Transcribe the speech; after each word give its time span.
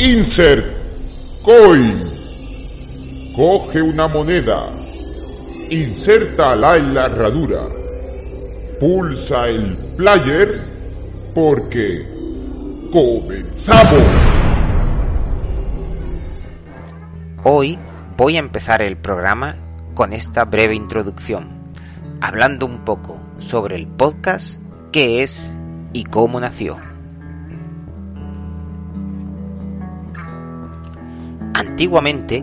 Insert 0.00 0.64
Coin. 1.42 2.02
Coge 3.36 3.82
una 3.82 4.08
moneda. 4.08 4.72
Insértala 5.68 6.78
en 6.78 6.94
la 6.94 7.04
herradura. 7.04 7.66
Pulsa 8.80 9.48
el 9.48 9.76
player 9.98 10.62
porque 11.34 12.02
comenzamos. 12.90 14.02
Hoy 17.44 17.78
voy 18.16 18.36
a 18.36 18.40
empezar 18.40 18.80
el 18.80 18.96
programa 18.96 19.56
con 19.92 20.14
esta 20.14 20.46
breve 20.46 20.76
introducción, 20.76 21.72
hablando 22.22 22.64
un 22.64 22.86
poco 22.86 23.20
sobre 23.38 23.76
el 23.76 23.86
podcast, 23.86 24.58
qué 24.92 25.22
es 25.22 25.52
y 25.92 26.04
cómo 26.04 26.40
nació. 26.40 26.89
Antiguamente 31.60 32.42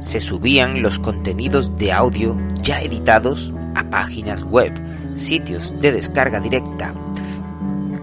se 0.00 0.20
subían 0.20 0.80
los 0.80 0.98
contenidos 0.98 1.76
de 1.76 1.92
audio 1.92 2.34
ya 2.62 2.80
editados 2.80 3.52
a 3.74 3.84
páginas 3.90 4.42
web, 4.42 4.72
sitios 5.14 5.78
de 5.82 5.92
descarga 5.92 6.40
directa. 6.40 6.94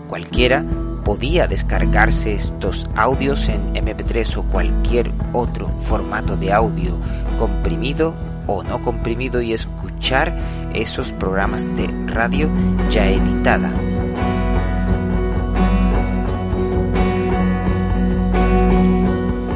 Cualquiera 0.08 0.64
podía 1.04 1.48
descargarse 1.48 2.36
estos 2.36 2.88
audios 2.96 3.50
en 3.50 3.74
MP3 3.74 4.38
o 4.38 4.44
cualquier 4.44 5.10
otro 5.34 5.68
formato 5.86 6.38
de 6.38 6.54
audio 6.54 6.96
comprimido 7.40 8.14
o 8.46 8.62
no 8.62 8.84
comprimido 8.84 9.42
y 9.42 9.54
escuchar 9.54 10.32
esos 10.76 11.12
programas 11.14 11.66
de 11.76 11.88
radio 12.06 12.48
ya 12.92 13.10
editada. 13.10 13.72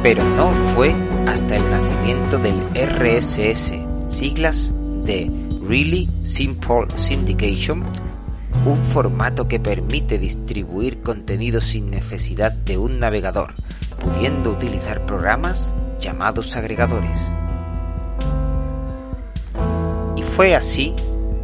Pero 0.06 0.22
no 0.22 0.52
fue 0.72 0.94
hasta 1.26 1.56
el 1.56 1.68
nacimiento 1.68 2.38
del 2.38 2.54
RSS, 2.76 3.72
siglas 4.06 4.72
de 5.04 5.28
Really 5.68 6.08
Simple 6.22 6.86
Syndication, 6.94 7.82
un 8.64 8.84
formato 8.92 9.48
que 9.48 9.58
permite 9.58 10.20
distribuir 10.20 11.02
contenido 11.02 11.60
sin 11.60 11.90
necesidad 11.90 12.52
de 12.52 12.78
un 12.78 13.00
navegador, 13.00 13.54
pudiendo 13.98 14.52
utilizar 14.52 15.04
programas 15.06 15.72
llamados 15.98 16.54
agregadores. 16.54 17.18
Y 20.14 20.22
fue 20.22 20.54
así 20.54 20.94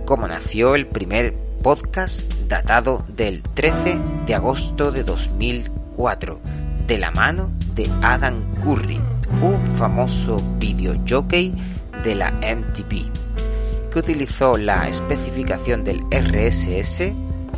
como 0.05 0.29
nació 0.29 0.77
el 0.77 0.87
primer 0.87 1.35
podcast 1.65 2.23
datado 2.47 3.05
del 3.09 3.43
13 3.43 3.99
de 4.25 4.35
agosto 4.37 4.93
de 4.93 5.03
2004, 5.03 6.39
de 6.87 6.99
la 6.99 7.11
mano 7.11 7.51
de 7.75 7.91
Adam 8.03 8.35
Curry, 8.63 9.01
un 9.41 9.67
famoso 9.77 10.43
videojockey 10.59 11.55
de 12.05 12.15
la 12.15 12.31
MTV, 12.33 13.11
que 13.91 13.99
utilizó 13.99 14.57
la 14.57 14.89
especificación 14.89 15.85
del 15.85 16.03
RSS 16.11 17.13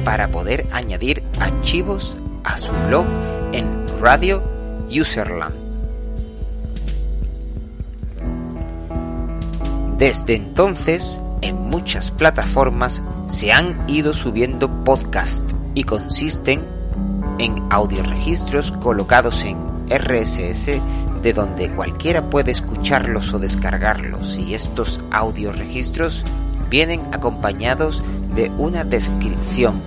para 0.05 0.29
poder 0.29 0.67
añadir 0.73 1.23
archivos 1.41 2.17
a 2.45 2.59
su 2.59 2.73
blog 2.89 3.07
en 3.53 3.67
Radio 4.01 4.43
Userland. 4.89 5.55
Desde 9.99 10.35
entonces, 10.35 11.21
en 11.41 11.57
muchas 11.69 12.11
plataformas 12.11 13.03
se 13.29 13.53
han 13.53 13.89
ido 13.89 14.13
subiendo 14.13 14.69
podcasts 14.85 15.55
y 15.75 15.85
consisten 15.85 16.74
en 17.39 17.63
audioregistros 17.71 18.73
colocados 18.73 19.43
en 19.45 19.57
RSS 19.89 20.81
de 21.23 21.33
donde 21.33 21.71
cualquiera 21.71 22.23
puede 22.23 22.51
escucharlos 22.51 23.33
o 23.33 23.39
descargarlos 23.39 24.37
y 24.37 24.55
estos 24.55 25.01
audioregistros 25.11 26.25
vienen 26.69 27.01
acompañados 27.13 28.03
de 28.35 28.51
una 28.59 28.85
descripción 28.85 29.81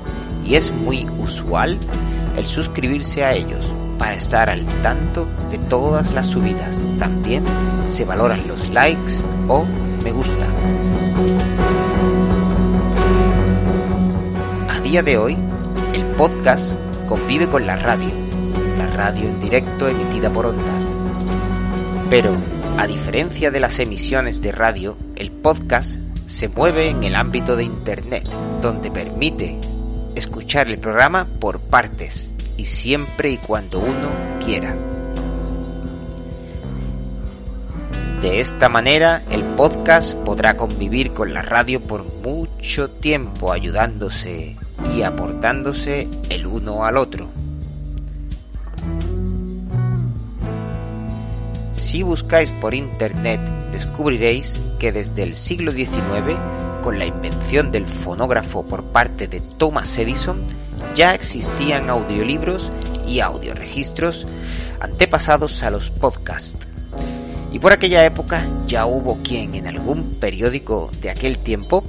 y 0.46 0.56
es 0.56 0.72
muy 0.72 1.08
usual 1.20 1.78
el 2.38 2.46
suscribirse 2.46 3.24
a 3.24 3.34
ellos 3.34 3.72
para 3.98 4.16
estar 4.16 4.50
al 4.50 4.66
tanto 4.84 5.28
de 5.52 5.58
todas 5.58 6.14
las 6.14 6.28
subidas. 6.28 6.76
También 7.00 7.44
se 7.88 8.06
valoran 8.06 8.48
los 8.48 8.70
likes 8.70 9.14
o 9.48 9.66
me 10.04 10.12
gusta. 10.12 10.46
A 14.70 14.80
día 14.82 15.02
de 15.02 15.18
hoy, 15.18 15.38
el 15.94 16.04
podcast 16.16 16.74
convive 17.08 17.48
con 17.48 17.66
la 17.66 17.78
radio, 17.78 18.10
la 18.78 18.88
radio 18.88 19.28
en 19.30 19.40
directo 19.42 19.88
emitida 19.88 20.30
por 20.30 20.48
ondas. 20.48 20.84
Pero, 22.10 22.36
a 22.78 22.86
diferencia 22.86 23.50
de 23.50 23.60
las 23.60 23.80
emisiones 23.80 24.42
de 24.42 24.52
radio, 24.52 24.98
el 25.16 25.32
podcast 25.32 25.96
se 26.28 26.50
mueve 26.50 26.90
en 26.90 27.04
el 27.04 27.16
ámbito 27.16 27.56
de 27.56 27.64
Internet, 27.64 28.28
donde 28.62 28.92
permite 28.92 29.58
escuchar 30.16 30.68
el 30.68 30.78
programa 30.78 31.26
por 31.40 31.60
partes 31.60 32.34
y 32.58 32.66
siempre 32.66 33.32
y 33.32 33.38
cuando 33.38 33.80
uno 33.80 34.10
quiera. 34.44 34.76
De 38.22 38.40
esta 38.40 38.68
manera, 38.68 39.22
el 39.30 39.44
podcast 39.44 40.16
podrá 40.16 40.58
convivir 40.58 41.12
con 41.12 41.34
la 41.34 41.44
radio 41.44 41.80
por 41.80 42.04
mucho 42.24 42.90
tiempo, 42.90 43.54
ayudándose 43.54 44.56
y 44.98 45.04
aportándose 45.04 46.08
el 46.30 46.48
uno 46.48 46.84
al 46.84 46.98
otro. 46.98 47.30
Si 51.76 52.02
buscáis 52.02 52.50
por 52.50 52.74
internet, 52.74 53.40
descubriréis 53.72 54.60
que 54.80 54.92
desde 54.92 55.24
el 55.24 55.36
siglo 55.36 55.72
XIX, 55.72 56.38
con 56.84 56.98
la 56.98 57.06
invención 57.06 57.72
del 57.72 57.86
fonógrafo 57.86 58.66
por 58.66 58.84
parte 58.86 59.28
de 59.28 59.40
Thomas 59.40 59.98
Edison, 60.00 60.40
ya 60.96 61.14
existían 61.14 61.90
audiolibros 61.90 62.72
y 63.08 63.20
audioregistros 63.20 64.26
antepasados 64.80 65.62
a 65.64 65.70
los 65.70 65.92
podcasts. 65.92 66.68
Y 67.52 67.60
por 67.60 67.72
aquella 67.72 68.04
época 68.04 68.46
ya 68.68 68.86
hubo 68.86 69.20
quien 69.24 69.56
en 69.56 69.68
algún 69.68 70.16
periódico 70.20 70.92
de 71.02 71.12
aquel 71.12 71.38
tiempo 71.38 71.84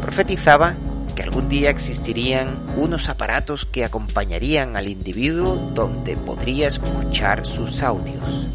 profetizaba 0.00 0.74
que 1.16 1.22
algún 1.22 1.48
día 1.48 1.70
existirían 1.70 2.54
unos 2.76 3.08
aparatos 3.08 3.64
que 3.64 3.84
acompañarían 3.84 4.76
al 4.76 4.86
individuo 4.86 5.56
donde 5.74 6.14
podría 6.14 6.68
escuchar 6.68 7.46
sus 7.46 7.82
audios. 7.82 8.46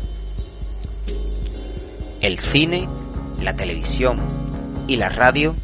El 2.21 2.37
cine, 2.39 2.87
la 3.41 3.55
televisión 3.55 4.19
y 4.87 4.97
la 4.97 5.09
radio, 5.09 5.55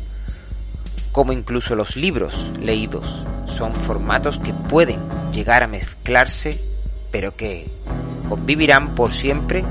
como 1.12 1.34
incluso 1.34 1.76
los 1.76 1.96
libros 1.96 2.52
leídos, 2.60 3.24
son 3.46 3.72
formatos 3.74 4.40
que 4.40 4.54
pueden 4.54 5.00
llegar 5.32 5.62
a 5.62 5.68
mezclarse, 5.68 6.60
pero 7.12 7.36
que 7.36 7.68
convivirán 8.28 8.96
por 8.96 9.14
siempre 9.14 9.64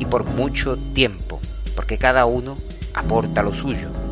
y 0.00 0.06
por 0.06 0.24
mucho 0.24 0.76
tiempo, 0.92 1.40
porque 1.76 1.98
cada 1.98 2.26
uno 2.26 2.58
aporta 2.94 3.42
lo 3.42 3.54
suyo. 3.54 4.07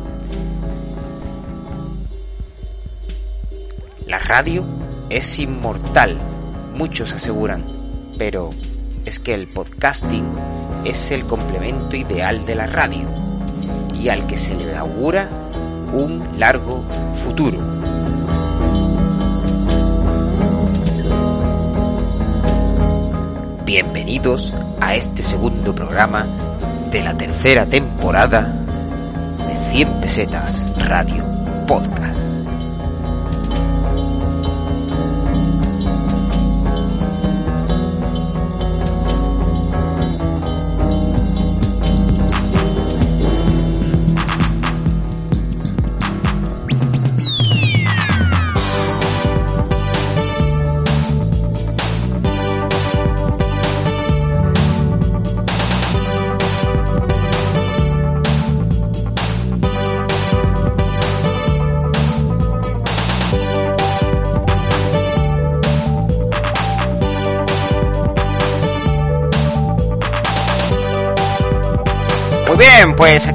La 4.07 4.19
radio 4.19 4.63
es 5.09 5.37
inmortal, 5.37 6.17
muchos 6.75 7.11
aseguran, 7.11 7.65
pero 8.17 8.51
es 9.03 9.19
que 9.19 9.33
el 9.33 9.47
podcasting 9.47 10.23
es 10.85 11.11
el 11.11 11.25
complemento 11.25 11.93
ideal 11.97 12.45
de 12.45 12.55
la 12.55 12.67
radio 12.67 13.05
y 13.93 14.07
al 14.07 14.25
que 14.25 14.37
se 14.37 14.55
le 14.55 14.77
augura 14.77 15.27
un 15.91 16.23
largo 16.39 16.81
futuro. 17.15 17.57
Bienvenidos 23.65 24.53
a 24.79 24.95
este 24.95 25.21
segundo 25.21 25.75
programa 25.75 26.25
de 26.91 27.01
la 27.01 27.17
tercera 27.17 27.65
temporada 27.65 28.53
de 29.49 29.71
100 29.73 29.99
pesetas 29.99 30.77
Radio 30.77 31.25
Podcast. 31.67 32.26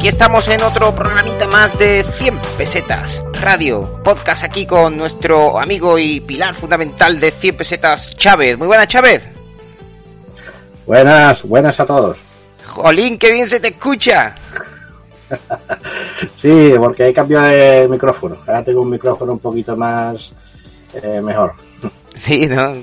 Aquí 0.02 0.08
estamos 0.08 0.48
en 0.48 0.60
otro 0.64 0.92
programita 0.92 1.46
más 1.46 1.78
de 1.78 2.04
100 2.18 2.36
pesetas 2.58 3.22
radio, 3.40 4.00
podcast 4.02 4.42
aquí 4.42 4.66
con 4.66 4.96
nuestro 4.96 5.60
amigo 5.60 5.96
y 5.96 6.18
pilar 6.18 6.56
fundamental 6.56 7.20
de 7.20 7.30
100 7.30 7.56
pesetas, 7.56 8.16
Chávez. 8.16 8.58
Muy 8.58 8.66
buenas, 8.66 8.88
Chávez. 8.88 9.22
Buenas, 10.86 11.44
buenas 11.44 11.78
a 11.78 11.86
todos. 11.86 12.18
Jolín, 12.66 13.16
qué 13.16 13.30
bien 13.30 13.48
se 13.48 13.60
te 13.60 13.68
escucha. 13.68 14.34
sí, 16.36 16.72
porque 16.78 17.04
hay 17.04 17.14
cambio 17.14 17.40
de 17.40 17.86
micrófono. 17.88 18.38
Ahora 18.44 18.64
tengo 18.64 18.82
un 18.82 18.90
micrófono 18.90 19.34
un 19.34 19.38
poquito 19.38 19.76
más 19.76 20.32
eh, 21.00 21.20
mejor. 21.20 21.52
Sí, 22.16 22.46
¿no? 22.46 22.74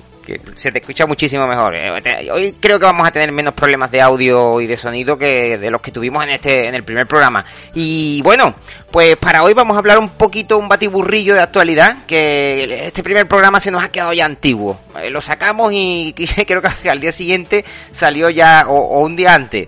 Se 0.55 0.71
te 0.71 0.79
escucha 0.79 1.05
muchísimo 1.05 1.47
mejor. 1.47 1.75
Eh, 1.75 2.29
hoy 2.31 2.55
creo 2.59 2.79
que 2.79 2.85
vamos 2.85 3.07
a 3.07 3.11
tener 3.11 3.31
menos 3.31 3.53
problemas 3.53 3.91
de 3.91 4.01
audio 4.01 4.59
y 4.61 4.67
de 4.67 4.77
sonido 4.77 5.17
que 5.17 5.57
de 5.57 5.71
los 5.71 5.81
que 5.81 5.91
tuvimos 5.91 6.23
en 6.23 6.31
este 6.31 6.67
en 6.67 6.75
el 6.75 6.83
primer 6.83 7.07
programa. 7.07 7.45
Y 7.73 8.21
bueno, 8.21 8.55
pues 8.91 9.17
para 9.17 9.43
hoy 9.43 9.53
vamos 9.53 9.75
a 9.75 9.79
hablar 9.79 9.99
un 9.99 10.09
poquito 10.09 10.57
un 10.57 10.69
batiburrillo 10.69 11.35
de 11.35 11.41
actualidad, 11.41 12.05
que 12.05 12.87
este 12.87 13.03
primer 13.03 13.27
programa 13.27 13.59
se 13.59 13.71
nos 13.71 13.83
ha 13.83 13.89
quedado 13.89 14.13
ya 14.13 14.25
antiguo. 14.25 14.79
Eh, 15.01 15.09
lo 15.09 15.21
sacamos 15.21 15.71
y 15.73 16.13
creo 16.47 16.61
que 16.61 16.89
al 16.89 16.99
día 16.99 17.11
siguiente 17.11 17.65
salió 17.91 18.29
ya 18.29 18.65
o, 18.67 19.01
un 19.01 19.15
día 19.15 19.33
antes 19.33 19.67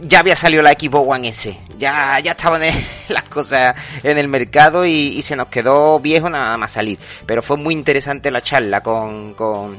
ya 0.00 0.20
había 0.20 0.36
salido 0.36 0.62
la 0.62 0.72
Xbox 0.72 1.08
One 1.08 1.28
S. 1.28 1.58
Ya, 1.78 2.18
ya 2.20 2.32
estaban 2.32 2.62
las 3.08 3.22
cosas 3.24 3.74
en 4.02 4.18
el 4.18 4.28
mercado 4.28 4.84
y, 4.86 5.22
se 5.22 5.36
nos 5.36 5.48
quedó 5.48 5.98
viejo 6.00 6.28
nada 6.28 6.56
más 6.56 6.72
salir. 6.72 6.98
Pero 7.24 7.42
fue 7.42 7.56
muy 7.56 7.74
interesante 7.74 8.30
la 8.30 8.40
charla 8.40 8.82
con, 8.82 9.34
con, 9.34 9.78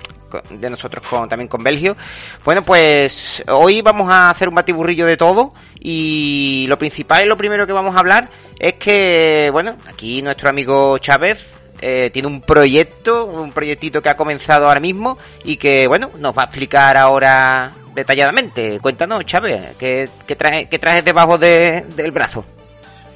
de 0.49 0.69
nosotros 0.69 1.05
con, 1.07 1.29
también 1.29 1.47
con 1.47 1.63
Belgio. 1.63 1.95
Bueno, 2.43 2.63
pues 2.63 3.43
hoy 3.47 3.81
vamos 3.81 4.11
a 4.11 4.29
hacer 4.29 4.49
un 4.49 4.55
batiburrillo 4.55 5.05
de 5.05 5.17
todo 5.17 5.53
y 5.79 6.65
lo 6.67 6.77
principal 6.77 7.25
y 7.25 7.27
lo 7.27 7.37
primero 7.37 7.65
que 7.65 7.73
vamos 7.73 7.95
a 7.95 7.99
hablar 7.99 8.27
es 8.59 8.73
que, 8.75 9.49
bueno, 9.51 9.77
aquí 9.87 10.21
nuestro 10.21 10.49
amigo 10.49 10.97
Chávez 10.97 11.56
eh, 11.81 12.09
tiene 12.11 12.27
un 12.27 12.41
proyecto, 12.41 13.25
un 13.25 13.51
proyectito 13.51 14.01
que 14.01 14.09
ha 14.09 14.17
comenzado 14.17 14.67
ahora 14.67 14.79
mismo 14.79 15.17
y 15.43 15.57
que, 15.57 15.87
bueno, 15.87 16.09
nos 16.19 16.37
va 16.37 16.43
a 16.43 16.45
explicar 16.45 16.97
ahora 16.97 17.73
detalladamente. 17.93 18.79
Cuéntanos, 18.79 19.25
Chávez, 19.25 19.75
¿qué, 19.77 20.09
qué, 20.25 20.35
traes, 20.35 20.67
qué 20.69 20.79
traes 20.79 21.03
debajo 21.03 21.37
de, 21.37 21.85
del 21.95 22.11
brazo? 22.11 22.45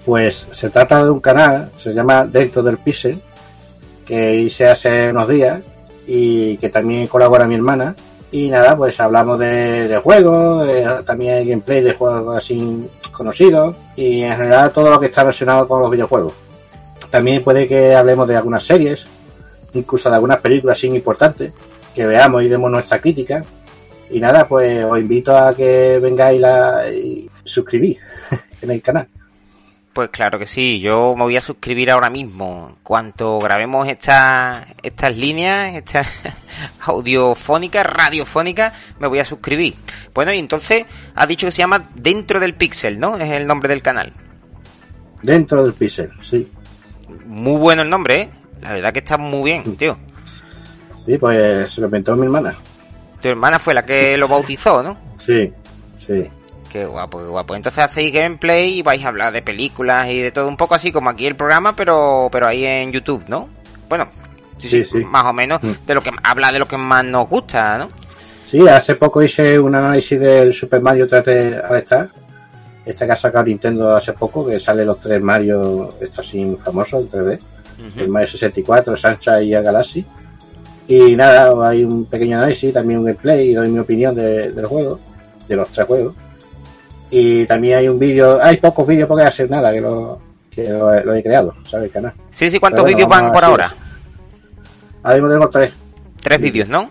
Pues 0.05 0.47
se 0.51 0.69
trata 0.69 1.03
de 1.03 1.11
un 1.11 1.19
canal, 1.19 1.71
se 1.77 1.93
llama 1.93 2.25
Dentro 2.25 2.63
del 2.63 2.77
Pixel, 2.77 3.19
que 4.05 4.35
hice 4.35 4.67
hace 4.67 5.09
unos 5.09 5.27
días 5.27 5.61
y 6.07 6.57
que 6.57 6.69
también 6.69 7.07
colabora 7.07 7.45
mi 7.45 7.55
hermana. 7.55 7.95
Y 8.31 8.49
nada, 8.49 8.75
pues 8.75 8.99
hablamos 8.99 9.37
de, 9.39 9.99
juegos, 10.01 10.67
también 11.05 11.47
gameplay 11.47 11.81
de 11.81 11.93
juegos 11.93 12.37
así 12.37 12.89
conocidos 13.11 13.75
y 13.95 14.23
en 14.23 14.35
general 14.35 14.71
todo 14.71 14.89
lo 14.89 14.99
que 14.99 15.07
está 15.07 15.21
relacionado 15.21 15.67
con 15.67 15.81
los 15.81 15.91
videojuegos. 15.91 16.33
También 17.11 17.43
puede 17.43 17.67
que 17.67 17.93
hablemos 17.93 18.25
de 18.27 18.37
algunas 18.37 18.63
series, 18.63 19.03
incluso 19.73 20.09
de 20.09 20.15
algunas 20.15 20.39
películas 20.39 20.79
sin 20.79 20.95
importantes, 20.95 21.51
que 21.93 22.05
veamos 22.05 22.41
y 22.41 22.47
demos 22.47 22.71
nuestra 22.71 22.99
crítica. 22.99 23.43
Y 24.09 24.19
nada, 24.19 24.47
pues 24.47 24.83
os 24.85 24.97
invito 24.97 25.37
a 25.37 25.53
que 25.53 25.99
vengáis 26.01 26.39
la, 26.39 26.89
y 26.89 27.29
suscribís 27.43 27.97
en 28.61 28.71
el 28.71 28.81
canal. 28.81 29.07
Pues 29.93 30.09
claro 30.09 30.39
que 30.39 30.47
sí, 30.47 30.79
yo 30.79 31.15
me 31.17 31.23
voy 31.23 31.35
a 31.35 31.41
suscribir 31.41 31.91
ahora 31.91 32.09
mismo. 32.09 32.77
Cuanto 32.81 33.39
grabemos 33.39 33.89
estas 33.89 34.65
estas 34.81 35.17
líneas, 35.17 35.75
estas 35.75 36.07
audiofónicas, 36.79 37.85
radiofónicas, 37.85 38.73
me 38.99 39.07
voy 39.07 39.19
a 39.19 39.25
suscribir. 39.25 39.75
Bueno, 40.13 40.31
y 40.31 40.39
entonces 40.39 40.85
ha 41.13 41.27
dicho 41.27 41.45
que 41.45 41.51
se 41.51 41.57
llama 41.57 41.89
Dentro 41.93 42.39
del 42.39 42.53
Pixel, 42.53 42.97
¿no? 42.97 43.17
Es 43.17 43.29
el 43.31 43.45
nombre 43.45 43.67
del 43.67 43.81
canal. 43.81 44.13
Dentro 45.21 45.61
del 45.61 45.73
Pixel, 45.73 46.09
sí 46.21 46.49
muy 47.25 47.59
bueno 47.59 47.81
el 47.81 47.89
nombre, 47.89 48.21
¿eh? 48.21 48.29
La 48.61 48.73
verdad 48.73 48.93
que 48.93 48.99
está 48.99 49.17
muy 49.17 49.51
bien, 49.51 49.75
tío. 49.75 49.97
Sí, 51.05 51.17
pues 51.17 51.71
se 51.71 51.81
lo 51.81 51.87
inventó 51.87 52.15
mi 52.15 52.25
hermana. 52.25 52.55
Tu 53.21 53.29
hermana 53.29 53.59
fue 53.59 53.73
la 53.73 53.85
que 53.85 54.17
lo 54.17 54.27
bautizó, 54.27 54.83
¿no? 54.83 54.97
Sí, 55.19 55.51
sí. 55.97 56.27
Qué 56.71 56.85
guapo, 56.85 57.19
qué 57.19 57.25
guapo. 57.25 57.55
Entonces 57.55 57.83
hacéis 57.83 58.13
gameplay 58.13 58.79
y 58.79 58.81
vais 58.81 59.03
a 59.03 59.09
hablar 59.09 59.33
de 59.33 59.41
películas 59.41 60.07
y 60.09 60.19
de 60.19 60.31
todo 60.31 60.47
un 60.47 60.57
poco 60.57 60.75
así 60.75 60.91
como 60.91 61.09
aquí 61.09 61.25
el 61.25 61.35
programa, 61.35 61.75
pero 61.75 62.29
pero 62.31 62.47
ahí 62.47 62.65
en 62.65 62.91
YouTube, 62.91 63.23
¿no? 63.27 63.49
Bueno, 63.89 64.07
sí, 64.57 64.85
sí, 64.85 65.03
más 65.03 65.25
o 65.25 65.33
menos 65.33 65.61
mm. 65.61 65.85
de 65.85 65.93
lo 65.93 66.01
que 66.01 66.11
habla 66.23 66.51
de 66.51 66.59
lo 66.59 66.65
que 66.65 66.77
más 66.77 67.03
nos 67.03 67.27
gusta, 67.27 67.77
¿no? 67.77 67.89
Sí, 68.45 68.67
hace 68.67 68.95
poco 68.95 69.21
hice 69.21 69.59
un 69.59 69.75
análisis 69.75 70.19
del 70.19 70.53
Super 70.53 70.81
Mario 70.81 71.07
3D 71.07 71.69
All 71.69 71.77
Star 71.77 72.09
esta 72.85 73.05
que 73.05 73.11
ha 73.11 73.15
sacado 73.15 73.45
Nintendo 73.45 73.95
hace 73.95 74.13
poco, 74.13 74.45
que 74.45 74.59
sale 74.59 74.85
los 74.85 74.99
tres 74.99 75.21
Mario, 75.21 75.89
estos 75.99 76.27
así 76.27 76.57
famosos, 76.63 77.01
en 77.01 77.09
3D, 77.09 77.39
el 77.97 78.09
Mario 78.09 78.27
64, 78.27 78.97
Sancha 78.97 79.41
y 79.41 79.53
el 79.53 79.63
Galaxy. 79.63 80.05
Y 80.87 81.15
nada, 81.15 81.69
hay 81.69 81.83
un 81.83 82.05
pequeño 82.05 82.37
análisis, 82.37 82.73
también 82.73 82.99
un 82.99 83.05
gameplay 83.05 83.49
y 83.49 83.53
doy 83.53 83.69
mi 83.69 83.79
opinión 83.79 84.15
de, 84.15 84.51
del 84.51 84.65
juego, 84.65 84.99
de 85.47 85.55
los 85.55 85.69
tres 85.69 85.87
juegos. 85.87 86.15
Y 87.09 87.45
también 87.45 87.77
hay 87.77 87.87
un 87.87 87.99
vídeo, 87.99 88.41
hay 88.41 88.57
pocos 88.57 88.87
vídeos 88.87 89.07
porque 89.07 89.23
hacer 89.23 89.49
nada 89.49 89.71
que 89.71 89.81
lo, 89.81 90.19
que 90.49 90.63
lo, 90.63 91.13
he 91.13 91.23
creado, 91.23 91.53
¿sabes? 91.69 91.87
El 91.87 91.91
canal. 91.91 92.13
Sí, 92.31 92.49
sí, 92.49 92.59
¿cuántos 92.59 92.85
vídeos 92.85 93.07
van 93.07 93.31
por 93.31 93.43
ahora? 93.43 93.73
Ahora 95.03 95.15
mismo 95.15 95.29
tengo 95.29 95.49
tres. 95.49 95.71
Tres 96.21 96.41
vídeos, 96.41 96.67
¿no? 96.67 96.89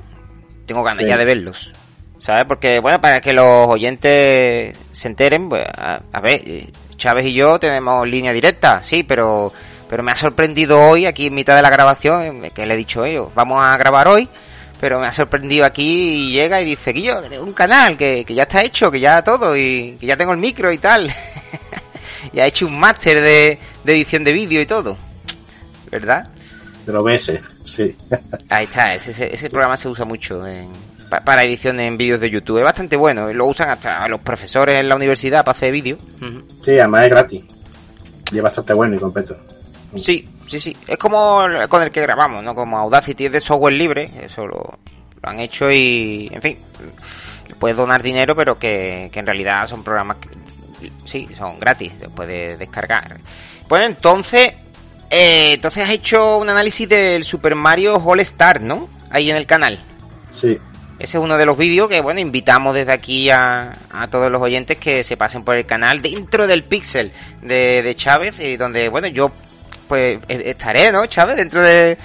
Tengo 0.67 0.83
ganas 0.83 1.05
ya 1.05 1.17
de 1.17 1.25
verlos. 1.25 1.73
¿Sabes? 2.21 2.45
Porque, 2.45 2.81
bueno, 2.81 3.01
para 3.01 3.21
que 3.21 3.33
los 3.33 3.67
oyentes 3.67 4.77
se 4.93 5.09
enteren, 5.09 5.49
pues, 5.49 5.65
a, 5.67 6.21
ver, 6.21 6.67
Chávez 6.97 7.27
y 7.27 7.33
yo 7.33 7.59
tenemos 7.59 8.07
línea 8.07 8.33
directa, 8.33 8.83
sí, 8.83 9.03
pero, 9.03 9.51
pero 9.89 10.03
me 10.03 10.13
ha 10.13 10.17
sorprendido 10.17 10.79
hoy, 10.81 11.07
aquí 11.07 11.29
en 11.29 11.35
mitad 11.35 11.57
de 11.57 11.63
la 11.63 11.71
grabación, 11.71 12.43
que 12.55 12.67
le 12.67 12.75
he 12.75 12.77
dicho 12.77 13.07
ellos, 13.07 13.29
vamos 13.35 13.65
a 13.65 13.75
grabar 13.79 14.07
hoy, 14.07 14.29
pero 14.79 15.01
me 15.01 15.07
ha 15.07 15.13
sorprendido 15.13 15.65
aquí 15.65 16.29
y 16.29 16.33
llega 16.33 16.61
y 16.61 16.67
dice 16.67 16.93
que 16.93 17.01
yo, 17.01 17.23
un 17.41 17.55
canal, 17.55 17.97
que, 17.97 18.23
que 18.27 18.35
ya 18.35 18.43
está 18.43 18.63
hecho, 18.63 18.91
que 18.91 19.01
ya 19.01 19.23
todo, 19.23 19.57
y 19.57 19.97
que 19.99 20.07
ya 20.07 20.17
tengo 20.19 20.33
el 20.33 20.39
micro 20.39 20.71
y 20.71 20.79
tal. 20.79 21.11
y 22.35 22.41
ha 22.41 22.47
hecho 22.47 22.67
un 22.67 22.79
máster 22.79 23.19
de, 23.19 23.59
de 23.83 23.93
edición 23.93 24.25
de 24.25 24.33
vídeo 24.35 24.61
y 24.61 24.67
todo. 24.67 24.99
¿Verdad? 25.91 26.29
De 26.85 26.93
los 26.93 27.03
meses, 27.03 27.41
sí. 27.65 27.97
Ahí 28.51 28.65
está, 28.65 28.95
ese, 28.95 29.33
ese 29.33 29.49
programa 29.49 29.77
se 29.77 29.89
usa 29.89 30.05
mucho 30.05 30.47
en, 30.47 30.69
para 31.11 31.43
edición 31.43 31.81
en 31.81 31.97
vídeos 31.97 32.21
de 32.21 32.31
YouTube. 32.31 32.59
Es 32.59 32.65
bastante 32.65 32.97
bueno. 32.97 33.33
Lo 33.33 33.47
usan 33.47 33.71
hasta 33.71 34.07
los 34.09 34.21
profesores 34.21 34.77
en 34.77 34.89
la 34.89 34.97
universidad 34.97 35.45
para 35.45 35.57
hacer 35.57 35.73
vídeos. 35.73 35.99
Sí, 36.63 36.79
además 36.79 37.05
es 37.05 37.11
gratis. 37.11 37.45
Y 38.33 38.37
es 38.37 38.43
bastante 38.43 38.73
bueno 38.73 38.97
y 38.97 38.99
completo. 38.99 39.37
Sí, 39.97 40.29
sí, 40.47 40.61
sí. 40.61 40.77
Es 40.87 40.97
como 40.97 41.45
con 41.69 41.83
el 41.83 41.91
que 41.91 42.01
grabamos, 42.01 42.45
¿no? 42.45 42.55
Como 42.55 42.79
Audacity 42.79 43.27
es 43.27 43.33
de 43.33 43.41
software 43.41 43.75
libre. 43.75 44.11
Eso 44.23 44.47
lo, 44.47 44.79
han 45.23 45.41
hecho 45.41 45.71
y, 45.71 46.31
en 46.33 46.41
fin, 46.41 46.59
puedes 47.59 47.77
donar 47.77 48.03
dinero, 48.03 48.37
pero 48.37 48.59
que, 48.59 49.11
en 49.13 49.27
realidad 49.27 49.67
son 49.67 49.83
programas 49.83 50.19
que, 50.19 50.29
sí, 51.05 51.29
son 51.37 51.59
gratis, 51.59 51.93
después 51.99 52.29
de 52.29 52.57
descargar. 52.57 53.19
Bueno, 53.69 53.87
entonces, 53.87 54.55
eh, 55.11 55.55
entonces 55.55 55.85
has 55.85 55.91
hecho 55.91 56.39
un 56.39 56.49
análisis 56.49 56.89
del 56.89 57.25
Super 57.25 57.55
Mario 57.55 57.97
All 57.97 58.21
Star, 58.21 58.61
¿no? 58.61 58.89
Ahí 59.11 59.31
en 59.31 59.37
el 59.37 59.47
canal. 59.47 59.79
Sí. 60.33 60.59
Ese 61.01 61.17
es 61.17 61.25
uno 61.25 61.39
de 61.39 61.47
los 61.47 61.57
vídeos 61.57 61.89
que, 61.89 62.03
bueno, 62.03 62.21
invitamos 62.21 62.75
desde 62.75 62.93
aquí 62.93 63.31
a, 63.31 63.73
a, 63.91 64.09
todos 64.09 64.31
los 64.31 64.39
oyentes 64.39 64.77
que 64.77 65.03
se 65.03 65.17
pasen 65.17 65.43
por 65.43 65.57
el 65.57 65.65
canal 65.65 66.03
dentro 66.03 66.47
del 66.47 66.63
Pixel 66.63 67.11
de, 67.41 67.83
de 67.83 67.97
Chávez, 67.97 68.39
y 68.39 68.59
donde, 68.59 68.91
bueno, 68.91 69.07
yo 69.07 69.33
pues 69.89 70.19
e, 70.29 70.51
estaré, 70.51 70.93
¿no, 70.93 71.07
Chávez? 71.07 71.37
Dentro 71.37 71.63
de, 71.63 71.97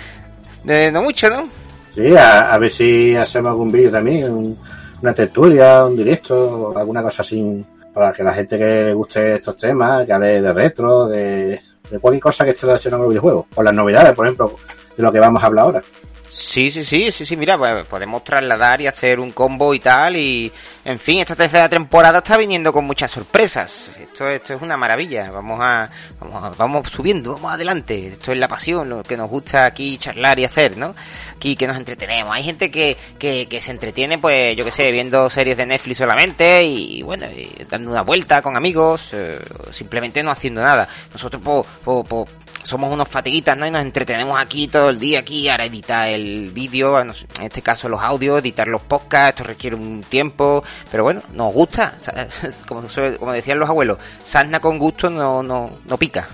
de 0.63 0.91
no 0.93 1.01
mucho, 1.03 1.29
¿no? 1.29 1.49
Sí, 1.93 2.15
a, 2.17 2.57
ver 2.57 2.71
si 2.71 3.13
hacemos 3.17 3.49
algún 3.49 3.69
vídeo 3.69 3.91
también, 3.91 4.57
una 5.01 5.13
tertulia, 5.13 5.83
un 5.83 5.97
directo, 5.97 6.73
alguna 6.77 7.03
cosa 7.03 7.21
así, 7.21 7.65
para 7.93 8.13
que 8.13 8.23
la 8.23 8.33
gente 8.33 8.57
que 8.57 8.83
le 8.85 8.93
guste 8.93 9.35
estos 9.35 9.57
temas, 9.57 10.05
que 10.05 10.13
hable 10.13 10.41
de 10.41 10.53
retro, 10.53 11.07
de, 11.07 11.59
de 11.89 11.99
cualquier 11.99 12.23
cosa 12.23 12.45
que 12.45 12.51
esté 12.51 12.65
relacionada 12.65 12.99
con 12.99 13.07
los 13.07 13.13
videojuegos, 13.13 13.45
o 13.55 13.61
las 13.61 13.73
novedades, 13.73 14.13
por 14.13 14.25
ejemplo, 14.25 14.55
de 14.95 15.03
lo 15.03 15.11
que 15.11 15.19
vamos 15.19 15.43
a 15.43 15.47
hablar 15.47 15.65
ahora. 15.65 15.81
Sí, 16.29 16.69
sí, 16.69 16.83
sí, 16.83 17.11
sí, 17.11 17.25
sí, 17.25 17.37
mira, 17.37 17.57
pues 17.57 17.87
podemos 17.87 18.23
trasladar 18.23 18.81
y 18.81 18.87
hacer 18.87 19.19
un 19.19 19.31
combo 19.31 19.73
y 19.73 19.79
tal, 19.79 20.17
y 20.17 20.51
en 20.83 20.99
fin, 20.99 21.19
esta 21.19 21.35
tercera 21.35 21.69
temporada 21.69 22.19
está 22.19 22.37
viniendo 22.37 22.73
con 22.73 22.85
muchas 22.85 23.09
sorpresas. 23.09 23.91
Esto, 23.99 24.27
esto 24.27 24.53
es 24.53 24.61
una 24.61 24.77
maravilla. 24.77 25.31
Vamos 25.31 25.59
a, 25.61 25.89
vamos 26.19 26.57
vamos 26.57 26.91
subiendo, 26.91 27.33
vamos 27.33 27.53
adelante. 27.53 28.07
Esto 28.07 28.31
es 28.31 28.37
la 28.37 28.47
pasión, 28.47 28.89
lo 28.89 29.03
que 29.03 29.17
nos 29.17 29.29
gusta 29.29 29.65
aquí 29.65 29.97
charlar 29.97 30.39
y 30.39 30.45
hacer, 30.45 30.77
¿no? 30.77 30.91
Aquí 31.35 31.55
que 31.55 31.67
nos 31.67 31.77
entretenemos. 31.77 32.35
Hay 32.35 32.43
gente 32.43 32.69
que, 32.69 32.97
que, 33.17 33.47
que 33.47 33.61
se 33.61 33.71
entretiene, 33.71 34.17
pues, 34.17 34.55
yo 34.55 34.65
qué 34.65 34.71
sé, 34.71 34.91
viendo 34.91 35.29
series 35.29 35.57
de 35.57 35.65
Netflix 35.65 35.97
solamente 35.97 36.63
y, 36.63 37.01
bueno, 37.01 37.27
dando 37.69 37.91
una 37.91 38.01
vuelta 38.01 38.41
con 38.41 38.57
amigos, 38.57 39.09
eh, 39.13 39.39
simplemente 39.71 40.21
no 40.21 40.31
haciendo 40.31 40.61
nada. 40.61 40.87
Nosotros, 41.13 41.41
pues, 41.43 41.65
pues, 41.83 42.05
pues 42.07 42.29
somos 42.65 42.91
unos 42.91 43.07
fatiguitas, 43.07 43.55
¿no? 43.55 43.65
Y 43.65 43.71
nos 43.71 43.81
entretenemos 43.81 44.39
aquí 44.39 44.67
todo 44.67 44.89
el 44.89 44.99
día 44.99 45.19
aquí, 45.19 45.47
ahora 45.47 45.65
editar 45.65 46.09
el 46.09 46.51
vídeo, 46.51 46.99
en 46.99 47.11
este 47.41 47.61
caso 47.61 47.87
los 47.87 48.01
audios, 48.01 48.39
editar 48.39 48.67
los 48.67 48.81
podcasts, 48.81 49.29
esto 49.39 49.43
requiere 49.43 49.75
un 49.75 50.01
tiempo, 50.01 50.63
pero 50.91 51.03
bueno, 51.03 51.21
nos 51.33 51.53
gusta, 51.53 51.95
como, 52.67 52.83
como 53.19 53.31
decían 53.31 53.59
los 53.59 53.69
abuelos, 53.69 53.99
sarna 54.25 54.59
con 54.59 54.77
gusto 54.79 55.09
no, 55.09 55.43
no, 55.43 55.79
no 55.85 55.97
pica. 55.97 56.27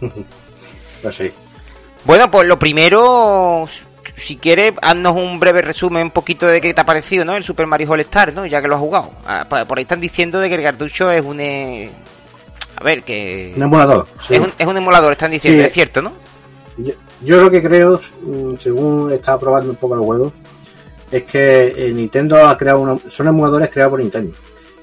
Pues 1.02 1.14
sí. 1.14 1.32
Bueno, 2.04 2.30
pues 2.30 2.46
lo 2.46 2.58
primero, 2.58 3.66
si 4.16 4.36
quieres, 4.36 4.74
haznos 4.82 5.16
un 5.16 5.40
breve 5.40 5.62
resumen 5.62 6.04
un 6.04 6.10
poquito 6.10 6.46
de 6.46 6.60
qué 6.60 6.74
te 6.74 6.80
ha 6.80 6.84
parecido, 6.84 7.24
¿no? 7.24 7.36
El 7.36 7.44
Super 7.44 7.66
Mario 7.66 7.90
All 7.90 8.00
Star, 8.00 8.34
¿no? 8.34 8.44
Ya 8.44 8.60
que 8.60 8.68
lo 8.68 8.74
has 8.74 8.80
jugado. 8.80 9.10
Ah, 9.26 9.46
por 9.48 9.78
ahí 9.78 9.82
están 9.82 10.00
diciendo 10.00 10.38
de 10.40 10.48
que 10.50 10.56
el 10.56 10.62
cartucho 10.62 11.10
es 11.10 11.24
un... 11.24 11.40
Eh, 12.80 12.82
a 12.82 12.84
ver, 12.84 13.02
que... 13.02 13.52
Un 13.56 13.62
emulador. 13.62 14.06
Es, 14.28 14.40
un, 14.40 14.52
es, 14.58 14.66
un, 14.66 14.76
emulador, 14.76 15.12
están 15.12 15.30
diciendo, 15.30 15.62
es 15.62 15.72
cierto, 15.72 16.02
¿no? 16.02 16.12
Yo, 17.22 17.42
lo 17.42 17.50
que 17.50 17.62
creo, 17.62 18.00
mm, 18.22 18.54
según 18.58 19.12
estaba 19.12 19.38
probando 19.38 19.70
un 19.70 19.76
poco 19.76 19.94
el 19.94 20.00
juego, 20.00 20.32
es 21.10 21.24
que 21.24 21.74
eh, 21.76 21.92
Nintendo 21.92 22.48
ha 22.48 22.56
creado 22.56 22.80
unos... 22.80 23.02
Son 23.08 23.28
emuladores 23.28 23.68
creados 23.68 23.90
por 23.90 24.00
Nintendo. 24.00 24.32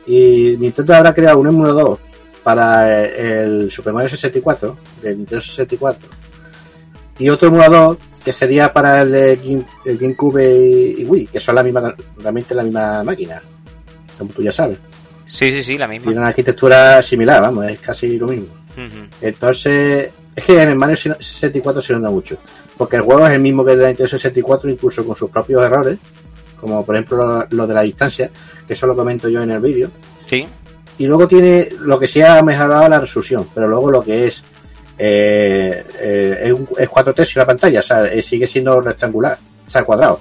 Y 0.05 0.55
Nintendo 0.59 0.95
habrá 0.95 1.13
creado 1.13 1.39
un 1.39 1.47
emulador 1.47 1.99
para 2.43 3.03
el 3.03 3.71
Super 3.71 3.93
Mario 3.93 4.09
64, 4.09 4.77
de 5.01 5.15
Nintendo 5.15 5.41
64, 5.41 6.09
y 7.19 7.29
otro 7.29 7.47
emulador 7.47 7.97
que 8.23 8.31
sería 8.31 8.71
para 8.71 9.01
el 9.01 9.11
de 9.11 9.65
GameCube 9.85 10.95
y 10.97 11.05
Wii, 11.05 11.27
que 11.27 11.39
son 11.39 11.55
la 11.55 11.63
misma, 11.63 11.95
realmente 12.17 12.53
la 12.53 12.63
misma 12.63 13.03
máquina, 13.03 13.41
como 14.17 14.31
tú 14.31 14.41
ya 14.43 14.51
sabes. 14.51 14.77
Sí, 15.27 15.51
sí, 15.51 15.63
sí, 15.63 15.77
la 15.77 15.87
misma. 15.87 16.05
Tiene 16.05 16.19
una 16.19 16.29
arquitectura 16.29 17.01
similar, 17.01 17.41
vamos, 17.41 17.65
es 17.65 17.79
casi 17.79 18.17
lo 18.17 18.27
mismo. 18.27 18.47
Entonces, 19.21 20.11
es 20.35 20.43
que 20.43 20.61
en 20.61 20.69
el 20.69 20.75
Mario 20.75 20.95
64 20.95 21.81
se 21.81 21.93
nota 21.93 22.11
mucho, 22.11 22.37
porque 22.77 22.97
el 22.97 23.01
juego 23.01 23.27
es 23.27 23.33
el 23.33 23.41
mismo 23.41 23.65
que 23.65 23.71
el 23.71 23.79
de 23.79 23.87
Nintendo 23.87 24.09
64, 24.09 24.69
incluso 24.69 25.05
con 25.05 25.15
sus 25.15 25.31
propios 25.31 25.63
errores, 25.63 25.97
como 26.59 26.85
por 26.85 26.95
ejemplo 26.95 27.47
lo 27.49 27.67
de 27.67 27.73
la 27.73 27.81
distancia, 27.81 28.29
que 28.67 28.73
eso 28.73 28.85
lo 28.85 28.95
comento 28.95 29.27
yo 29.29 29.41
en 29.41 29.51
el 29.51 29.59
vídeo. 29.59 29.89
Sí. 30.27 30.47
Y 30.99 31.07
luego 31.07 31.27
tiene 31.27 31.69
lo 31.79 31.99
que 31.99 32.07
se 32.07 32.23
ha 32.23 32.41
mejorado 32.43 32.87
la 32.87 32.99
resolución, 32.99 33.47
pero 33.53 33.67
luego 33.67 33.89
lo 33.89 34.03
que 34.03 34.27
es 34.27 34.43
eh, 34.97 35.83
eh, 35.99 36.39
es, 36.45 36.51
un, 36.51 36.67
es 36.77 36.89
4 36.89 37.13
tercios 37.13 37.37
la 37.37 37.45
pantalla, 37.45 37.79
o 37.79 37.83
sea, 37.83 38.05
eh, 38.05 38.21
sigue 38.21 38.47
siendo 38.47 38.79
rectangular, 38.81 39.37
o 39.67 39.69
sea, 39.69 39.83
cuadrado. 39.83 40.19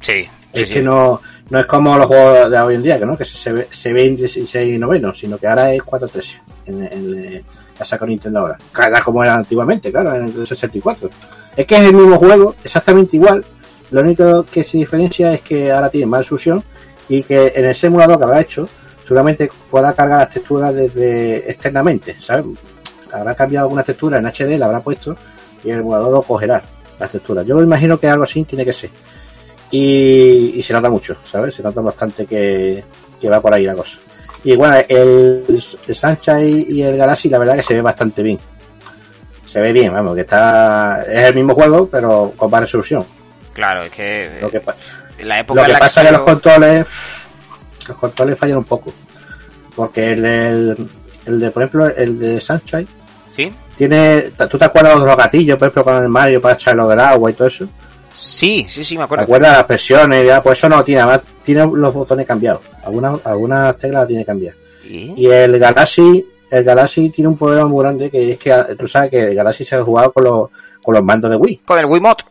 Sí. 0.00 0.28
Es 0.52 0.68
que 0.68 0.80
no, 0.82 1.20
no 1.50 1.60
es 1.60 1.66
como 1.66 1.96
los 1.96 2.06
juegos 2.06 2.50
de 2.50 2.58
hoy 2.58 2.74
en 2.74 2.82
día, 2.82 2.98
que 2.98 3.06
no 3.06 3.16
que 3.16 3.24
se, 3.24 3.52
ve, 3.52 3.68
se 3.70 3.92
ve 3.92 4.06
en 4.06 4.16
16 4.16 4.78
novenos, 4.78 5.18
sino 5.18 5.38
que 5.38 5.46
ahora 5.46 5.72
es 5.72 5.82
4 5.82 6.08
tercios 6.08 6.42
en, 6.66 6.82
en, 6.84 7.44
la 7.78 7.84
saca 7.84 8.06
Nintendo 8.06 8.40
ahora. 8.40 8.58
Cada 8.72 9.02
como 9.02 9.22
era 9.22 9.34
antiguamente, 9.34 9.90
claro, 9.90 10.14
en 10.14 10.24
el 10.24 10.46
64. 10.46 11.10
Es 11.56 11.66
que 11.66 11.74
es 11.74 11.80
el 11.82 11.94
mismo 11.94 12.16
juego, 12.18 12.54
exactamente 12.62 13.16
igual. 13.16 13.44
Lo 13.90 14.00
único 14.00 14.44
que 14.44 14.64
se 14.64 14.78
diferencia 14.78 15.32
es 15.32 15.40
que 15.40 15.70
ahora 15.70 15.90
tiene 15.90 16.06
más 16.06 16.20
resolución 16.20 16.62
y 17.08 17.22
que 17.22 17.52
en 17.54 17.64
el 17.64 17.74
simulador 17.74 18.18
que 18.18 18.24
habrá 18.24 18.40
hecho 18.40 18.68
seguramente 19.02 19.50
pueda 19.70 19.92
cargar 19.92 20.20
las 20.20 20.30
texturas 20.30 20.74
desde 20.74 21.50
externamente, 21.50 22.16
¿sabes? 22.20 22.46
Habrá 23.12 23.34
cambiado 23.34 23.66
alguna 23.66 23.82
textura 23.82 24.18
en 24.18 24.26
HD, 24.26 24.58
la 24.58 24.66
habrá 24.66 24.80
puesto 24.80 25.14
y 25.62 25.70
el 25.70 25.80
emulador 25.80 26.12
lo 26.12 26.22
cogerá, 26.22 26.62
las 26.98 27.10
texturas. 27.10 27.46
Yo 27.46 27.62
imagino 27.62 27.98
que 27.98 28.08
algo 28.08 28.24
así 28.24 28.42
tiene 28.44 28.64
que 28.64 28.72
ser. 28.72 28.90
Y, 29.76 30.52
y 30.54 30.62
se 30.62 30.72
nota 30.72 30.88
mucho, 30.88 31.16
¿sabes? 31.24 31.56
Se 31.56 31.60
nota 31.60 31.80
bastante 31.80 32.26
que, 32.26 32.84
que 33.20 33.28
va 33.28 33.40
por 33.40 33.52
ahí 33.52 33.64
la 33.64 33.74
cosa. 33.74 33.96
Y 34.44 34.54
bueno, 34.54 34.76
el, 34.88 35.42
el 35.88 35.94
Sunshine 35.96 36.66
y 36.68 36.82
el 36.82 36.96
Galaxy 36.96 37.28
la 37.28 37.40
verdad 37.40 37.56
que 37.56 37.64
se 37.64 37.74
ve 37.74 37.82
bastante 37.82 38.22
bien. 38.22 38.38
Se 39.44 39.60
ve 39.60 39.72
bien, 39.72 39.92
vamos, 39.92 40.14
que 40.14 40.20
está... 40.20 41.02
Es 41.02 41.24
el 41.24 41.34
mismo 41.34 41.54
juego, 41.54 41.88
pero 41.88 42.32
con 42.36 42.52
más 42.52 42.60
resolución. 42.60 43.04
Claro, 43.52 43.82
es 43.82 43.90
que... 43.90 44.38
Lo 44.40 44.48
que, 44.48 44.62
la 45.24 45.40
época 45.40 45.60
lo 45.60 45.66
que 45.66 45.72
la 45.72 45.78
pasa 45.80 46.02
es 46.02 46.06
que 46.06 46.12
los 46.12 46.22
controles 46.22 46.86
los 47.88 47.98
controles 47.98 48.38
fallan 48.38 48.58
un 48.58 48.64
poco. 48.64 48.92
Porque 49.74 50.12
el, 50.12 50.24
el, 50.24 50.88
el 51.26 51.40
de, 51.40 51.50
por 51.50 51.64
ejemplo, 51.64 51.88
el 51.88 52.18
de 52.20 52.40
Sunshine. 52.40 52.86
¿Sí? 53.28 53.52
Tiene, 53.76 54.30
¿tú 54.48 54.56
te 54.56 54.66
acuerdas 54.66 55.00
de 55.00 55.06
los 55.06 55.16
gatillos, 55.16 55.58
por 55.58 55.66
ejemplo, 55.66 55.82
con 55.82 56.00
el 56.00 56.08
Mario 56.08 56.40
para 56.40 56.54
echarlo 56.54 56.86
del 56.86 57.00
agua 57.00 57.28
y 57.28 57.34
todo 57.34 57.48
eso? 57.48 57.66
Sí, 58.14 58.66
sí, 58.68 58.84
sí, 58.84 58.96
me 58.96 59.04
acuerdo. 59.04 59.24
¿Te 59.24 59.30
acuerdas 59.30 59.56
las 59.56 59.64
presiones? 59.64 60.26
Ya, 60.26 60.42
pues 60.42 60.58
eso 60.58 60.68
no 60.68 60.82
tiene, 60.84 61.02
además 61.02 61.22
tiene 61.42 61.66
los 61.66 61.92
botones 61.92 62.26
cambiados. 62.26 62.62
Algunas, 62.84 63.24
algunas 63.26 63.76
teclas 63.76 64.02
las 64.02 64.08
tiene 64.08 64.24
cambiadas. 64.24 64.58
¿Y? 64.84 65.14
Y 65.16 65.26
el 65.26 65.58
Galaxy, 65.58 66.24
el 66.50 66.64
Galaxy 66.64 67.10
tiene 67.10 67.28
un 67.28 67.36
problema 67.36 67.66
muy 67.66 67.82
grande 67.82 68.10
que 68.10 68.32
es 68.32 68.38
que 68.38 68.52
tú 68.78 68.86
sabes 68.86 69.10
que 69.10 69.20
el 69.20 69.34
Galaxy 69.34 69.64
se 69.64 69.76
ha 69.76 69.82
jugado 69.82 70.12
con 70.12 70.24
los, 70.24 70.50
con 70.82 70.94
los 70.94 71.02
mandos 71.02 71.30
de 71.30 71.36
Wii. 71.36 71.56
Con 71.64 71.78
el 71.78 71.86
Wiimote. 71.86 72.24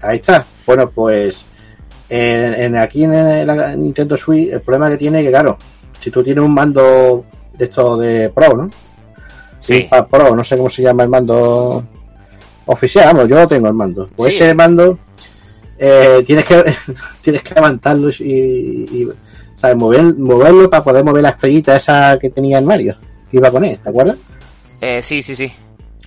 Ahí 0.00 0.16
está. 0.16 0.44
Bueno, 0.66 0.90
pues 0.90 1.44
en, 2.08 2.54
en, 2.54 2.76
aquí 2.76 3.04
en 3.04 3.46
la 3.46 3.76
Nintendo 3.76 4.16
Switch 4.16 4.50
el 4.50 4.60
problema 4.60 4.88
que 4.90 4.96
tiene 4.96 5.20
es 5.20 5.24
que 5.26 5.30
claro, 5.30 5.58
si 6.00 6.10
tú 6.10 6.22
tienes 6.22 6.42
un 6.42 6.54
mando 6.54 7.24
de 7.52 7.64
esto 7.64 7.96
de 7.96 8.30
Pro, 8.30 8.56
¿no? 8.56 8.70
Sí. 9.60 9.88
Pro, 10.10 10.34
no 10.34 10.42
sé 10.42 10.56
cómo 10.56 10.70
se 10.70 10.82
llama 10.82 11.02
el 11.02 11.08
mando 11.10 11.84
oficial, 12.66 13.06
vamos, 13.06 13.28
yo 13.28 13.36
lo 13.36 13.48
tengo 13.48 13.68
el 13.68 13.74
mando. 13.74 14.08
Pues 14.16 14.34
Sí. 14.34 14.40
ese 14.42 14.54
mando 14.54 14.98
eh, 15.78 16.22
tienes 16.26 16.44
que 16.44 16.74
tienes 17.22 17.42
que 17.42 17.54
levantarlo 17.54 18.10
y, 18.18 18.22
y 18.24 19.08
¿sabes? 19.56 19.76
Mover, 19.76 20.14
moverlo 20.16 20.68
para 20.70 20.84
poder 20.84 21.04
mover 21.04 21.22
la 21.22 21.30
estrellita 21.30 21.76
esa 21.76 22.18
que 22.18 22.30
tenía 22.30 22.58
el 22.58 22.64
Mario, 22.64 22.94
que 23.30 23.36
iba 23.38 23.50
con 23.50 23.64
él, 23.64 23.78
¿te 23.82 23.88
acuerdas? 23.90 24.16
Eh, 24.80 25.00
sí, 25.02 25.22
sí, 25.22 25.36
sí. 25.36 25.52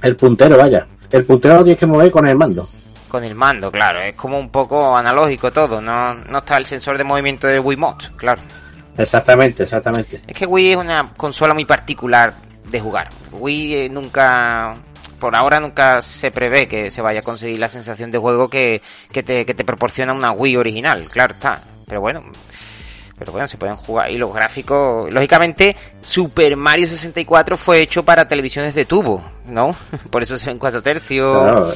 El 0.01 0.15
puntero, 0.15 0.57
vaya. 0.57 0.85
El 1.11 1.25
puntero 1.25 1.55
lo 1.57 1.63
tienes 1.63 1.79
que 1.79 1.85
mover 1.85 2.11
con 2.11 2.27
el 2.27 2.35
mando. 2.35 2.67
Con 3.07 3.23
el 3.23 3.35
mando, 3.35 3.71
claro. 3.71 4.01
Es 4.01 4.15
como 4.15 4.39
un 4.39 4.49
poco 4.51 4.97
analógico 4.97 5.51
todo. 5.51 5.79
No, 5.79 6.15
no 6.15 6.39
está 6.39 6.57
el 6.57 6.65
sensor 6.65 6.97
de 6.97 7.03
movimiento 7.03 7.45
del 7.47 7.59
Wiimote, 7.59 8.07
claro. 8.17 8.41
Exactamente, 8.97 9.63
exactamente. 9.63 10.21
Es 10.27 10.35
que 10.35 10.45
Wii 10.47 10.71
es 10.71 10.77
una 10.77 11.11
consola 11.15 11.53
muy 11.53 11.65
particular 11.65 12.33
de 12.69 12.79
jugar. 12.79 13.09
Wii 13.31 13.75
eh, 13.75 13.89
nunca, 13.89 14.71
por 15.23 15.37
ahora 15.37 15.57
nunca 15.61 16.01
se 16.01 16.31
prevé 16.31 16.67
que 16.67 16.91
se 16.91 17.01
vaya 17.01 17.21
a 17.21 17.23
conseguir 17.23 17.57
la 17.57 17.69
sensación 17.69 18.11
de 18.11 18.17
juego 18.17 18.49
que, 18.49 18.81
que, 19.13 19.23
te, 19.23 19.45
que 19.45 19.53
te 19.53 19.63
proporciona 19.63 20.11
una 20.11 20.33
Wii 20.33 20.57
original, 20.57 21.05
claro 21.09 21.33
está. 21.33 21.61
Pero 21.87 22.01
bueno, 22.01 22.19
pero 23.17 23.31
bueno, 23.31 23.47
se 23.47 23.57
pueden 23.57 23.77
jugar. 23.77 24.11
Y 24.11 24.17
los 24.17 24.33
gráficos, 24.33 25.09
lógicamente, 25.13 25.77
Super 26.01 26.57
Mario 26.57 26.87
64 26.87 27.55
fue 27.55 27.79
hecho 27.81 28.03
para 28.03 28.27
televisiones 28.27 28.75
de 28.75 28.83
tubo, 28.83 29.23
¿no? 29.47 29.73
Por 30.11 30.23
eso 30.23 30.37
se 30.37 30.47
ven 30.47 30.59
cuatro 30.59 30.81
tercios. 30.83 31.31
Claro, 31.41 31.73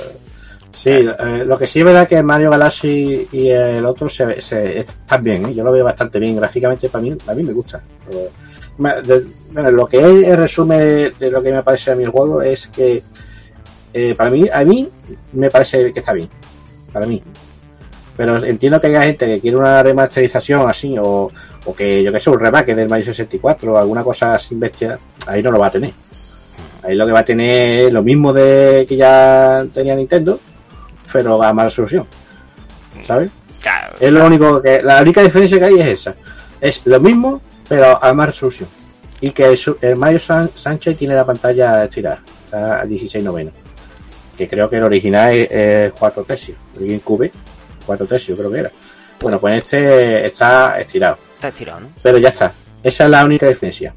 Sí, 0.75 0.89
eh, 0.91 1.43
lo 1.45 1.57
que 1.57 1.65
sí 1.67 1.79
es 1.79 1.85
verdad 1.85 2.07
que 2.07 2.21
Mario 2.21 2.51
Galaxy 2.51 3.27
y 3.31 3.49
el 3.49 3.83
otro 3.85 4.09
se, 4.09 4.41
se 4.41 4.79
están 4.81 5.23
bien, 5.23 5.45
¿eh? 5.45 5.53
yo 5.55 5.63
lo 5.63 5.71
veo 5.71 5.85
bastante 5.85 6.19
bien 6.19 6.35
gráficamente 6.35 6.87
para 6.89 7.01
mí, 7.01 7.17
a 7.25 7.33
mí 7.33 7.43
me 7.43 7.53
gusta. 7.53 7.81
Eh, 8.11 8.29
me- 8.77 9.01
de- 9.01 9.25
bueno, 9.53 9.71
lo 9.71 9.87
que 9.87 9.97
es 9.97 10.03
el 10.27 10.37
resumen 10.37 10.77
de, 10.79 11.09
de 11.17 11.31
lo 11.31 11.41
que 11.41 11.51
me 11.51 11.63
parece 11.63 11.91
a 11.91 11.95
mí 11.95 12.03
el 12.03 12.11
juego 12.11 12.43
es 12.43 12.67
que 12.67 13.01
eh, 13.99 14.15
para 14.15 14.29
mí, 14.29 14.47
a 14.51 14.63
mí 14.63 14.87
me 15.33 15.49
parece 15.49 15.91
que 15.93 15.99
está 15.99 16.13
bien, 16.13 16.29
para 16.93 17.05
mí. 17.05 17.21
Pero 18.15 18.43
entiendo 18.43 18.79
que 18.81 18.87
haya 18.87 19.03
gente 19.03 19.25
que 19.27 19.39
quiere 19.39 19.57
una 19.57 19.81
remasterización 19.83 20.67
así 20.69 20.95
o, 20.99 21.31
o 21.65 21.75
que 21.75 22.03
yo 22.03 22.11
que 22.11 22.19
sé, 22.19 22.29
un 22.29 22.39
remake 22.39 22.73
del 22.75 22.89
Mario 22.89 23.05
64 23.05 23.73
o 23.73 23.77
alguna 23.77 24.03
cosa 24.03 24.39
sin 24.39 24.59
bestia, 24.59 24.97
ahí 25.25 25.41
no 25.43 25.51
lo 25.51 25.59
va 25.59 25.67
a 25.67 25.71
tener. 25.71 25.91
Ahí 26.83 26.95
lo 26.95 27.05
que 27.05 27.11
va 27.11 27.19
a 27.19 27.25
tener 27.25 27.85
es 27.87 27.93
lo 27.93 28.01
mismo 28.03 28.33
de 28.33 28.85
que 28.87 28.95
ya 28.95 29.63
tenía 29.73 29.95
Nintendo, 29.95 30.39
pero 31.11 31.41
a 31.43 31.53
más 31.53 31.65
resolución. 31.65 32.07
¿Sabes? 33.05 33.31
Claro, 33.61 33.95
Es 33.99 34.11
lo 34.11 34.25
único 34.25 34.61
que. 34.61 34.81
La 34.81 35.01
única 35.01 35.21
diferencia 35.21 35.59
que 35.59 35.65
hay 35.65 35.79
es 35.79 35.87
esa. 35.99 36.15
Es 36.61 36.81
lo 36.85 36.99
mismo, 36.99 37.41
pero 37.67 38.03
a 38.03 38.13
más 38.13 38.27
resolución. 38.27 38.69
Y 39.21 39.31
que 39.31 39.45
el, 39.45 39.59
el 39.81 39.95
Mario 39.95 40.19
San- 40.19 40.49
Sánchez 40.55 40.97
tiene 40.97 41.15
la 41.15 41.25
pantalla 41.25 41.83
estirada, 41.85 42.21
a 42.51 42.85
16 42.85 43.23
novenos. 43.23 43.53
Que 44.37 44.47
creo 44.47 44.69
que 44.69 44.77
el 44.77 44.83
original 44.83 45.33
es, 45.33 45.51
es 45.51 45.93
4 45.93 46.23
tercios. 46.23 46.57
El 46.77 46.87
GameCube, 46.87 47.31
4 47.85 48.05
tercios 48.05 48.37
creo 48.37 48.51
que 48.51 48.59
era. 48.59 48.71
Bueno, 49.19 49.39
pues 49.39 49.63
este 49.63 50.27
está 50.27 50.79
estirado. 50.79 51.17
está 51.35 51.47
estirado, 51.47 51.79
¿no? 51.79 51.87
Pero 52.03 52.17
ya 52.19 52.29
está. 52.29 52.53
Esa 52.83 53.05
es 53.05 53.09
la 53.09 53.25
única 53.25 53.47
diferencia. 53.47 53.93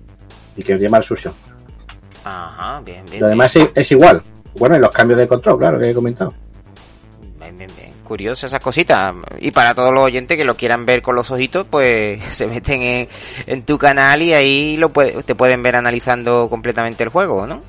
Y 0.56 0.62
que 0.62 0.74
más 0.88 1.02
resolución. 1.02 1.34
Ajá, 2.24 2.80
bien, 2.80 3.04
bien. 3.10 3.20
Lo 3.20 3.28
demás 3.28 3.54
es, 3.56 3.68
es 3.74 3.90
igual. 3.92 4.22
Bueno, 4.58 4.76
y 4.76 4.78
los 4.78 4.90
cambios 4.90 5.18
de 5.18 5.28
control, 5.28 5.58
claro, 5.58 5.78
que 5.78 5.90
he 5.90 5.94
comentado. 5.94 6.34
Bien, 7.38 7.56
bien, 7.56 7.70
bien. 7.76 7.92
Curioso 8.04 8.46
esas 8.46 8.60
cositas. 8.60 9.14
Y 9.38 9.52
para 9.52 9.74
todos 9.74 9.92
los 9.92 10.04
oyentes 10.04 10.36
que 10.36 10.44
lo 10.44 10.56
quieran 10.56 10.84
ver 10.84 11.02
con 11.02 11.14
los 11.14 11.30
ojitos, 11.30 11.66
pues 11.70 12.22
se 12.30 12.46
meten 12.46 12.82
en, 12.82 13.08
en 13.46 13.62
tu 13.62 13.78
canal 13.78 14.22
y 14.22 14.32
ahí 14.32 14.76
lo 14.76 14.90
puede, 14.90 15.22
te 15.22 15.34
pueden 15.34 15.62
ver 15.62 15.76
analizando 15.76 16.48
completamente 16.48 17.04
el 17.04 17.10
juego, 17.10 17.46
¿no? 17.46 17.60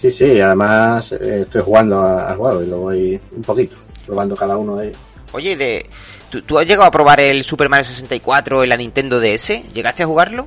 Sí, 0.00 0.10
sí, 0.10 0.40
además 0.40 1.12
eh, 1.12 1.40
estoy 1.42 1.62
jugando 1.62 2.00
al 2.02 2.36
juego 2.36 2.62
y 2.62 2.66
lo 2.66 2.78
voy 2.78 3.20
un 3.36 3.42
poquito, 3.42 3.76
probando 4.06 4.34
cada 4.34 4.56
uno 4.56 4.76
de 4.76 4.88
ellos. 4.88 4.98
Oye, 5.32 5.56
de, 5.56 5.86
¿tú, 6.30 6.40
tú 6.42 6.58
has 6.58 6.66
llegado 6.66 6.84
a 6.86 6.90
probar 6.90 7.20
el 7.20 7.44
Super 7.44 7.68
Mario 7.68 7.84
64 7.86 8.62
en 8.62 8.68
la 8.70 8.76
Nintendo 8.76 9.20
DS? 9.20 9.72
¿Llegaste 9.74 10.02
a 10.02 10.06
jugarlo? 10.06 10.46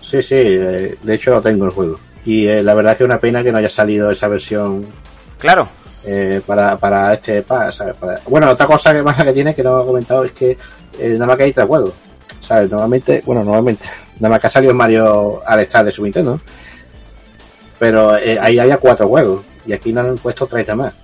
Sí, 0.00 0.22
sí, 0.22 0.34
eh, 0.36 0.96
de 1.02 1.14
hecho 1.14 1.32
lo 1.32 1.42
tengo 1.42 1.66
el 1.66 1.70
juego. 1.70 1.98
Y 2.24 2.46
eh, 2.46 2.62
la 2.62 2.72
verdad 2.74 2.96
que 2.96 3.04
es 3.04 3.08
una 3.08 3.18
pena 3.20 3.42
que 3.42 3.52
no 3.52 3.58
haya 3.58 3.68
salido 3.68 4.10
esa 4.10 4.28
versión 4.28 4.86
Claro. 5.38 5.68
eh, 6.06 6.40
para, 6.46 6.78
para 6.78 7.12
este 7.14 7.42
pa- 7.42 7.70
¿sabes? 7.70 7.96
Para- 7.96 8.20
Bueno, 8.26 8.50
otra 8.50 8.66
cosa 8.66 8.94
que 8.94 9.02
más 9.02 9.22
que 9.22 9.32
tiene 9.34 9.54
que 9.54 9.62
no 9.62 9.82
he 9.82 9.86
comentado 9.86 10.24
es 10.24 10.32
que 10.32 10.56
nada 10.98 11.26
más 11.26 11.36
que 11.36 11.42
hay 11.44 11.52
tres 11.52 11.66
juegos. 11.66 11.92
¿Sabes? 12.40 12.70
Normalmente, 12.70 13.22
bueno, 13.26 13.42
normalmente, 13.44 13.86
nada 14.20 14.30
más 14.34 14.40
que 14.40 14.46
ha 14.46 14.50
salido 14.50 14.72
Mario 14.74 15.42
al 15.46 15.60
Star 15.60 15.84
de 15.84 15.92
Super 15.92 16.06
Nintendo. 16.06 16.40
Pero 17.84 18.16
eh, 18.16 18.38
ahí 18.40 18.58
había 18.58 18.78
cuatro 18.78 19.08
juegos. 19.08 19.44
Y 19.66 19.72
aquí 19.74 19.92
no 19.92 20.00
han 20.00 20.16
puesto 20.16 20.46
tres 20.46 20.74
más. 20.74 20.94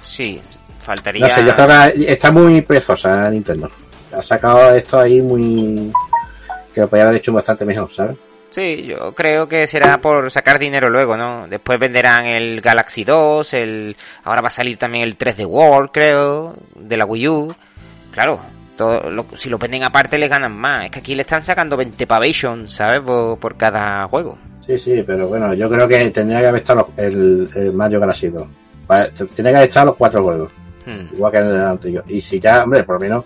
Sí, 0.00 0.40
faltaría... 0.82 1.26
No 1.26 1.34
sé, 1.34 1.44
yo 1.44 1.54
creo 1.54 1.66
que 1.94 2.12
está 2.12 2.30
muy 2.30 2.60
prezosa 2.62 3.28
Nintendo. 3.30 3.68
Ha 4.12 4.22
sacado 4.22 4.72
esto 4.74 5.00
ahí 5.00 5.20
muy. 5.20 5.92
que 6.74 6.80
lo 6.82 6.88
podía 6.88 7.04
haber 7.04 7.16
hecho 7.16 7.32
bastante 7.32 7.64
mejor, 7.64 7.90
¿sabes? 7.92 8.16
Sí, 8.50 8.86
yo 8.86 9.12
creo 9.12 9.48
que 9.48 9.66
será 9.66 9.98
por 9.98 10.30
sacar 10.30 10.58
dinero 10.58 10.88
luego, 10.88 11.16
¿no? 11.16 11.46
Después 11.48 11.78
venderán 11.80 12.24
el 12.26 12.60
Galaxy 12.60 13.02
2, 13.04 13.52
el 13.54 13.96
ahora 14.24 14.40
va 14.42 14.48
a 14.48 14.52
salir 14.52 14.76
también 14.78 15.02
el 15.04 15.18
3D 15.18 15.44
World, 15.44 15.90
creo, 15.92 16.54
de 16.76 16.96
la 16.96 17.04
Wii 17.04 17.28
U. 17.28 17.54
Claro, 18.12 18.38
todo 18.78 19.10
lo- 19.10 19.26
si 19.36 19.50
lo 19.50 19.58
venden 19.58 19.82
aparte 19.82 20.16
les 20.16 20.30
ganan 20.30 20.52
más. 20.56 20.84
Es 20.86 20.90
que 20.92 21.00
aquí 21.00 21.14
le 21.16 21.22
están 21.22 21.42
sacando 21.42 21.76
20 21.76 22.06
pavation, 22.06 22.68
¿sabes? 22.68 23.00
Por, 23.00 23.38
por 23.38 23.56
cada 23.56 24.06
juego. 24.06 24.38
Sí, 24.66 24.78
sí, 24.78 25.04
pero 25.06 25.28
bueno, 25.28 25.54
yo 25.54 25.68
creo 25.70 25.86
que 25.86 26.10
tendría 26.10 26.40
que 26.40 26.46
haber 26.48 26.62
estado 26.62 26.88
el, 26.96 27.48
el 27.54 27.72
Mario 27.72 28.00
Galaxy 28.00 28.28
2. 28.28 28.46
Pa- 28.86 29.04
Tiene 29.34 29.50
que 29.50 29.56
haber 29.56 29.68
estado 29.68 29.86
los 29.86 29.96
cuatro 29.96 30.22
juegos, 30.24 30.50
Hmm. 30.84 31.14
igual 31.14 31.32
que 31.32 31.38
en 31.38 31.46
el 31.46 31.56
anterior. 31.64 32.04
Y 32.08 32.20
si 32.20 32.38
ya, 32.40 32.62
hombre, 32.64 32.84
por 32.84 32.96
lo 32.96 33.00
menos, 33.00 33.24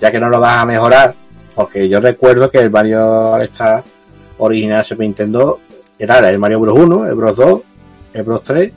ya 0.00 0.10
que 0.12 0.20
no 0.20 0.28
lo 0.28 0.38
vas 0.40 0.58
a 0.58 0.64
mejorar, 0.66 1.12
porque 1.54 1.88
yo 1.88 2.00
recuerdo 2.00 2.50
que 2.50 2.58
el 2.58 2.70
Mario 2.70 3.32
All-Star 3.32 3.82
original 4.38 4.84
Super 4.84 5.06
Nintendo 5.06 5.60
era 5.98 6.18
el 6.30 6.38
Mario 6.38 6.60
Bros 6.60 6.78
1, 6.78 7.06
el 7.08 7.14
Bros 7.14 7.36
2, 7.36 7.60
el 8.14 8.22
Bros 8.22 8.42
3 8.44 8.72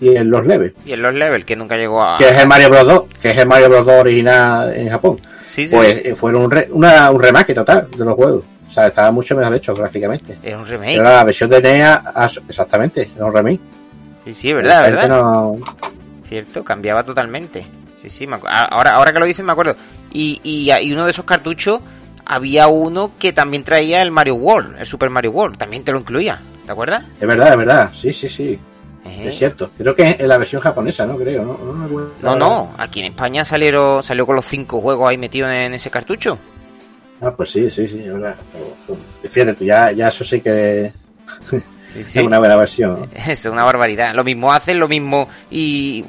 y 0.00 0.08
el 0.14 0.28
Los 0.28 0.46
Level, 0.46 0.72
Y 0.86 0.92
en 0.92 1.02
los 1.02 1.12
levels, 1.12 1.44
que 1.44 1.56
nunca 1.56 1.76
llegó 1.76 2.00
a... 2.02 2.18
que 2.18 2.28
es 2.28 2.40
el 2.40 2.46
Mario 2.46 2.70
Bros 2.70 2.86
2, 2.86 3.02
que 3.20 3.30
es 3.32 3.38
el 3.38 3.46
Mario 3.48 3.68
Bros 3.68 3.86
2 3.86 3.94
original 4.00 4.72
en 4.76 4.88
Japón. 4.90 5.20
Sí, 5.44 5.66
sí, 5.66 5.74
Pues 5.74 6.04
eh, 6.06 6.14
fueron 6.14 6.42
un, 6.42 6.50
re- 6.52 6.68
una, 6.70 7.10
un 7.10 7.20
remake 7.20 7.54
total 7.54 7.88
de 7.90 8.04
los 8.04 8.14
juegos. 8.14 8.44
O 8.68 8.72
sea, 8.72 8.88
estaba 8.88 9.10
mucho 9.10 9.34
mejor 9.34 9.54
hecho 9.54 9.74
gráficamente. 9.74 10.38
era 10.42 10.58
un 10.58 10.66
remake. 10.66 10.96
Pero 10.96 11.04
la 11.04 11.24
versión 11.24 11.48
de 11.50 11.62
NEA, 11.62 12.02
exactamente, 12.48 13.10
era 13.16 13.24
un 13.24 13.34
remake. 13.34 13.60
Sí, 14.24 14.34
sí, 14.34 14.52
verdad, 14.52 14.82
verdad. 14.90 15.08
no- 15.08 15.56
Cierto, 16.28 16.62
cambiaba 16.62 17.02
totalmente. 17.02 17.64
Sí, 17.96 18.10
sí, 18.10 18.26
me 18.26 18.36
ahora, 18.70 18.92
ahora 18.92 19.12
que 19.12 19.18
lo 19.18 19.24
dices 19.24 19.44
me 19.44 19.52
acuerdo. 19.52 19.74
Y, 20.12 20.38
y, 20.44 20.70
y 20.70 20.92
uno 20.92 21.04
de 21.06 21.10
esos 21.10 21.24
cartuchos 21.24 21.80
había 22.26 22.68
uno 22.68 23.12
que 23.18 23.32
también 23.32 23.64
traía 23.64 24.02
el 24.02 24.10
Mario 24.10 24.34
World, 24.34 24.78
el 24.78 24.86
Super 24.86 25.08
Mario 25.08 25.30
World, 25.30 25.56
también 25.56 25.82
te 25.82 25.92
lo 25.92 25.98
incluía, 25.98 26.38
¿te 26.66 26.72
acuerdas? 26.72 27.04
Es 27.18 27.26
verdad, 27.26 27.52
es 27.52 27.56
verdad. 27.56 27.90
Sí, 27.94 28.12
sí, 28.12 28.28
sí. 28.28 28.58
Ejé. 29.04 29.28
Es 29.30 29.38
cierto. 29.38 29.70
Creo 29.78 29.94
que 29.96 30.02
es 30.10 30.20
en 30.20 30.28
la 30.28 30.36
versión 30.36 30.60
japonesa, 30.60 31.06
¿no? 31.06 31.16
Creo, 31.16 31.42
¿no? 31.42 31.58
No, 31.64 31.72
me. 31.72 32.02
No, 32.22 32.36
no, 32.36 32.74
aquí 32.76 33.00
en 33.00 33.06
España 33.06 33.42
salieron, 33.46 34.02
salió 34.02 34.26
con 34.26 34.36
los 34.36 34.44
cinco 34.44 34.82
juegos 34.82 35.08
ahí 35.08 35.16
metidos 35.16 35.50
en 35.50 35.72
ese 35.72 35.90
cartucho. 35.90 36.38
Ah, 37.20 37.32
pues 37.32 37.50
sí, 37.50 37.70
sí, 37.70 37.88
sí. 37.88 38.04
Pero, 38.04 38.34
Fíjate, 39.30 39.64
ya, 39.64 39.92
ya 39.92 40.08
eso 40.08 40.24
sí 40.24 40.40
que 40.40 40.92
Sí, 41.50 42.04
sí. 42.04 42.18
es 42.18 42.24
una 42.24 42.38
buena 42.38 42.56
versión. 42.56 43.08
Es 43.26 43.44
una 43.46 43.64
barbaridad. 43.64 44.14
Lo 44.14 44.24
mismo 44.24 44.52
hacen, 44.52 44.78
lo 44.78 44.88
mismo 44.88 45.28
y... 45.50 46.04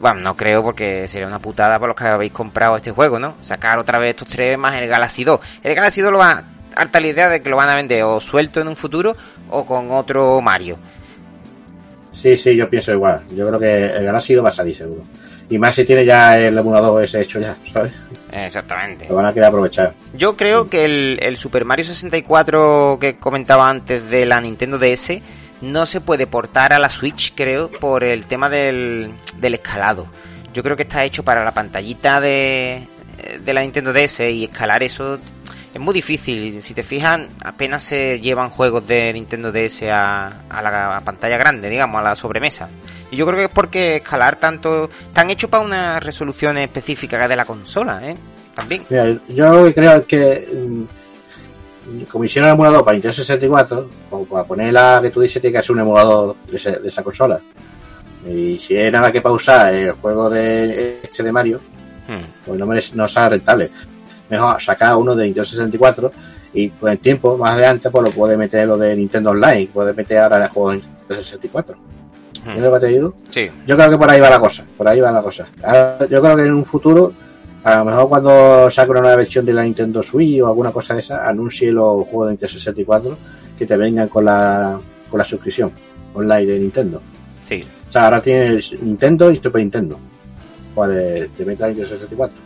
Bueno, 0.00 0.20
no 0.20 0.34
creo 0.34 0.62
porque 0.62 1.06
sería 1.08 1.26
una 1.26 1.38
putada 1.38 1.78
para 1.78 1.88
los 1.88 1.96
que 1.96 2.04
habéis 2.04 2.32
comprado 2.32 2.74
este 2.76 2.90
juego, 2.90 3.18
¿no? 3.18 3.34
Sacar 3.42 3.78
otra 3.78 3.98
vez 3.98 4.10
estos 4.10 4.28
tres 4.28 4.56
más 4.56 4.74
el 4.80 4.88
Galaxy 4.88 5.24
2. 5.24 5.40
El 5.62 5.74
Galaxy 5.74 6.00
2 6.00 6.10
lo 6.12 6.18
va... 6.18 6.42
Harta 6.74 7.00
la 7.00 7.06
idea 7.08 7.28
de 7.28 7.42
que 7.42 7.50
lo 7.50 7.56
van 7.56 7.68
a 7.68 7.74
vender 7.76 8.02
o 8.04 8.18
suelto 8.20 8.60
en 8.60 8.68
un 8.68 8.76
futuro 8.76 9.14
o 9.50 9.66
con 9.66 9.90
otro 9.90 10.40
Mario. 10.40 10.78
Sí, 12.12 12.36
sí, 12.36 12.56
yo 12.56 12.68
pienso 12.70 12.92
igual. 12.92 13.22
Yo 13.34 13.46
creo 13.48 13.58
que 13.60 13.86
el 13.86 14.04
Galaxy 14.04 14.34
va 14.36 14.48
a 14.48 14.52
salir 14.52 14.74
seguro. 14.74 15.02
Y 15.50 15.58
más 15.58 15.74
si 15.74 15.84
tiene 15.84 16.04
ya 16.04 16.38
el 16.38 16.56
emulador 16.56 17.02
ese 17.02 17.20
hecho 17.20 17.40
ya, 17.40 17.56
¿sabes? 17.72 17.92
Exactamente. 18.30 19.06
Lo 19.08 19.16
van 19.16 19.26
a 19.26 19.32
querer 19.34 19.48
aprovechar. 19.48 19.92
Yo 20.14 20.36
creo 20.36 20.68
que 20.68 20.84
el, 20.84 21.18
el 21.20 21.36
Super 21.36 21.64
Mario 21.64 21.84
64 21.84 22.98
que 23.00 23.16
comentaba 23.16 23.68
antes 23.68 24.08
de 24.08 24.24
la 24.24 24.40
Nintendo 24.40 24.78
DS 24.78 25.20
no 25.60 25.86
se 25.86 26.00
puede 26.00 26.26
portar 26.26 26.72
a 26.72 26.78
la 26.78 26.88
Switch, 26.88 27.34
creo, 27.34 27.68
por 27.68 28.04
el 28.04 28.26
tema 28.26 28.48
del, 28.48 29.12
del 29.38 29.54
escalado. 29.54 30.06
Yo 30.54 30.62
creo 30.62 30.76
que 30.76 30.84
está 30.84 31.04
hecho 31.04 31.24
para 31.24 31.44
la 31.44 31.52
pantallita 31.52 32.20
de, 32.20 32.86
de 33.44 33.54
la 33.54 33.62
Nintendo 33.62 33.92
DS 33.92 34.20
y 34.20 34.44
escalar 34.44 34.82
eso 34.82 35.18
es 35.74 35.80
muy 35.80 35.94
difícil. 35.94 36.60
Si 36.62 36.74
te 36.74 36.82
fijas, 36.82 37.20
apenas 37.44 37.82
se 37.82 38.18
llevan 38.20 38.50
juegos 38.50 38.86
de 38.86 39.12
Nintendo 39.12 39.52
DS 39.52 39.82
a, 39.84 40.42
a 40.48 40.62
la 40.62 41.00
pantalla 41.04 41.36
grande, 41.36 41.68
digamos, 41.70 42.00
a 42.00 42.04
la 42.04 42.14
sobremesa. 42.14 42.68
Y 43.10 43.16
yo 43.16 43.26
creo 43.26 43.38
que 43.38 43.44
es 43.46 43.50
porque 43.50 43.96
escalar 43.96 44.36
tanto... 44.36 44.88
Están 45.08 45.30
hechos 45.30 45.50
para 45.50 45.64
una 45.64 45.98
resolución 46.00 46.58
específica 46.58 47.26
de 47.26 47.36
la 47.36 47.44
consola, 47.44 48.00
¿eh? 48.08 48.16
También. 48.54 48.84
Mira, 48.88 49.16
yo 49.28 49.72
creo 49.74 49.96
es 49.96 50.06
que 50.06 50.48
mm, 50.52 52.02
como 52.10 52.24
hicieron 52.24 52.48
el 52.50 52.54
emulador 52.54 52.84
para 52.84 52.94
Nintendo 52.94 53.12
64, 53.14 53.88
como 54.10 54.24
para 54.26 54.44
poner 54.44 54.72
la 54.72 55.00
que 55.02 55.10
tú 55.10 55.20
dices, 55.20 55.40
tiene 55.40 55.56
que 55.56 55.62
ser 55.62 55.72
un 55.72 55.80
emulador 55.80 56.36
de, 56.50 56.56
ese- 56.56 56.78
de 56.78 56.88
esa 56.88 57.02
consola. 57.02 57.40
Y 58.28 58.58
si 58.58 58.76
hay 58.76 58.90
nada 58.90 59.10
que 59.10 59.22
pausar 59.22 59.72
el 59.74 59.92
juego 59.92 60.28
de 60.30 61.00
este 61.02 61.22
de 61.22 61.32
Mario, 61.32 61.60
Hmm. 62.08 62.22
pues 62.44 62.58
no, 62.58 62.66
merece, 62.66 62.94
no 62.96 63.06
sea 63.08 63.28
rentable. 63.28 63.70
Mejor 64.30 64.60
sacar 64.62 64.96
uno 64.96 65.14
de 65.14 65.24
Nintendo 65.24 65.48
64 65.48 66.12
y 66.52 66.70
con 66.70 66.90
el 66.90 66.98
tiempo, 66.98 67.36
más 67.36 67.54
adelante, 67.54 67.90
pues 67.90 68.04
lo 68.04 68.10
puede 68.10 68.36
meter 68.36 68.66
lo 68.66 68.76
de 68.76 68.96
Nintendo 68.96 69.30
Online, 69.30 69.68
puede 69.72 69.92
meter 69.92 70.18
ahora 70.18 70.44
el 70.44 70.50
juego 70.50 70.70
de 70.70 70.76
Nintendo 70.76 71.22
64. 71.22 71.76
Hmm. 71.76 72.36
¿Entiendes 72.36 72.64
lo 72.64 72.72
que 72.72 72.80
te 72.80 72.92
digo? 72.92 73.14
Sí. 73.28 73.48
Yo 73.66 73.76
creo 73.76 73.90
que 73.90 73.98
por 73.98 74.10
ahí 74.10 74.20
va 74.20 74.30
la 74.30 74.40
cosa, 74.40 74.64
por 74.76 74.88
ahí 74.88 75.00
va 75.00 75.12
la 75.12 75.22
cosa. 75.22 75.48
Ahora, 75.62 76.06
yo 76.08 76.20
creo 76.20 76.36
que 76.36 76.42
en 76.42 76.54
un 76.54 76.64
futuro, 76.64 77.12
a 77.62 77.76
lo 77.76 77.84
mejor 77.84 78.08
cuando 78.08 78.70
saque 78.70 78.90
una 78.90 79.00
nueva 79.00 79.16
versión 79.16 79.44
de 79.44 79.52
la 79.52 79.62
Nintendo 79.62 80.02
Switch 80.02 80.40
o 80.40 80.46
alguna 80.46 80.72
cosa 80.72 80.94
de 80.94 81.00
esa, 81.00 81.28
anuncie 81.28 81.70
los 81.70 82.06
juegos 82.06 82.28
de 82.28 82.32
Nintendo 82.32 82.52
64 82.52 83.18
que 83.58 83.66
te 83.66 83.76
vengan 83.76 84.08
con 84.08 84.24
la, 84.24 84.80
con 85.10 85.18
la 85.18 85.24
suscripción 85.24 85.70
online 86.14 86.46
de 86.46 86.58
Nintendo. 86.58 87.02
Sí. 87.46 87.64
O 87.88 87.92
sea, 87.92 88.06
ahora 88.06 88.22
tienes 88.22 88.72
Nintendo 88.80 89.30
y 89.30 89.36
Super 89.36 89.60
Nintendo. 89.60 89.98
Pues 90.74 91.28
te 91.36 91.44
metes 91.44 91.62
a 91.62 91.68
Nintendo 91.68 91.90
64. 91.90 92.36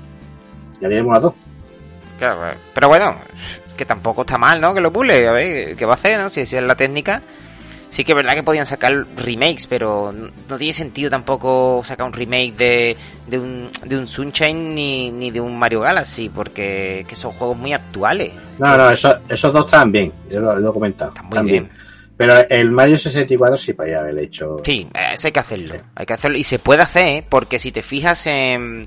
Ya 0.81 0.89
tenemos 0.89 1.13
las 1.13 1.23
dos. 1.23 1.35
Claro, 2.19 2.51
eh, 2.51 2.55
pero 2.73 2.89
bueno, 2.89 3.17
que 3.77 3.85
tampoco 3.85 4.23
está 4.23 4.39
mal, 4.39 4.61
¿no? 4.61 4.75
Que 4.75 4.81
lo 4.81 4.93
pule, 4.93 5.29
a 5.29 5.33
ver, 5.33 5.77
¿qué 5.77 5.85
va 5.85 5.93
a 5.93 5.97
hacer, 5.97 6.19
no? 6.19 6.31
Si, 6.31 6.45
si 6.47 6.57
es 6.57 6.63
la 6.63 6.75
técnica. 6.75 7.23
Sí 7.91 8.03
que 8.03 8.11
es 8.11 8.17
verdad 8.17 8.35
que 8.35 8.43
podían 8.43 8.67
sacar 8.67 9.07
remakes, 9.17 9.69
pero 9.69 10.13
no, 10.13 10.59
tiene 10.59 10.73
sentido 10.73 11.09
tampoco 11.11 11.81
sacar 11.85 12.09
un 12.09 12.13
remake 12.13 12.53
de, 12.57 12.97
de, 13.29 13.39
un, 13.39 13.71
de 13.85 13.97
un 13.97 14.09
Sunshine 14.09 14.75
ni, 14.75 15.13
ni 15.13 15.31
de 15.31 15.41
un 15.41 15.57
Mario 15.57 15.83
Galaxy, 15.83 16.29
porque 16.29 17.07
que 17.09 17.15
son 17.15 17.31
juegos 17.31 17.57
muy 17.57 17.73
actuales. 17.73 18.33
No, 18.59 18.77
no, 18.77 18.91
esos, 18.91 19.17
esos 19.29 19.53
dos 19.53 19.67
están 19.67 19.93
bien, 19.93 20.13
yo 20.29 20.41
lo, 20.41 20.59
lo 20.59 20.71
he 20.71 20.73
comentado. 20.73 21.13
Están 21.15 21.45
muy 21.45 21.53
bien. 21.53 21.71
Pero 22.17 22.49
el 22.49 22.71
Mario 22.71 22.97
64 22.97 23.57
sí 23.57 23.73
podía 23.73 24.01
haber 24.01 24.19
hecho. 24.19 24.57
Sí, 24.65 24.89
eso 25.13 25.29
hay 25.29 25.33
que 25.33 25.41
hacerlo. 25.41 25.75
Hay 25.95 26.07
que 26.07 26.13
hacerlo. 26.13 26.39
Y 26.39 26.45
se 26.45 26.59
puede 26.59 26.83
hacer, 26.83 27.07
¿eh? 27.07 27.25
porque 27.29 27.59
si 27.59 27.73
te 27.73 27.83
fijas 27.83 28.27
en, 28.27 28.87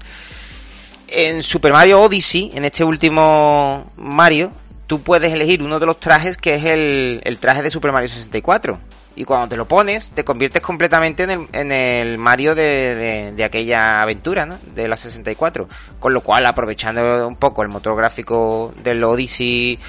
en 1.08 1.44
Super 1.44 1.72
Mario 1.72 2.02
Odyssey, 2.02 2.52
en 2.54 2.66
este 2.66 2.84
último 2.84 3.92
Mario, 3.98 4.50
tú 4.88 5.02
puedes 5.02 5.32
elegir 5.32 5.62
uno 5.62 5.80
de 5.80 5.86
los 5.86 6.00
trajes 6.00 6.38
que 6.38 6.56
es 6.56 6.64
el, 6.66 7.38
traje 7.40 7.62
de 7.62 7.72
Super 7.72 7.92
Mario 7.92 8.10
64. 8.10 8.80
Y 9.16 9.26
cuando 9.26 9.48
te 9.48 9.58
lo 9.58 9.68
pones, 9.68 10.12
te 10.12 10.24
conviertes 10.24 10.62
completamente 10.62 11.24
en 11.24 11.32
el, 11.32 11.48
en 11.52 11.72
el 11.72 12.18
Mario 12.20 12.54
de, 12.54 13.34
aquella 13.44 14.02
aventura, 14.04 14.46
¿no? 14.46 14.60
De 14.76 14.88
la 14.88 14.96
64. 14.96 15.68
Con 16.00 16.14
lo 16.14 16.22
cual, 16.22 16.46
aprovechando 16.46 17.28
un 17.28 17.38
poco 17.40 17.64
el 17.64 17.70
motor 17.70 17.98
gráfico 17.98 18.72
del 18.84 19.04
Odyssey 19.04 19.80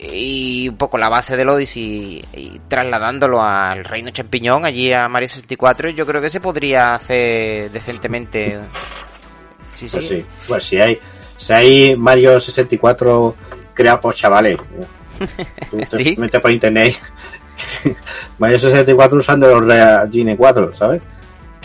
y 0.00 0.68
un 0.68 0.76
poco 0.76 0.98
la 0.98 1.08
base 1.08 1.34
del 1.36 1.48
Odyssey 1.48 2.22
y 2.34 2.58
trasladándolo 2.68 3.42
al 3.42 3.84
Reino 3.84 4.10
Champiñón, 4.10 4.66
allí 4.66 4.92
a 4.92 5.08
Mario 5.08 5.28
64, 5.28 5.88
yo 5.88 6.04
creo 6.04 6.20
que 6.20 6.30
se 6.30 6.40
podría 6.40 6.94
hacer 6.94 7.70
decentemente. 7.70 8.58
Sí. 9.78 9.88
Pues 9.90 10.08
sí, 10.08 10.24
pues 10.46 10.64
si 10.64 10.80
hay, 10.80 10.98
si 11.36 11.52
hay 11.52 11.96
Mario 11.96 12.40
64 12.40 13.34
creado 13.74 14.00
por 14.00 14.14
chavales, 14.14 14.58
te 15.90 15.96
Sí. 16.04 16.14
metes 16.18 16.40
por 16.40 16.50
internet 16.50 16.96
Mario 18.38 18.58
64 18.58 19.18
usando 19.18 19.60
los 19.60 20.10
Gene 20.10 20.36
4, 20.36 20.76
¿sabes? 20.76 21.02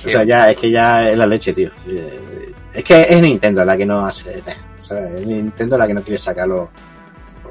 O 0.05 0.09
sea, 0.09 0.23
ya 0.23 0.51
es 0.51 0.57
que 0.57 0.69
ya 0.69 1.09
es 1.09 1.17
la 1.17 1.25
leche, 1.25 1.53
tío. 1.53 1.69
Eh, 1.87 2.51
Es 2.73 2.83
que 2.83 3.05
es 3.07 3.21
Nintendo 3.21 3.63
la 3.63 3.77
que 3.77 3.85
no 3.85 4.05
hace, 4.05 4.41
o 4.81 4.85
sea, 4.85 4.99
es 5.07 5.25
Nintendo 5.25 5.77
la 5.77 5.87
que 5.87 5.93
no 5.93 6.01
quiere 6.01 6.17
sacarlo. 6.17 6.69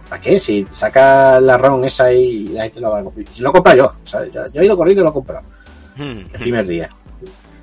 ¿Para 0.09 0.21
qué? 0.21 0.39
Si 0.39 0.67
saca 0.75 1.41
la 1.41 1.57
ROM 1.57 1.83
esa 1.85 2.13
y 2.13 2.49
la 2.49 2.65
gente 2.65 2.81
lo 2.81 2.91
va 2.91 2.99
a 2.99 3.05
comprar. 3.05 3.27
Lo 3.39 3.53
compro 3.53 3.75
yo, 3.75 3.93
¿sabes? 4.05 4.31
Yo, 4.33 4.43
yo 4.53 4.61
he 4.61 4.65
ido 4.67 4.77
corriendo 4.77 5.01
y 5.03 5.05
lo 5.05 5.11
he 5.11 5.15
comprado 5.15 5.47
Hmm. 5.97 6.19
el 6.35 6.41
primer 6.41 6.67
día. 6.67 6.89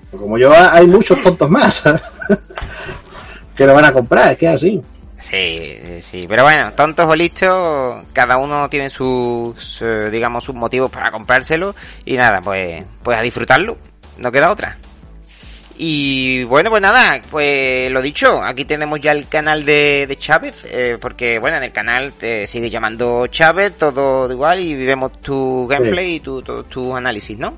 Pero 0.10 0.24
como 0.24 0.38
yo, 0.40 0.52
hay 0.54 0.88
muchos 0.88 1.22
tontos 1.22 1.50
más 1.50 1.84
que 3.56 3.66
lo 3.66 3.74
van 3.74 3.86
a 3.86 3.94
comprar, 3.94 4.32
es 4.32 4.38
que 4.38 4.46
es 4.48 4.54
así. 4.54 4.82
Sí, 5.22 6.02
sí, 6.02 6.26
pero 6.28 6.44
bueno, 6.44 6.72
tontos 6.74 7.06
o 7.06 7.16
listos, 7.16 8.08
cada 8.14 8.38
uno 8.38 8.70
tiene 8.70 8.90
sus, 8.90 9.84
digamos, 10.12 10.44
sus 10.44 10.56
motivos 10.56 10.90
para 10.90 11.12
comprárselo 11.12 11.76
y 12.06 12.16
nada, 12.16 12.40
pues, 12.42 12.88
pues 13.04 13.18
a 13.18 13.22
disfrutarlo, 13.22 13.78
no 14.18 14.32
queda 14.32 14.52
otra. 14.52 14.78
Y 15.82 16.44
bueno, 16.44 16.70
pues 16.70 16.82
nada, 16.82 17.22
pues 17.32 17.90
lo 17.90 18.02
dicho, 18.02 18.42
aquí 18.44 18.66
tenemos 18.66 19.00
ya 19.00 19.14
el 19.14 19.30
canal 19.30 19.64
de, 19.64 20.08
de 20.08 20.18
Chávez, 20.18 20.64
eh, 20.66 20.98
porque 21.00 21.40
bueno, 21.40 21.56
en 21.56 21.64
el 21.64 21.72
canal 21.72 22.12
te 22.12 22.46
sigue 22.48 22.70
llamando 22.70 23.28
Chávez, 23.28 23.78
todo 23.78 24.30
igual, 24.30 24.60
y 24.60 24.76
vemos 24.76 25.22
tu 25.22 25.66
gameplay 25.68 26.16
y 26.16 26.20
tu, 26.20 26.42
tu, 26.42 26.64
tu 26.64 26.94
análisis, 26.94 27.40
¿no? 27.40 27.54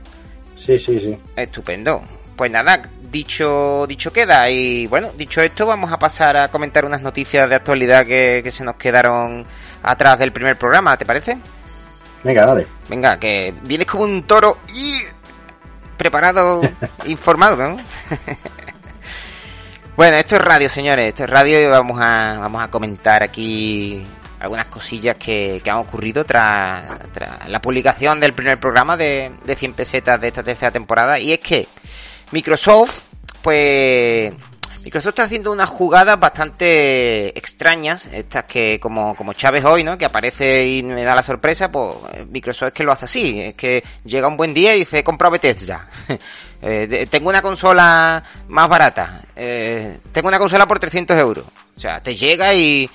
Sí, 0.55 0.77
sí, 0.77 0.99
sí. 0.99 1.17
Estupendo. 1.35 1.99
Pues 2.35 2.51
nada, 2.51 2.83
dicho, 3.11 3.85
dicho 3.87 4.11
queda. 4.11 4.49
Y 4.49 4.87
bueno, 4.87 5.11
dicho 5.17 5.41
esto, 5.41 5.65
vamos 5.65 5.91
a 5.91 5.99
pasar 5.99 6.37
a 6.37 6.47
comentar 6.47 6.85
unas 6.85 7.01
noticias 7.01 7.49
de 7.49 7.55
actualidad 7.55 8.05
que, 8.05 8.41
que 8.43 8.51
se 8.51 8.63
nos 8.63 8.75
quedaron 8.75 9.45
atrás 9.83 10.19
del 10.19 10.31
primer 10.31 10.57
programa, 10.57 10.95
¿te 10.95 11.05
parece? 11.05 11.37
Venga, 12.23 12.45
dale. 12.45 12.67
Venga, 12.87 13.17
que 13.17 13.53
vienes 13.63 13.87
como 13.87 14.03
un 14.03 14.23
toro 14.23 14.57
y 14.73 14.99
preparado, 15.97 16.61
informado, 17.05 17.57
¿no? 17.57 17.77
bueno, 19.97 20.17
esto 20.17 20.35
es 20.35 20.41
radio, 20.41 20.69
señores, 20.69 21.09
esto 21.09 21.23
es 21.23 21.29
radio 21.29 21.61
y 21.61 21.67
vamos 21.67 21.99
a, 21.99 22.37
vamos 22.39 22.63
a 22.63 22.69
comentar 22.69 23.23
aquí 23.23 24.03
algunas 24.39 24.67
cosillas 24.67 25.17
que, 25.17 25.61
que 25.63 25.69
han 25.69 25.77
ocurrido 25.77 26.23
tras, 26.23 26.87
tras 27.13 27.47
la 27.47 27.61
publicación 27.61 28.19
del 28.19 28.33
primer 28.33 28.59
programa 28.59 28.97
de, 28.97 29.31
de 29.45 29.55
100 29.55 29.73
pesetas 29.73 30.19
de 30.19 30.29
esta 30.29 30.41
tercera 30.41 30.71
temporada. 30.71 31.19
Y 31.19 31.31
es 31.31 31.39
que 31.39 31.67
Microsoft, 32.31 32.97
pues 33.41 34.33
Microsoft 34.83 35.09
está 35.09 35.23
haciendo 35.23 35.51
unas 35.51 35.69
jugadas 35.69 36.19
bastante 36.19 37.37
extrañas, 37.37 38.07
estas 38.11 38.45
que 38.45 38.79
como, 38.79 39.13
como 39.15 39.33
Chávez 39.33 39.63
hoy, 39.65 39.83
¿no? 39.83 39.97
Que 39.97 40.05
aparece 40.05 40.65
y 40.67 40.83
me 40.83 41.03
da 41.03 41.13
la 41.15 41.23
sorpresa, 41.23 41.69
pues 41.69 41.95
Microsoft 42.29 42.69
es 42.69 42.73
que 42.73 42.83
lo 42.83 42.91
hace 42.91 43.05
así, 43.05 43.39
es 43.41 43.53
que 43.55 43.83
llega 44.03 44.27
un 44.27 44.37
buen 44.37 44.53
día 44.53 44.75
y 44.75 44.79
dice, 44.79 45.03
compra 45.03 45.29
Bethesda. 45.29 45.87
eh, 46.63 47.07
tengo 47.11 47.29
una 47.29 47.41
consola 47.41 48.23
más 48.47 48.67
barata, 48.67 49.21
eh, 49.35 49.97
tengo 50.11 50.27
una 50.29 50.39
consola 50.39 50.67
por 50.67 50.79
300 50.79 51.17
euros. 51.17 51.45
O 51.75 51.79
sea, 51.79 51.99
te 51.99 52.15
llega 52.15 52.53
y, 52.53 52.89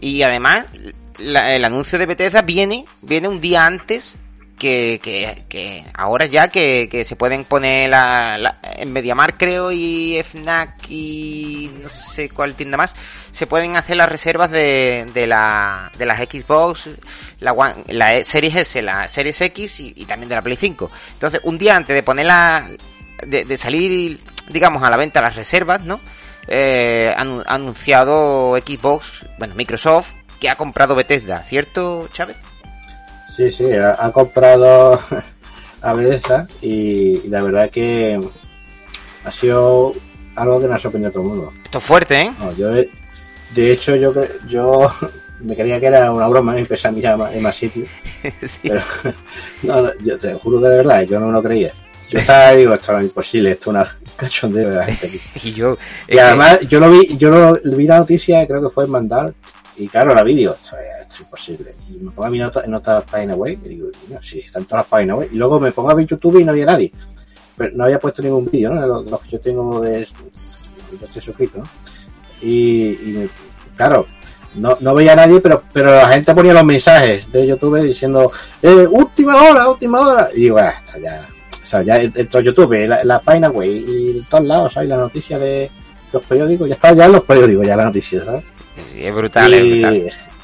y 0.00 0.22
además 0.22 0.66
la- 1.18 1.54
el 1.54 1.64
anuncio 1.64 1.98
de 1.98 2.06
Bethesda 2.06 2.42
viene, 2.42 2.84
viene 3.02 3.28
un 3.28 3.40
día 3.40 3.64
antes 3.66 4.16
que, 4.60 5.00
que, 5.02 5.42
que 5.48 5.84
ahora 5.94 6.26
ya 6.26 6.46
que, 6.48 6.86
que 6.90 7.02
se 7.04 7.16
pueden 7.16 7.44
poner 7.44 7.88
la, 7.90 8.36
la- 8.38 8.58
en 8.76 8.92
Mediamar 8.92 9.36
creo 9.38 9.72
y 9.72 10.20
FNAC 10.22 10.88
y 10.90 11.70
no 11.82 11.88
sé 11.88 12.28
cuál 12.28 12.54
tienda 12.54 12.76
más 12.76 12.94
se 13.32 13.46
pueden 13.46 13.76
hacer 13.76 13.96
las 13.96 14.08
reservas 14.08 14.50
de, 14.50 15.06
de 15.14 15.26
la 15.26 15.90
de 15.98 16.04
las 16.06 16.18
Xbox 16.20 16.90
la 17.40 17.52
One- 17.52 17.84
la 17.88 18.22
Series 18.22 18.54
S 18.54 18.82
la 18.82 19.08
Series 19.08 19.40
X 19.40 19.80
y, 19.80 20.04
también 20.04 20.28
de 20.28 20.34
la 20.36 20.42
Play 20.42 20.56
5 20.56 20.90
entonces 21.14 21.40
un 21.44 21.56
día 21.58 21.74
antes 21.76 21.96
de 21.96 22.02
ponerla 22.02 22.68
de, 23.26 23.44
de 23.44 23.56
salir 23.56 24.20
digamos 24.50 24.82
a 24.82 24.90
la 24.90 24.98
venta 24.98 25.20
las 25.22 25.36
reservas 25.36 25.82
no 25.84 25.98
eh, 26.48 27.14
anu- 27.16 27.42
ha 27.46 27.54
anunciado 27.54 28.56
Xbox 28.58 29.24
bueno 29.38 29.54
Microsoft 29.54 30.12
que 30.38 30.48
ha 30.50 30.56
comprado 30.56 30.94
Bethesda 30.94 31.42
cierto 31.48 32.08
Chávez 32.12 32.36
Sí, 33.34 33.50
sí, 33.50 33.72
ha, 33.72 33.96
ha 34.04 34.10
comprado 34.12 35.00
a 35.82 35.92
Bethesda 35.94 36.46
y, 36.60 37.18
y 37.18 37.28
la 37.28 37.42
verdad 37.42 37.70
que 37.70 38.18
ha 39.24 39.30
sido 39.30 39.92
algo 40.36 40.60
que 40.60 40.66
nos 40.66 40.76
ha 40.76 40.78
sorprendido 40.78 41.10
a 41.10 41.12
todo 41.12 41.22
el 41.22 41.28
mundo. 41.28 41.52
esto 41.64 41.78
es 41.78 41.84
fuerte 41.84 42.20
eh 42.22 42.32
No, 42.38 42.52
yo 42.56 42.68
de, 42.70 42.90
de 43.54 43.72
hecho 43.72 43.96
yo 43.96 44.12
yo 44.48 44.92
me 45.40 45.56
creía 45.56 45.80
que 45.80 45.86
era 45.86 46.10
una 46.12 46.28
broma 46.28 46.56
y 46.56 46.60
empecé 46.60 46.88
a 46.88 46.90
mirar 46.92 47.18
en 47.32 47.42
más 47.42 47.56
sitios, 47.56 47.88
Sí. 48.22 48.58
pero 48.68 48.82
no, 49.62 49.82
no, 49.82 49.90
yo 50.04 50.18
te 50.18 50.34
juro 50.34 50.60
de 50.60 50.68
verdad, 50.76 51.02
yo 51.02 51.18
no 51.20 51.30
lo 51.30 51.42
creía. 51.42 51.72
Yo 52.10 52.18
estaba 52.18 52.50
digo, 52.52 52.74
esto 52.74 52.90
era 52.92 53.02
imposible, 53.04 53.52
esto 53.52 53.70
es 53.70 53.76
una 53.76 53.96
cachondeo 54.16 54.68
de 54.70 54.76
la 54.76 54.84
gente 54.84 55.06
aquí. 55.06 55.20
Y 55.48 55.52
yo. 55.52 55.78
Y 56.08 56.18
además 56.18 56.58
yo 56.68 56.80
lo 56.80 56.90
vi, 56.90 57.16
yo 57.16 57.30
lo, 57.30 57.76
vi 57.76 57.86
la 57.86 57.98
noticia, 57.98 58.44
creo 58.48 58.60
que 58.62 58.68
fue 58.74 58.84
en 58.84 58.90
Mandal, 58.90 59.34
y 59.76 59.88
claro, 59.88 60.14
la 60.14 60.22
vídeo, 60.22 60.56
esto 60.60 60.76
es 60.78 61.20
imposible. 61.20 61.70
Y 61.88 62.04
me 62.04 62.10
pongo 62.10 62.26
a 62.26 62.30
mirar 62.30 62.52
en 62.64 62.74
otras 62.74 63.04
páginas 63.04 63.36
web, 63.36 63.58
y 63.64 63.68
digo, 63.68 63.88
"Coño, 64.06 64.20
sí, 64.22 64.40
están 64.40 64.64
todas 64.64 64.80
las 64.80 64.86
páginas 64.86 65.18
web. 65.18 65.28
Y 65.32 65.36
luego 65.36 65.60
me 65.60 65.72
pongo 65.72 65.90
a 65.90 65.94
ver 65.94 66.06
YouTube 66.06 66.40
y 66.40 66.44
no 66.44 66.52
había 66.52 66.66
nadie. 66.66 66.92
Pero 67.56 67.76
no 67.76 67.84
había 67.84 67.98
puesto 67.98 68.22
ningún 68.22 68.48
vídeo, 68.50 68.74
¿no? 68.74 68.86
Los, 68.86 69.10
los 69.10 69.20
que 69.22 69.30
yo 69.30 69.40
tengo 69.40 69.80
de, 69.80 70.06
yo 71.14 71.20
suscrito, 71.20 71.58
¿no? 71.58 71.64
Y, 72.42 72.88
y 72.88 73.30
claro, 73.76 74.06
no, 74.54 74.76
no 74.80 74.94
veía 74.94 75.14
nadie, 75.14 75.40
pero, 75.40 75.62
pero 75.72 75.94
la 75.94 76.08
gente 76.08 76.34
ponía 76.34 76.54
los 76.54 76.64
mensajes 76.64 77.30
de 77.30 77.46
YouTube 77.46 77.82
diciendo, 77.82 78.32
eh, 78.62 78.86
última 78.90 79.42
hora, 79.42 79.68
última 79.68 80.00
hora. 80.00 80.28
Y 80.34 80.40
digo, 80.40 80.58
ah, 80.58 80.74
está 80.84 80.98
ya, 80.98 81.28
o 81.62 81.66
sea, 81.66 81.82
ya 81.82 81.98
dentro 81.98 82.40
de 82.40 82.46
YouTube, 82.46 82.88
la, 82.88 83.04
la 83.04 83.20
página 83.20 83.50
web 83.50 83.68
y 83.68 84.18
en 84.18 84.24
todos 84.24 84.44
lados 84.44 84.76
hay 84.76 84.88
la 84.88 84.96
noticia 84.96 85.38
de 85.38 85.70
los 86.12 86.24
periódicos, 86.24 86.68
ya 86.68 86.74
está 86.74 86.92
ya 86.92 87.06
en 87.06 87.12
los 87.12 87.24
periódicos, 87.24 87.66
ya 87.66 87.76
la 87.76 87.84
noticia, 87.84 88.24
¿sabes? 88.24 88.42
Es 88.96 89.14
brutal, 89.14 89.52
es 89.54 89.62
brutal. 89.62 89.96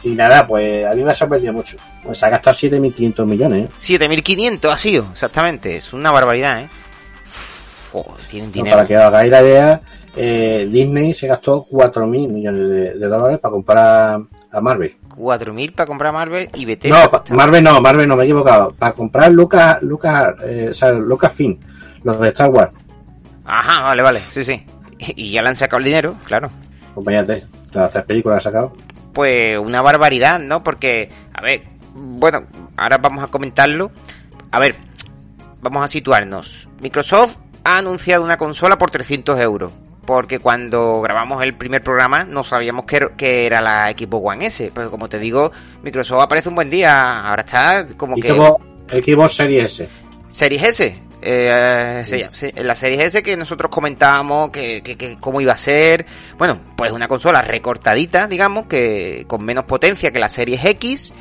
y, 0.03 0.11
y 0.11 0.15
nada, 0.15 0.47
pues 0.47 0.87
a 0.87 0.95
mí 0.95 1.03
me 1.03 1.11
ha 1.11 1.15
sorprendido 1.15 1.53
mucho. 1.53 1.77
Pues 2.05 2.19
se 2.19 2.27
ha 2.27 2.31
gastado 2.31 2.57
7.500 2.57 3.27
millones, 3.27 3.65
¿eh? 3.67 3.69
7500 3.79 4.73
ha 4.73 4.77
sido, 4.77 5.07
exactamente. 5.13 5.77
Es 5.77 5.93
una 5.93 6.11
barbaridad, 6.13 6.63
¿eh? 6.63 6.69
Uf, 7.93 8.27
tienen 8.29 8.51
No, 8.51 8.55
dinero. 8.55 8.77
para 8.77 8.87
que 8.89 8.97
os 8.97 9.05
hagáis 9.05 9.31
la 9.31 9.43
idea, 9.43 9.81
eh, 10.15 10.69
Disney 10.71 11.15
se 11.15 11.27
gastó 11.27 11.67
4.000 11.71 12.29
millones 12.29 12.69
de, 12.69 12.95
de 12.95 13.07
dólares 13.09 13.39
para 13.39 13.53
comprar 13.53 14.21
a 14.53 14.61
Marvel. 14.61 14.95
4000 15.17 15.73
para 15.73 15.87
comprar 15.87 16.13
Marvel 16.13 16.51
y 16.55 16.65
Bethesda. 16.67 17.05
No, 17.05 17.11
pa- 17.11 17.25
Marvel 17.31 17.65
no, 17.65 17.81
Marvel 17.81 18.07
no, 18.07 18.17
me 18.17 18.23
he 18.23 18.27
equivocado. 18.27 18.73
Para 18.79 18.93
comprar 18.93 19.33
Lucas, 19.33 19.81
Lucas, 19.83 20.35
eh, 20.45 20.69
o 20.71 20.75
sea, 20.75 20.93
Lucasfilm, 20.93 21.59
los 22.05 22.21
de 22.21 22.29
Star 22.29 22.51
Wars. 22.51 22.71
Ajá, 23.45 23.83
vale, 23.83 24.03
vale, 24.03 24.21
sí, 24.29 24.45
sí. 24.45 24.63
Y 25.17 25.31
ya 25.33 25.43
le 25.43 25.49
han 25.49 25.57
sacado 25.57 25.79
el 25.79 25.85
dinero, 25.85 26.15
claro. 26.25 26.51
Acompáñate, 26.93 27.45
las 27.73 27.91
tres 27.91 28.05
películas 28.05 28.37
han 28.37 28.53
sacado. 28.53 28.73
Pues 29.13 29.59
una 29.59 29.83
barbaridad, 29.83 30.39
¿no? 30.39 30.63
Porque, 30.63 31.09
a 31.33 31.41
ver, 31.41 31.63
bueno, 31.95 32.45
ahora 32.77 32.99
vamos 32.99 33.25
a 33.25 33.29
comentarlo. 33.29 33.91
A 34.51 34.61
ver, 34.61 34.77
vamos 35.61 35.85
a 35.85 35.89
situarnos. 35.89 36.69
Microsoft 36.81 37.37
ha 37.65 37.79
anunciado 37.79 38.25
una 38.25 38.37
consola 38.37 38.77
por 38.79 38.91
300 38.91 39.39
euros. 39.41 39.73
Porque 40.05 40.39
cuando 40.39 41.01
grabamos 41.01 41.43
el 41.43 41.57
primer 41.57 41.83
programa 41.83 42.25
no 42.25 42.45
sabíamos 42.45 42.85
que 42.85 43.47
era, 43.47 43.61
la 43.61 43.87
Xbox 43.91 44.25
One 44.25 44.47
S. 44.47 44.71
Pero 44.73 44.89
como 44.91 45.09
te 45.09 45.19
digo, 45.19 45.51
Microsoft 45.83 46.23
aparece 46.23 46.49
un 46.49 46.55
buen 46.55 46.71
día. 46.71 47.29
Ahora 47.29 47.43
está 47.43 47.87
como 47.97 48.17
Y 48.17 48.21
que... 48.21 48.33
Xbox 48.33 49.35
Series 49.35 49.81
S. 49.81 49.89
Series 50.29 50.63
S. 50.63 51.03
Eh, 51.29 52.05
sí, 52.05 52.53
la 52.55 52.77
Series 52.77 53.03
S 53.03 53.21
que 53.21 53.37
nosotros 53.37 53.69
comentábamos 53.69 54.51
que, 54.51 54.81
que, 54.81 54.97
que 54.97 55.17
cómo 55.19 55.41
iba 55.41 55.55
a 55.55 55.57
ser. 55.57 56.07
Bueno, 56.39 56.61
pues 56.77 56.93
una 56.93 57.09
consola 57.09 57.43
recortadita, 57.43 58.29
digamos, 58.29 58.67
que 58.67 59.25
con 59.27 59.45
menos 59.45 59.65
potencia 59.65 60.13
que 60.13 60.21
la 60.21 60.29
Series 60.29 60.65
X, 60.65 61.13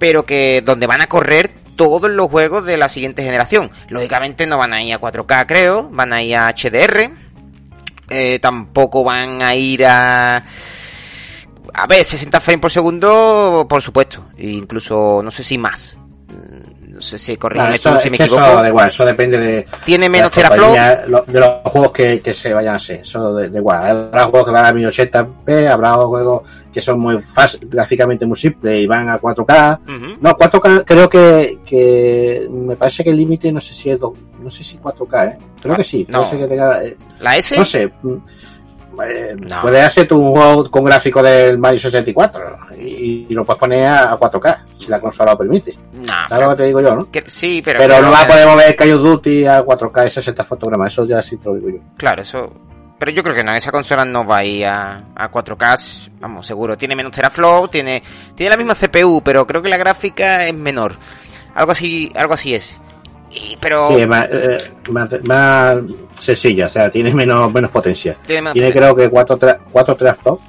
pero 0.00 0.26
que 0.26 0.62
donde 0.62 0.88
van 0.88 1.02
a 1.02 1.06
correr 1.06 1.48
todos 1.76 2.10
los 2.10 2.28
juegos 2.28 2.64
de 2.64 2.76
la 2.76 2.88
siguiente 2.88 3.22
generación. 3.22 3.70
Lógicamente 3.88 4.48
no 4.48 4.58
van 4.58 4.72
a 4.72 4.82
ir 4.82 4.94
a 4.94 5.00
4K, 5.00 5.46
creo, 5.46 5.88
van 5.92 6.12
a 6.12 6.24
ir 6.24 6.36
a 6.36 6.48
HDR. 6.48 7.12
Eh, 8.08 8.40
tampoco 8.40 9.04
van 9.04 9.42
a 9.42 9.54
ir 9.54 9.86
a 9.86 10.44
a 11.72 11.86
ver, 11.86 12.04
60 12.04 12.40
frames 12.40 12.60
por 12.62 12.72
segundo, 12.72 13.64
por 13.68 13.80
supuesto, 13.80 14.26
e 14.36 14.48
incluso 14.48 15.22
no 15.22 15.30
sé 15.30 15.44
si 15.44 15.56
más. 15.56 15.96
Mm, 17.00 17.16
si 17.18 17.36
corrígeme 17.36 17.78
Claro, 17.78 17.96
tú 17.98 18.02
si 18.02 18.10
me 18.10 18.16
equivoco. 18.16 18.42
eso 18.44 18.62
da 18.62 18.68
igual, 18.68 18.88
eso 18.88 19.04
depende 19.06 19.38
de, 19.38 19.66
Tiene 19.84 20.08
menos 20.08 20.30
teraflops. 20.30 21.26
de 21.26 21.40
los 21.40 21.50
juegos 21.64 21.92
que, 21.92 22.20
que 22.20 22.34
se 22.34 22.52
vayan 22.52 22.74
a 22.74 22.76
hacer. 22.76 23.00
Eso 23.00 23.32
da 23.34 23.46
igual. 23.58 23.86
Habrá 23.86 24.24
juegos 24.24 24.46
que 24.46 24.52
van 24.52 24.64
a 24.66 24.72
1080p, 24.72 25.70
habrá 25.70 25.92
juegos 25.94 26.42
que 26.72 26.80
son 26.80 27.00
muy 27.00 27.18
fácil, 27.34 27.60
gráficamente 27.68 28.24
muy 28.26 28.36
simples 28.38 28.78
y 28.80 28.86
van 28.86 29.08
a 29.08 29.18
4K. 29.18 29.80
Ujú. 29.82 30.18
No, 30.20 30.30
4K 30.36 30.84
creo 30.86 31.08
que, 31.08 31.58
que 31.66 32.46
me 32.48 32.76
parece 32.76 33.02
que 33.02 33.10
el 33.10 33.16
límite 33.16 33.50
no 33.52 33.60
sé 33.60 33.74
si 33.74 33.90
es 33.90 33.98
do- 33.98 34.14
no 34.40 34.50
sé 34.50 34.62
si 34.62 34.76
4K, 34.78 35.26
¿eh? 35.30 35.38
Creo 35.60 35.74
Ah, 35.74 35.76
que 35.78 35.84
sí. 35.84 36.06
no. 36.08 36.28
Ser 36.30 36.38
que 36.38 36.46
tenga, 36.46 36.84
eh, 36.84 36.96
La 37.18 37.36
S, 37.36 37.56
no 37.58 37.64
sé. 37.64 37.90
Eh, 39.02 39.34
No. 39.38 39.60
Puede 39.62 39.80
hacer 39.82 40.06
tu 40.08 40.18
un 40.20 40.32
juego 40.32 40.70
con 40.70 40.84
gráfico 40.84 41.22
del 41.22 41.58
Mario 41.58 41.80
64 41.80 42.58
y, 42.78 43.26
y 43.28 43.34
lo 43.34 43.44
puedes 43.44 43.58
poner 43.60 43.88
a, 43.88 44.12
a 44.12 44.18
4K 44.18 44.58
si 44.76 44.86
la 44.88 45.00
consola 45.00 45.32
lo 45.32 45.38
permite. 45.38 45.76
no, 45.92 46.06
¿Sabes 46.06 46.26
pero- 46.28 46.40
lo 46.42 46.50
que 46.50 46.56
te 46.56 46.66
digo 46.68 46.80
yo, 46.80 46.94
no? 46.96 47.10
que- 47.10 47.24
sí, 47.26 47.62
pero, 47.64 47.78
Pero 47.78 48.00
no 48.00 48.10
va 48.10 48.22
a 48.22 48.26
poder 48.26 48.46
mover 48.46 48.76
Call 48.76 48.92
of 48.92 49.02
Duty 49.02 49.46
a 49.46 49.62
4K 49.64 50.06
y 50.06 50.10
60 50.10 50.44
fotogramas, 50.44 50.92
eso 50.92 51.04
ya 51.04 51.22
sí 51.22 51.36
te 51.36 51.48
lo 51.48 51.54
digo 51.56 51.68
yo. 51.70 51.78
Claro, 51.96 52.22
eso. 52.22 52.52
Pero 52.98 53.12
yo 53.12 53.22
creo 53.22 53.34
que 53.34 53.42
no, 53.44 53.52
esa 53.54 53.70
consola 53.72 54.04
no 54.04 54.26
va 54.26 54.38
a 54.38 54.44
ir 54.44 54.66
a, 54.66 54.96
a 55.14 55.30
4K, 55.30 56.10
vamos, 56.20 56.46
seguro. 56.46 56.76
Tiene 56.76 56.94
menos 56.94 57.12
teraflops, 57.12 57.70
tiene, 57.70 58.02
tiene 58.34 58.50
la 58.50 58.56
misma 58.58 58.74
CPU, 58.74 59.22
pero 59.24 59.46
creo 59.46 59.62
que 59.62 59.70
la 59.70 59.78
gráfica 59.78 60.44
es 60.44 60.52
menor. 60.54 60.94
Algo 61.54 61.72
así, 61.72 62.12
algo 62.14 62.34
así 62.34 62.54
es. 62.54 62.78
Y, 63.30 63.56
pero 63.60 63.96
Sí, 63.96 64.06
más, 64.06 64.26
eh, 64.30 64.70
más, 64.90 65.08
más 65.24 65.76
sencilla, 66.18 66.66
o 66.66 66.68
sea, 66.68 66.90
tiene 66.90 67.14
menos, 67.14 67.52
menos 67.52 67.70
potencia. 67.70 68.16
tiene 68.26 68.72
creo 68.72 68.94
que 68.94 69.08
4 69.08 69.38
4 69.70 69.94
teraflops 69.94 70.42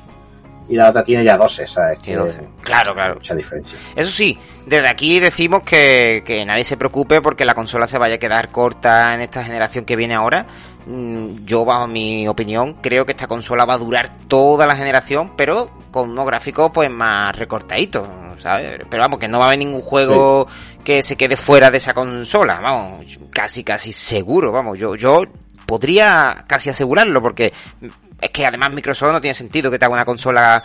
y 0.72 0.76
la 0.76 0.90
otra 0.90 1.04
tiene 1.04 1.24
ya 1.24 1.38
12, 1.38 1.68
¿sabes? 1.68 2.02
Tiene 2.02 2.22
12. 2.22 2.40
Claro, 2.62 2.94
claro. 2.94 3.16
Mucha 3.16 3.36
diferencia. 3.36 3.78
Eso 3.94 4.10
sí, 4.10 4.38
desde 4.66 4.88
aquí 4.88 5.20
decimos 5.20 5.64
que, 5.64 6.24
que 6.26 6.46
nadie 6.46 6.64
se 6.64 6.78
preocupe 6.78 7.22
porque 7.22 7.44
la 7.44 7.54
consola 7.54 7.88
se 7.88 7.98
vaya 7.98 8.16
a 8.16 8.20
quedar 8.20 8.50
corta 8.52 9.14
en 9.14 9.22
esta 9.22 9.44
generación 9.44 9.84
que 9.84 9.98
viene 9.98 10.16
ahora. 10.16 10.46
Mm, 10.86 11.46
yo 11.46 11.66
bajo 11.66 11.88
mi 11.88 12.28
opinión 12.28 12.76
creo 12.82 13.06
que 13.06 13.12
esta 13.12 13.28
consola 13.28 13.66
va 13.66 13.76
a 13.76 13.78
durar 13.78 14.12
toda 14.28 14.66
la 14.68 14.76
generación, 14.76 15.34
pero 15.36 15.72
con 15.92 16.10
unos 16.12 16.26
gráficos 16.26 16.72
pues 16.74 16.90
más 16.90 17.36
recortaditos, 17.36 18.08
¿sabes? 18.38 18.82
Pero 18.90 19.04
vamos, 19.04 19.20
que 19.20 19.28
no 19.28 19.40
va 19.40 19.46
a 19.46 19.48
haber 19.50 19.60
ningún 19.60 19.82
juego 19.82 20.48
que 20.84 21.04
se 21.04 21.16
quede 21.16 21.38
fuera 21.38 21.70
de 21.70 21.78
esa 21.78 21.94
consola, 21.94 22.60
vamos, 22.62 23.06
casi 23.32 23.64
casi 23.64 23.92
seguro, 23.92 24.52
vamos, 24.52 24.80
yo 24.80 24.96
yo 24.96 25.24
podría 25.66 26.44
casi 26.48 26.70
asegurarlo 26.70 27.22
porque 27.22 27.54
es 28.20 28.30
que 28.30 28.46
además 28.46 28.72
Microsoft 28.74 29.12
no 29.12 29.22
tiene 29.22 29.34
sentido 29.34 29.72
que 29.72 29.80
te 29.80 29.86
haga 29.86 29.94
una 29.96 30.06
consola 30.06 30.64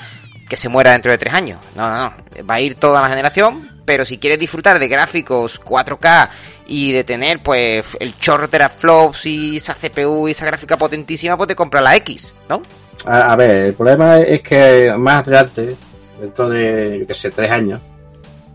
que 0.48 0.56
se 0.56 0.68
muera 0.68 0.92
dentro 0.92 1.10
de 1.10 1.18
tres 1.18 1.34
años. 1.34 1.60
No, 1.74 1.88
no, 1.88 1.96
no. 2.04 2.44
Va 2.44 2.54
a 2.54 2.60
ir 2.60 2.76
toda 2.76 3.02
la 3.02 3.08
generación, 3.08 3.75
pero 3.86 4.04
si 4.04 4.18
quieres 4.18 4.38
disfrutar 4.38 4.78
de 4.78 4.88
gráficos 4.88 5.58
4K 5.62 6.28
y 6.66 6.92
de 6.92 7.04
tener 7.04 7.42
pues 7.42 7.96
el 8.00 8.18
chorro 8.18 8.48
teraflops 8.48 9.24
y 9.24 9.56
esa 9.56 9.74
CPU 9.74 10.28
y 10.28 10.32
esa 10.32 10.44
gráfica 10.44 10.76
potentísima, 10.76 11.36
pues 11.36 11.48
te 11.48 11.56
compra 11.56 11.80
la 11.80 11.96
X, 11.96 12.34
¿no? 12.48 12.60
A, 13.04 13.36
ver, 13.36 13.66
el 13.66 13.74
problema 13.74 14.18
es 14.20 14.42
que 14.42 14.92
más 14.98 15.26
adelante, 15.26 15.76
dentro 16.20 16.48
de, 16.48 16.98
yo 17.00 17.06
que 17.06 17.14
sé, 17.14 17.30
tres 17.30 17.50
años, 17.50 17.80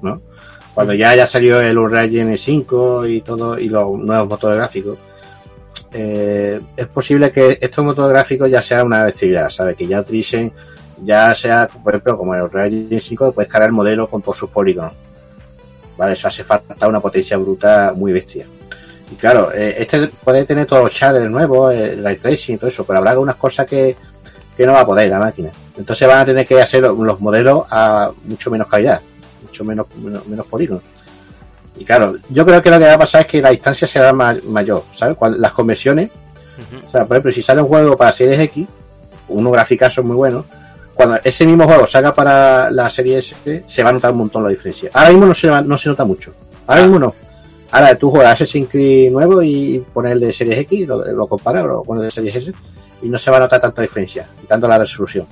¿no? 0.01 0.21
Cuando 0.73 0.93
ya 0.93 1.11
haya 1.11 1.25
salido 1.25 1.61
el 1.61 1.77
Unreal 1.77 2.05
Engine 2.05 2.37
5 2.37 3.05
y 3.05 3.21
todo, 3.21 3.57
y 3.57 3.69
los 3.69 3.91
nuevos 3.93 4.27
motores 4.27 4.57
gráficos, 4.57 4.97
eh, 5.93 6.59
es 6.75 6.87
posible 6.87 7.31
que 7.31 7.57
estos 7.61 7.83
motores 7.85 8.11
gráficos 8.11 8.49
ya 8.49 8.61
sean 8.61 8.87
una 8.87 9.05
bestialidad, 9.05 9.49
¿sabes? 9.49 9.75
Que 9.75 9.87
ya 9.87 10.01
utilicen, 10.01 10.51
ya 11.03 11.33
sea, 11.35 11.67
por 11.67 11.93
ejemplo, 11.93 12.17
como 12.17 12.35
el 12.35 12.41
Unreal 12.41 12.73
Engine 12.73 12.99
5, 12.99 13.31
puedes 13.33 13.51
cargar 13.51 13.69
el 13.69 13.73
modelo 13.75 14.09
con 14.09 14.21
todos 14.21 14.37
sus 14.37 14.49
polígonos. 14.49 14.93
¿Vale? 16.01 16.13
Eso 16.13 16.27
hace 16.27 16.43
falta 16.43 16.87
una 16.87 16.99
potencia 16.99 17.37
bruta 17.37 17.93
muy 17.95 18.11
bestia. 18.11 18.43
Y 19.11 19.13
claro, 19.13 19.51
eh, 19.53 19.75
este 19.77 20.07
puede 20.07 20.45
tener 20.45 20.65
todos 20.65 20.85
los 20.85 20.91
shaders 20.91 21.29
nuevos, 21.29 21.75
el 21.75 22.03
ray 22.03 22.15
tracing 22.15 22.55
y 22.55 22.57
todo 22.57 22.71
eso, 22.71 22.83
pero 22.83 22.97
habrá 22.97 23.11
algunas 23.11 23.35
cosas 23.35 23.67
que, 23.67 23.95
que 24.57 24.65
no 24.65 24.73
va 24.73 24.79
a 24.79 24.85
poder 24.87 25.11
la 25.11 25.19
máquina. 25.19 25.51
Entonces 25.77 26.07
van 26.07 26.17
a 26.17 26.25
tener 26.25 26.47
que 26.47 26.59
hacer 26.59 26.81
los 26.81 27.21
modelos 27.21 27.67
a 27.69 28.09
mucho 28.23 28.49
menos 28.49 28.67
calidad, 28.67 28.99
mucho 29.43 29.63
menos, 29.63 29.85
menos, 29.95 30.25
menos 30.25 30.47
polígonos. 30.47 30.81
Y 31.77 31.85
claro, 31.85 32.15
yo 32.29 32.47
creo 32.47 32.63
que 32.63 32.71
lo 32.71 32.79
que 32.79 32.85
va 32.85 32.93
a 32.95 32.97
pasar 32.97 33.21
es 33.21 33.27
que 33.27 33.39
la 33.39 33.51
distancia 33.51 33.87
será 33.87 34.11
ma 34.11 34.35
mayor, 34.47 34.83
¿sabes? 34.95 35.15
Cuando, 35.17 35.37
las 35.37 35.51
conversiones, 35.51 36.09
uh 36.09 36.77
-huh. 36.77 36.87
o 36.87 36.91
sea, 36.91 37.05
por 37.05 37.15
ejemplo, 37.15 37.31
si 37.31 37.43
sale 37.43 37.61
un 37.61 37.67
juego 37.67 37.95
para 37.95 38.11
Series 38.11 38.39
X, 38.39 38.65
unos 39.27 39.53
gráficos 39.53 39.99
muy 40.03 40.15
buenos, 40.15 40.45
cuando 41.01 41.19
ese 41.23 41.47
mismo 41.47 41.65
juego 41.65 41.87
salga 41.87 42.13
para 42.13 42.69
la 42.69 42.87
serie 42.87 43.17
S, 43.17 43.63
se 43.65 43.83
va 43.83 43.89
a 43.89 43.93
notar 43.93 44.11
un 44.11 44.19
montón 44.19 44.43
la 44.43 44.49
diferencia. 44.49 44.91
Ahora 44.93 45.09
mismo 45.09 45.25
no 45.25 45.33
se, 45.33 45.47
no 45.47 45.75
se 45.75 45.89
nota 45.89 46.05
mucho. 46.05 46.31
Ahora 46.67 46.81
ah. 46.81 46.83
mismo 46.83 46.99
no. 46.99 47.15
Ahora 47.71 47.95
tú 47.95 48.11
juegas 48.11 48.33
Assassin's 48.33 48.69
Creed 48.69 49.11
nuevo 49.11 49.41
y 49.41 49.83
pones 49.93 50.11
el 50.11 50.19
de 50.19 50.31
Series 50.31 50.59
X, 50.59 50.87
lo, 50.87 51.03
lo 51.03 51.25
comparas, 51.25 51.65
lo 51.65 51.81
pones 51.81 52.03
de 52.03 52.11
Series 52.11 52.35
S, 52.35 52.53
y 53.01 53.09
no 53.09 53.17
se 53.17 53.31
va 53.31 53.37
a 53.37 53.39
notar 53.39 53.59
tanta 53.59 53.81
diferencia, 53.81 54.27
quitando 54.39 54.67
la 54.67 54.77
resolución. 54.77 55.25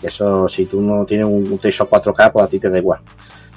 Eso, 0.00 0.48
si 0.48 0.66
tú 0.66 0.80
no 0.80 1.04
tienes 1.04 1.26
un, 1.26 1.50
un 1.50 1.58
3 1.58 1.80
o 1.80 1.90
4K, 1.90 2.30
pues 2.30 2.44
a 2.44 2.48
ti 2.48 2.60
te 2.60 2.70
da 2.70 2.78
igual. 2.78 3.00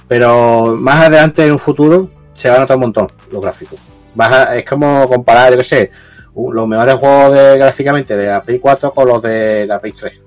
Pero 0.07 0.75
más 0.75 1.05
adelante, 1.05 1.45
en 1.45 1.51
un 1.51 1.59
futuro, 1.59 2.09
se 2.33 2.49
va 2.49 2.55
a 2.55 2.59
notar 2.61 2.77
un 2.77 2.81
montón 2.81 3.11
los 3.31 3.41
gráficos. 3.43 3.79
Vas 4.15 4.31
a, 4.31 4.57
es 4.57 4.65
como 4.65 5.07
comparar, 5.07 5.51
yo 5.51 5.57
qué 5.57 5.63
sé, 5.63 5.91
los 6.35 6.67
mejores 6.67 6.95
juegos 6.95 7.35
de, 7.35 7.57
gráficamente 7.59 8.15
de 8.15 8.25
la 8.25 8.41
Play 8.41 8.57
4 8.57 8.91
con 8.91 9.07
los 9.07 9.21
de 9.21 9.67
la 9.67 9.79
Play 9.79 9.91
3. 9.91 10.24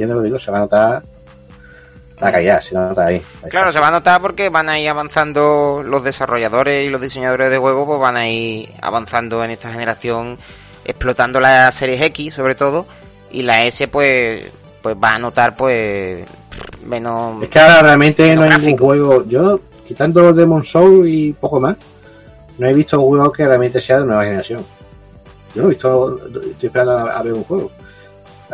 ¿Entiendes 0.00 0.16
lo 0.16 0.22
digo? 0.22 0.38
Se 0.38 0.50
va 0.50 0.56
a 0.56 0.60
notar 0.60 1.02
la 2.20 2.32
calidad, 2.32 2.62
se 2.62 2.74
va 2.74 2.86
a 2.86 2.88
notar 2.88 3.06
ahí. 3.08 3.22
claro, 3.50 3.70
se 3.70 3.80
va 3.80 3.88
a 3.88 3.90
notar 3.90 4.18
porque 4.22 4.48
van 4.48 4.70
a 4.70 4.80
ir 4.80 4.88
avanzando 4.88 5.82
los 5.84 6.02
desarrolladores 6.02 6.86
y 6.86 6.90
los 6.90 7.02
diseñadores 7.02 7.50
de 7.50 7.58
juegos, 7.58 7.86
pues 7.86 8.00
van 8.00 8.16
a 8.16 8.26
ir 8.26 8.70
avanzando 8.80 9.44
en 9.44 9.50
esta 9.50 9.70
generación, 9.70 10.38
explotando 10.86 11.38
la 11.38 11.70
Series 11.70 12.00
X 12.00 12.32
sobre 12.32 12.54
todo, 12.54 12.86
y 13.30 13.42
la 13.42 13.64
S 13.64 13.88
pues 13.88 14.46
pues 14.80 14.96
va 14.96 15.10
a 15.10 15.18
notar 15.18 15.54
pues 15.54 16.26
menos 16.86 17.42
es 17.42 17.50
que 17.50 17.60
ahora 17.60 17.82
realmente 17.82 18.34
no 18.34 18.44
hay 18.44 18.56
ningún 18.56 18.78
juego 18.78 19.24
yo 19.26 19.60
quitando 19.86 20.32
Demon 20.32 20.64
Soul 20.64 21.06
y 21.06 21.34
poco 21.34 21.60
más 21.60 21.76
no 22.56 22.66
he 22.66 22.72
visto 22.72 22.98
un 22.98 23.08
juego 23.08 23.30
que 23.30 23.46
realmente 23.46 23.82
sea 23.82 24.00
de 24.00 24.06
nueva 24.06 24.24
generación 24.24 24.64
yo 25.54 25.60
no 25.60 25.68
he 25.68 25.72
visto 25.72 26.16
estoy 26.16 26.54
esperando 26.62 26.96
a, 26.96 27.18
a 27.18 27.22
ver 27.22 27.34
un 27.34 27.44
juego 27.44 27.70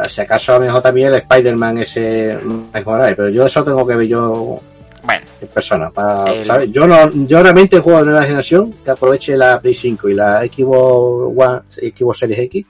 si 0.08 0.20
acaso 0.20 0.52
a 0.52 0.58
lo 0.58 0.66
mejor 0.66 0.82
también 0.82 1.08
el 1.08 1.14
Spider-Man 1.14 1.78
ese 1.78 2.38
mejorar 2.72 3.14
pero 3.16 3.28
yo 3.28 3.46
eso 3.46 3.64
tengo 3.64 3.86
que 3.86 3.96
ver 3.96 4.06
yo 4.06 4.60
bueno, 5.02 5.22
en 5.40 5.48
persona 5.48 5.90
para, 5.90 6.32
el... 6.32 6.44
¿sabes? 6.44 6.72
yo 6.72 6.86
no 6.86 7.10
yo 7.26 7.42
realmente 7.42 7.78
juego 7.78 8.00
de 8.00 8.06
nueva 8.06 8.22
generación 8.22 8.74
que 8.84 8.90
aproveche 8.90 9.36
la 9.36 9.60
Play 9.60 9.74
5 9.74 10.08
y 10.08 10.14
la 10.14 10.40
Xbox 10.40 11.34
One 11.36 11.60
Xbox 11.68 12.18
Series 12.18 12.38
X 12.40 12.66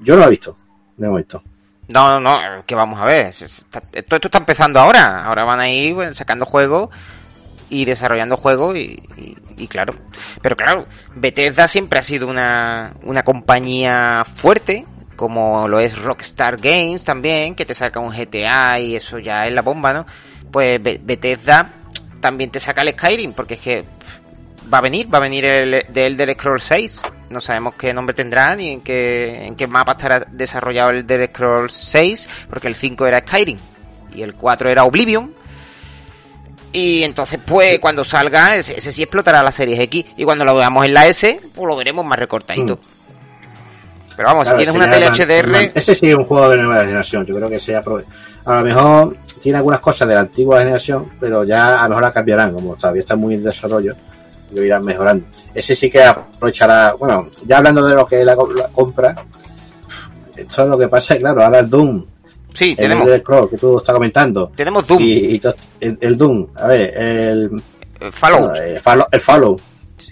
yo 0.00 0.14
no 0.14 0.20
lo 0.22 0.26
he 0.26 0.30
visto 0.30 0.56
de 0.96 1.08
momento 1.08 1.42
no, 1.88 2.18
no, 2.18 2.20
no, 2.20 2.64
que 2.64 2.74
vamos 2.74 3.00
a 3.00 3.04
ver. 3.04 3.26
Esto, 3.28 3.80
esto 3.92 4.16
está 4.16 4.38
empezando 4.38 4.80
ahora. 4.80 5.24
Ahora 5.24 5.44
van 5.44 5.60
a 5.60 5.68
ir 5.68 5.94
bueno, 5.94 6.14
sacando 6.14 6.46
juegos 6.46 6.90
y 7.68 7.84
desarrollando 7.84 8.36
juegos 8.36 8.76
y, 8.76 9.02
y, 9.16 9.36
y, 9.56 9.66
claro. 9.66 9.94
Pero 10.40 10.56
claro, 10.56 10.84
Bethesda 11.16 11.68
siempre 11.68 11.98
ha 11.98 12.02
sido 12.02 12.28
una, 12.28 12.92
una 13.02 13.22
compañía 13.22 14.24
fuerte, 14.24 14.84
como 15.22 15.68
lo 15.68 15.78
es 15.78 15.96
Rockstar 15.96 16.56
Games 16.56 17.04
también, 17.04 17.54
que 17.54 17.64
te 17.64 17.74
saca 17.74 18.00
un 18.00 18.10
GTA 18.10 18.80
y 18.80 18.96
eso 18.96 19.18
ya 19.18 19.46
es 19.46 19.52
la 19.52 19.62
bomba, 19.62 19.92
¿no? 19.92 20.04
Pues 20.50 20.82
Bethesda 20.82 21.70
también 22.20 22.50
te 22.50 22.58
saca 22.58 22.82
el 22.82 22.90
Skyrim, 22.90 23.32
porque 23.32 23.54
es 23.54 23.60
que 23.60 23.84
va 24.72 24.78
a 24.78 24.80
venir, 24.80 25.12
va 25.12 25.18
a 25.18 25.22
venir 25.22 25.44
el 25.44 25.84
de 25.88 26.06
Elder 26.06 26.34
Scrolls 26.34 26.64
6 26.64 27.00
no 27.32 27.40
sabemos 27.40 27.74
qué 27.74 27.94
nombre 27.94 28.14
tendrá 28.14 28.54
ni 28.54 28.68
en 28.68 28.80
qué, 28.82 29.46
en 29.46 29.56
qué 29.56 29.66
mapa 29.66 29.92
estará 29.92 30.26
desarrollado 30.30 30.90
el 30.90 31.06
Dead 31.06 31.30
Scrolls 31.30 31.72
6, 31.72 32.28
porque 32.50 32.68
el 32.68 32.76
5 32.76 33.06
era 33.06 33.20
Skyrim 33.20 33.58
y 34.14 34.22
el 34.22 34.34
4 34.34 34.68
era 34.68 34.84
Oblivion. 34.84 35.32
Y 36.74 37.02
entonces, 37.02 37.38
pues, 37.44 37.78
cuando 37.80 38.04
salga, 38.04 38.56
ese, 38.56 38.78
ese 38.78 38.92
sí 38.92 39.02
explotará 39.02 39.42
la 39.42 39.52
serie 39.52 39.82
X. 39.82 40.06
Y 40.16 40.24
cuando 40.24 40.44
lo 40.44 40.54
veamos 40.54 40.86
en 40.86 40.94
la 40.94 41.06
S, 41.06 41.40
pues 41.54 41.66
lo 41.66 41.76
veremos 41.76 42.04
más 42.04 42.18
recortadito. 42.18 42.76
Mm. 42.76 43.01
Pero 44.16 44.28
vamos, 44.28 44.44
claro, 44.44 44.58
si 44.58 44.64
tienes 44.64 44.74
una 44.74 44.90
tele 44.90 45.10
HDR. 45.10 45.72
Ese 45.74 45.94
sí 45.94 46.08
es 46.08 46.14
un 46.14 46.24
juego 46.24 46.48
de 46.48 46.56
nueva 46.58 46.84
generación. 46.84 47.26
Yo 47.26 47.34
creo 47.34 47.48
que 47.48 47.58
sea. 47.58 47.82
A 48.44 48.56
lo 48.56 48.64
mejor 48.64 49.16
tiene 49.42 49.58
algunas 49.58 49.80
cosas 49.80 50.08
de 50.08 50.14
la 50.14 50.20
antigua 50.20 50.58
generación, 50.60 51.06
pero 51.18 51.44
ya 51.44 51.80
a 51.80 51.82
lo 51.84 51.90
mejor 51.90 52.02
la 52.02 52.12
cambiarán, 52.12 52.52
como 52.52 52.76
todavía 52.76 53.00
está 53.00 53.16
muy 53.16 53.34
en 53.34 53.44
desarrollo, 53.44 53.94
y 54.50 54.54
lo 54.56 54.62
irán 54.64 54.84
mejorando 54.84 55.24
ese 55.54 55.74
sí 55.74 55.90
que 55.90 56.02
aprovechará, 56.02 56.94
bueno, 56.94 57.28
ya 57.44 57.58
hablando 57.58 57.84
de 57.84 57.94
lo 57.94 58.06
que 58.06 58.20
es 58.20 58.24
la, 58.24 58.34
la 58.34 58.68
compra, 58.72 59.14
esto 60.36 60.62
es 60.62 60.68
lo 60.68 60.78
que 60.78 60.88
pasa, 60.88 61.16
claro, 61.18 61.42
ahora 61.44 61.60
el 61.60 61.68
Doom. 61.68 62.04
Sí, 62.54 62.76
tenemos. 62.76 63.08
El 63.08 63.20
Scroll, 63.20 63.48
que 63.48 63.56
tú 63.56 63.78
estás 63.78 63.94
comentando. 63.94 64.52
Tenemos 64.54 64.86
Doom. 64.86 65.00
Y, 65.00 65.12
y 65.36 65.42
el, 65.80 65.98
el, 66.00 66.18
Doom, 66.18 66.48
a 66.56 66.66
ver, 66.66 66.92
el. 66.96 67.62
el 68.00 68.12
Fallout. 68.12 68.56
El, 68.56 68.80
Fallout. 68.80 69.08
El 69.10 69.20
Fallout. 69.20 69.60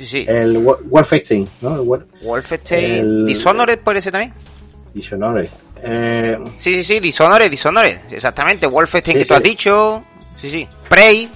Sí, 0.00 0.06
sí. 0.06 0.24
El 0.26 0.58
Wolfenstein, 0.58 1.46
¿no? 1.60 1.76
El 1.76 2.04
Wolfenstein. 2.22 2.84
El... 2.84 3.26
Dishonored 3.26 3.78
puede 3.80 4.00
ser 4.00 4.12
también. 4.12 4.32
Dishonored. 4.94 5.48
Eh... 5.82 6.38
Sí, 6.56 6.74
sí, 6.76 6.84
sí, 6.84 7.00
Dishonored, 7.00 7.50
Dishonored. 7.50 7.98
Exactamente. 8.10 8.66
Wolfenstein 8.66 9.18
sí, 9.18 9.22
que 9.22 9.28
tú 9.28 9.34
has 9.34 9.42
dicho. 9.42 10.04
Sí, 10.40 10.50
sí. 10.50 10.68
Prey 10.88 11.28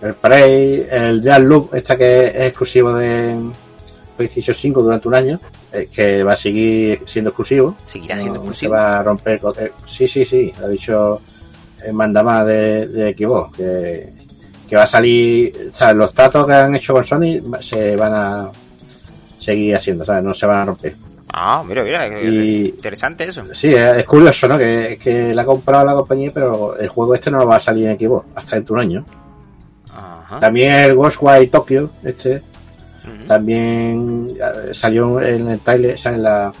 el 0.00 0.14
Prey, 0.14 0.86
el 0.90 1.20
Dead 1.20 1.40
Loop, 1.40 1.74
esta 1.74 1.96
que 1.96 2.26
es 2.26 2.34
exclusivo 2.34 2.94
de 2.94 3.36
PlayStation 4.16 4.54
5 4.54 4.82
durante 4.82 5.08
un 5.08 5.14
año, 5.14 5.40
eh, 5.72 5.88
que 5.92 6.22
va 6.22 6.34
a 6.34 6.36
seguir 6.36 7.02
siendo 7.06 7.30
exclusivo. 7.30 7.76
Seguirá 7.84 8.14
siendo 8.16 8.34
no, 8.34 8.40
exclusivo. 8.40 8.74
Se 8.74 8.80
va 8.80 8.98
a 8.98 9.02
romper. 9.02 9.40
Eh, 9.58 9.72
sí, 9.86 10.06
sí, 10.06 10.24
sí, 10.24 10.52
ha 10.62 10.68
dicho 10.68 11.20
el 11.84 11.94
mandamás 11.94 12.46
de, 12.46 12.86
de 12.86 13.14
Xbox, 13.14 13.56
que, 13.56 14.12
que 14.68 14.76
va 14.76 14.82
a 14.82 14.86
salir. 14.86 15.52
O 15.72 15.76
sea, 15.76 15.92
los 15.92 16.12
tratos 16.12 16.46
que 16.46 16.52
han 16.52 16.74
hecho 16.76 16.92
con 16.92 17.04
Sony 17.04 17.40
se 17.60 17.96
van 17.96 18.14
a 18.14 18.50
seguir 19.38 19.76
haciendo, 19.76 20.04
¿sabes? 20.04 20.22
No 20.22 20.34
se 20.34 20.46
van 20.46 20.58
a 20.58 20.64
romper. 20.66 20.94
Ah, 21.32 21.62
mira, 21.66 21.82
mira, 21.82 22.22
y, 22.22 22.68
interesante 22.68 23.24
eso. 23.24 23.42
Sí, 23.52 23.68
es, 23.74 24.04
curioso, 24.06 24.48
¿no? 24.48 24.56
Que, 24.56 24.98
que 25.02 25.34
la 25.34 25.42
ha 25.42 25.44
comprado 25.44 25.84
la 25.84 25.94
compañía, 25.94 26.30
pero 26.32 26.76
el 26.76 26.88
juego 26.88 27.14
este 27.14 27.30
no 27.30 27.46
va 27.46 27.56
a 27.56 27.60
salir 27.60 27.86
en 27.86 27.98
Xbox 27.98 28.26
hasta 28.34 28.56
dentro 28.56 28.76
de 28.76 28.80
un 28.80 28.90
año. 28.90 29.04
Ajá. 29.94 30.40
También 30.40 30.72
el 30.72 30.94
Ghostwire 30.94 31.50
Tokyo, 31.50 31.90
este, 32.02 32.36
uh 32.36 33.08
-huh. 33.08 33.26
también 33.26 34.28
salió 34.72 35.20
en 35.20 35.48
el 35.48 35.58
trailer, 35.60 35.94
o 35.94 35.98
sea, 35.98 36.12
en 36.12 36.22
la, 36.22 36.52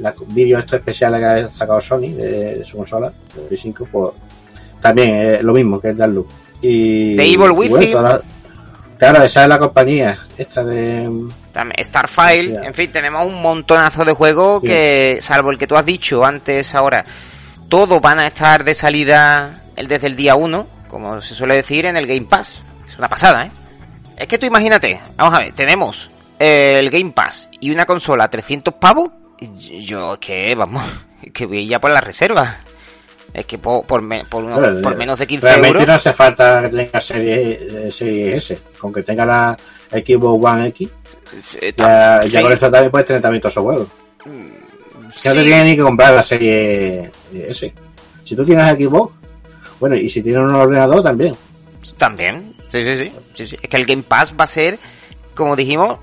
la 0.00 0.14
vídeo 0.28 0.58
esto 0.58 0.76
especial 0.76 1.18
que 1.18 1.24
ha 1.24 1.50
sacado 1.50 1.80
Sony 1.80 2.12
de, 2.14 2.58
de 2.58 2.64
su 2.64 2.76
consola, 2.76 3.10
de 3.34 3.42
Play 3.42 3.58
5, 3.60 3.88
pues 3.90 4.12
también 4.80 5.10
eh, 5.10 5.42
lo 5.42 5.54
mismo 5.54 5.80
que 5.80 5.88
el 5.88 5.96
Deadloop. 5.96 6.28
Y, 6.60 7.14
de 7.14 7.24
Evil 7.24 7.50
Within. 7.50 7.92
Bueno, 7.92 8.02
la, 8.02 8.20
claro, 8.98 9.24
esa 9.24 9.42
es 9.42 9.48
la 9.48 9.58
compañía, 9.58 10.18
esta 10.36 10.64
de... 10.64 11.28
Starfile, 11.78 12.66
en 12.66 12.74
fin, 12.74 12.90
tenemos 12.90 13.32
un 13.32 13.40
montonazo 13.40 14.04
de 14.04 14.12
juegos 14.12 14.60
sí. 14.62 14.68
que, 14.68 15.18
salvo 15.22 15.50
el 15.50 15.58
que 15.58 15.68
tú 15.68 15.76
has 15.76 15.86
dicho 15.86 16.24
antes 16.24 16.74
ahora, 16.74 17.04
todos 17.68 18.00
van 18.00 18.18
a 18.18 18.26
estar 18.26 18.64
de 18.64 18.74
salida 18.74 19.62
desde 19.76 20.08
el 20.08 20.16
día 20.16 20.34
1, 20.34 20.66
como 20.88 21.20
se 21.20 21.34
suele 21.34 21.56
decir 21.56 21.86
en 21.86 21.96
el 21.96 22.06
Game 22.06 22.26
Pass. 22.28 22.60
Es 22.86 22.98
una 22.98 23.08
pasada, 23.08 23.46
¿eh? 23.46 23.50
Es 24.16 24.28
que 24.28 24.38
tú 24.38 24.46
imagínate, 24.46 25.00
vamos 25.16 25.34
a 25.34 25.42
ver, 25.42 25.52
tenemos 25.52 26.10
eh, 26.38 26.76
el 26.78 26.90
Game 26.90 27.10
Pass 27.12 27.48
y 27.60 27.70
una 27.70 27.84
consola 27.84 28.24
a 28.24 28.30
300 28.30 28.74
pavos, 28.74 29.10
yo 29.38 30.14
es 30.14 30.18
que, 30.20 30.54
vamos, 30.54 30.82
que 31.32 31.46
voy 31.46 31.66
ya 31.66 31.80
por 31.80 31.90
la 31.90 32.00
reserva. 32.00 32.58
Es 33.34 33.44
que 33.46 33.58
por, 33.58 33.84
por, 33.84 34.00
me- 34.00 34.24
por, 34.24 34.44
uno- 34.44 34.54
Bueno, 34.60 34.80
por 34.80 34.96
menos 34.96 35.18
de 35.18 35.26
15 35.26 35.44
Realmente 35.46 35.68
euros. 35.80 35.86
no 35.88 35.92
hace 35.94 36.12
falta 36.12 36.62
que 36.62 36.68
tenga 36.76 37.00
serie, 37.00 37.58
eh, 37.88 37.90
serie 37.90 38.36
S. 38.36 38.58
Con 38.78 38.92
que 38.92 39.02
tenga 39.02 39.26
la 39.26 39.56
Xbox 39.90 40.44
One 40.46 40.66
X, 40.68 40.88
eh, 41.60 41.72
ya, 41.76 42.42
con 42.42 42.52
eso 42.52 42.70
también 42.70 42.90
puedes 42.92 43.06
tener 43.08 43.20
también 43.20 43.42
todos 43.42 43.52
esos 43.54 43.64
juegos. 43.64 43.88
sí. 45.10 45.28
No 45.28 45.34
te 45.34 45.42
tienes 45.44 45.64
ni 45.64 45.76
que 45.76 45.82
comprar 45.82 46.14
la 46.14 46.22
serie 46.22 47.10
S. 47.34 47.74
Si 48.24 48.36
tú 48.36 48.44
tienes 48.44 48.64
Xbox, 48.76 49.16
bueno, 49.80 49.96
y 49.96 50.08
si 50.08 50.22
tienes 50.22 50.40
un 50.40 50.54
ordenador 50.54 51.02
también. 51.02 51.34
También, 51.98 52.54
sí, 52.70 52.82
sí, 52.84 52.96
sí, 52.96 53.12
sí, 53.34 53.46
sí. 53.48 53.56
Es 53.60 53.68
que 53.68 53.76
el 53.76 53.84
Game 53.84 54.02
Pass 54.04 54.32
va 54.38 54.44
a 54.44 54.48
ser, 54.48 54.78
como 55.34 55.54
dijimos, 55.56 55.98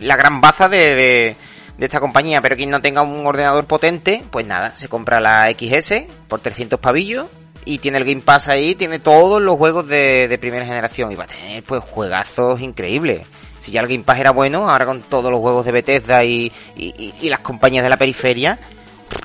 la 0.00 0.16
gran 0.16 0.40
baza 0.40 0.68
de, 0.68 0.94
de, 0.94 1.36
de 1.78 1.86
esta 1.86 2.00
compañía. 2.00 2.40
Pero 2.40 2.56
quien 2.56 2.70
no 2.70 2.80
tenga 2.80 3.02
un 3.02 3.26
ordenador 3.26 3.64
potente, 3.66 4.22
pues 4.30 4.46
nada, 4.46 4.76
se 4.76 4.88
compra 4.88 5.20
la 5.20 5.50
XS 5.50 6.06
por 6.28 6.40
300 6.40 6.78
pavillos 6.80 7.26
y 7.64 7.78
tiene 7.78 7.98
el 7.98 8.04
Game 8.04 8.20
Pass 8.20 8.48
ahí, 8.48 8.74
tiene 8.74 8.98
todos 9.00 9.42
los 9.42 9.56
juegos 9.56 9.88
de, 9.88 10.28
de 10.28 10.38
primera 10.38 10.64
generación 10.64 11.10
y 11.10 11.16
va 11.16 11.24
a 11.24 11.28
tener 11.28 11.62
pues 11.64 11.82
juegazos 11.82 12.60
increíbles. 12.60 13.26
Si 13.60 13.72
ya 13.72 13.80
el 13.80 13.88
Game 13.88 14.04
Pass 14.04 14.20
era 14.20 14.30
bueno, 14.30 14.70
ahora 14.70 14.86
con 14.86 15.02
todos 15.02 15.30
los 15.32 15.40
juegos 15.40 15.66
de 15.66 15.72
Bethesda 15.72 16.22
y, 16.22 16.52
y, 16.76 17.28
las 17.28 17.40
compañías 17.40 17.82
de 17.82 17.90
la 17.90 17.96
periferia, 17.96 18.58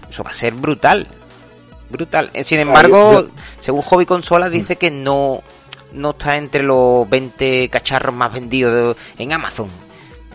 eso 0.10 0.24
va 0.24 0.32
a 0.32 0.34
ser 0.34 0.54
brutal. 0.54 1.06
Brutal. 1.90 2.32
Eh, 2.34 2.44
Sin 2.44 2.60
embargo, 2.60 3.28
según 3.60 3.82
Hobby 3.82 4.06
Consolas 4.08 4.50
dice 4.50 4.78
que 4.78 4.90
no, 4.90 5.44
no 5.94 6.12
está 6.12 6.38
entre 6.38 6.64
los 6.64 7.08
20 7.08 7.70
cacharros 7.70 8.16
más 8.16 8.34
vendidos 8.34 8.96
de- 9.18 9.24
en 9.24 9.34
Amazon. 9.34 9.68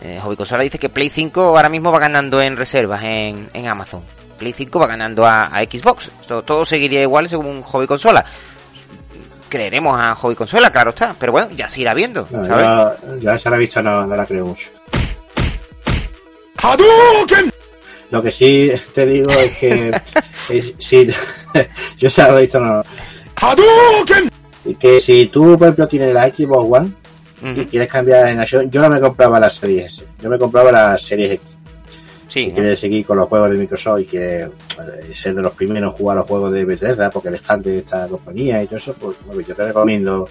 Eh, 0.01 0.19
Hobby 0.21 0.35
Consola 0.35 0.63
dice 0.63 0.77
que 0.79 0.89
Play 0.89 1.09
5 1.09 1.41
ahora 1.41 1.69
mismo 1.69 1.91
va 1.91 1.99
ganando 1.99 2.41
en 2.41 2.55
reservas 2.57 3.03
en, 3.03 3.49
en 3.53 3.67
Amazon. 3.67 4.01
Play 4.37 4.53
5 4.53 4.79
va 4.79 4.87
ganando 4.87 5.25
a, 5.25 5.43
a 5.45 5.63
Xbox. 5.63 6.11
Esto, 6.21 6.43
todo 6.43 6.65
seguiría 6.65 7.01
igual 7.01 7.27
según 7.27 7.61
Hobby 7.63 7.87
Consola. 7.87 8.23
Creeremos 9.49 9.99
a 9.99 10.13
Hobby 10.15 10.35
Consola, 10.35 10.69
claro 10.71 10.91
está. 10.91 11.15
Pero 11.19 11.31
bueno, 11.31 11.49
ya 11.55 11.67
se 11.69 11.81
irá 11.81 11.93
viendo. 11.93 12.27
No, 12.29 12.45
¿sabes? 12.45 13.01
yo, 13.09 13.17
yo 13.17 13.31
a 13.31 13.35
esa 13.35 13.49
revista 13.49 13.81
no, 13.81 14.05
no 14.05 14.15
la 14.15 14.25
creo 14.25 14.45
mucho. 14.45 14.69
Lo 18.11 18.21
que 18.23 18.31
sí 18.31 18.71
te 18.93 19.05
digo 19.05 19.31
es 19.31 19.57
que 19.57 20.01
es- 20.49 20.73
si 20.77 21.07
yo 21.97 22.07
esa 22.07 22.27
revista 22.29 22.59
no 22.59 22.83
que 24.79 24.99
si 24.99 25.27
tú 25.27 25.57
por 25.57 25.67
ejemplo 25.67 25.87
tienes 25.87 26.13
la 26.13 26.27
Xbox 26.27 26.77
One 26.81 26.91
y 27.41 27.65
quieres 27.65 27.91
cambiar 27.91 28.23
de 28.23 28.29
generación, 28.29 28.69
yo 28.71 28.81
no 28.81 28.89
me 28.89 28.99
compraba 28.99 29.39
la 29.39 29.49
serie 29.49 29.85
S, 29.85 30.03
yo 30.21 30.29
me 30.29 30.37
compraba 30.37 30.71
la 30.71 30.97
serie 30.97 31.33
X. 31.33 31.47
Sí, 32.27 32.43
Si 32.43 32.47
¿no? 32.49 32.55
quieres 32.55 32.79
seguir 32.79 33.05
con 33.05 33.17
los 33.17 33.27
juegos 33.27 33.51
de 33.51 33.57
Microsoft 33.57 34.01
y 34.01 34.05
que 34.05 34.41
eh, 34.41 34.49
ser 35.13 35.33
de 35.33 35.41
los 35.41 35.53
primeros 35.53 35.91
en 35.93 35.97
jugar 35.97 36.17
los 36.17 36.25
juegos 36.27 36.51
de 36.51 36.65
Bethesda, 36.65 37.09
porque 37.09 37.29
el 37.29 37.35
stand 37.35 37.63
de 37.63 37.77
esta 37.79 38.07
compañía 38.07 38.61
y 38.61 38.65
todo 38.67 38.75
eso, 38.77 38.93
pues 38.99 39.15
bueno, 39.25 39.41
yo 39.41 39.55
te 39.55 39.63
recomiendo 39.63 40.27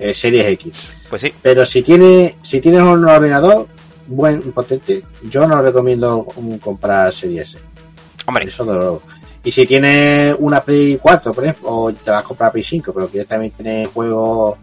eh, 0.00 0.12
Series 0.12 0.46
X. 0.46 0.88
pues 1.08 1.22
sí. 1.22 1.32
Pero 1.40 1.64
si 1.64 1.82
tienes, 1.82 2.34
si 2.42 2.60
tienes 2.60 2.82
un 2.82 3.04
ordenador 3.04 3.68
buen, 4.08 4.40
potente, 4.52 5.02
yo 5.30 5.46
no 5.46 5.62
recomiendo 5.62 6.26
comprar 6.60 7.12
Series 7.12 7.50
S. 7.50 7.58
Hombre, 8.26 8.46
Eso 8.46 8.64
de 8.64 8.74
luego. 8.74 9.02
Y 9.44 9.52
si 9.52 9.64
tienes 9.64 10.34
una 10.40 10.62
Play 10.62 10.98
4, 11.00 11.32
por 11.32 11.44
ejemplo, 11.44 11.68
o 11.70 11.92
te 11.92 12.10
vas 12.10 12.20
a 12.20 12.24
comprar 12.24 12.50
Play 12.50 12.64
5, 12.64 12.92
pero 12.92 13.06
quieres 13.08 13.28
también 13.28 13.52
tener 13.52 13.86
juegos 13.86 14.58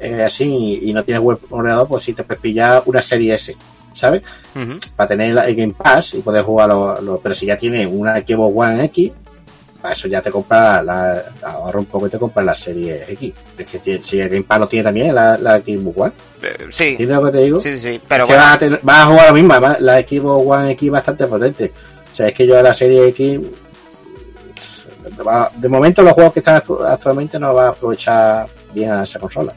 eh, 0.00 0.22
así 0.24 0.80
y 0.82 0.92
no 0.92 1.04
tienes 1.04 1.22
buen 1.22 1.38
ordenador, 1.50 1.86
pues 1.88 2.04
sí 2.04 2.12
te 2.14 2.22
puedes 2.24 2.40
pillar 2.40 2.82
una 2.86 3.02
serie 3.02 3.34
S, 3.34 3.54
¿sabes? 3.92 4.22
Para 4.96 5.08
tener 5.08 5.34
la- 5.34 5.44
el 5.46 5.54
Game 5.54 5.74
Pass 5.76 6.14
y 6.14 6.18
poder 6.22 6.42
jugar 6.42 6.68
los, 6.70 7.02
los- 7.02 7.20
pero 7.20 7.34
si 7.34 7.46
ya 7.46 7.56
tienes 7.56 7.86
una 7.90 8.14
Xbox 8.20 8.52
One 8.56 8.84
X, 8.86 9.12
para 9.82 9.94
eso 9.94 10.08
ya 10.08 10.20
te 10.20 10.30
compras 10.30 10.84
la, 10.84 11.22
ahorra 11.42 11.78
un 11.78 11.86
poco 11.86 12.06
y 12.06 12.10
te 12.10 12.18
compras 12.18 12.44
la 12.44 12.56
serie 12.56 13.02
X. 13.08 13.32
Es 13.56 13.66
que 13.70 13.78
tiene- 13.78 14.04
si 14.04 14.20
el 14.20 14.28
Game 14.28 14.42
Pass 14.42 14.60
lo 14.60 14.68
tiene 14.68 14.84
también 14.84 15.14
la, 15.14 15.38
la 15.38 15.58
Xbox 15.58 15.96
One. 15.98 16.12
Eh, 16.42 16.66
sí. 16.70 16.84
¿Entiendes 16.88 17.16
lo 17.18 17.24
que 17.26 17.32
te 17.32 17.38
digo? 17.44 17.60
Sí, 17.60 17.72
sí, 17.74 17.80
sí. 17.92 18.00
Pero 18.08 18.24
Es 18.24 18.30
que 18.30 18.36
vas, 18.36 18.54
a 18.54 18.58
tener- 18.58 18.80
vas 18.82 18.98
a 18.98 19.06
jugar 19.06 19.28
lo 19.28 19.34
mismo, 19.34 19.52
además 19.52 19.80
la 19.80 20.00
Xbox 20.00 20.44
One 20.46 20.70
X 20.72 20.90
bastante 20.90 21.26
potente. 21.26 21.72
O 22.12 22.16
sea, 22.16 22.28
es 22.28 22.34
que 22.34 22.46
yo 22.46 22.58
a 22.58 22.62
la 22.62 22.74
serie 22.74 23.06
X, 23.08 23.40
de 25.56 25.68
momento 25.68 26.02
los 26.02 26.12
juegos 26.12 26.32
que 26.32 26.40
están 26.40 26.60
actu- 26.60 26.84
actualmente 26.86 27.38
no 27.38 27.54
va 27.54 27.66
a 27.66 27.70
aprovechar 27.70 28.46
bien 28.74 28.90
a 28.92 29.04
esa 29.04 29.18
consola. 29.18 29.54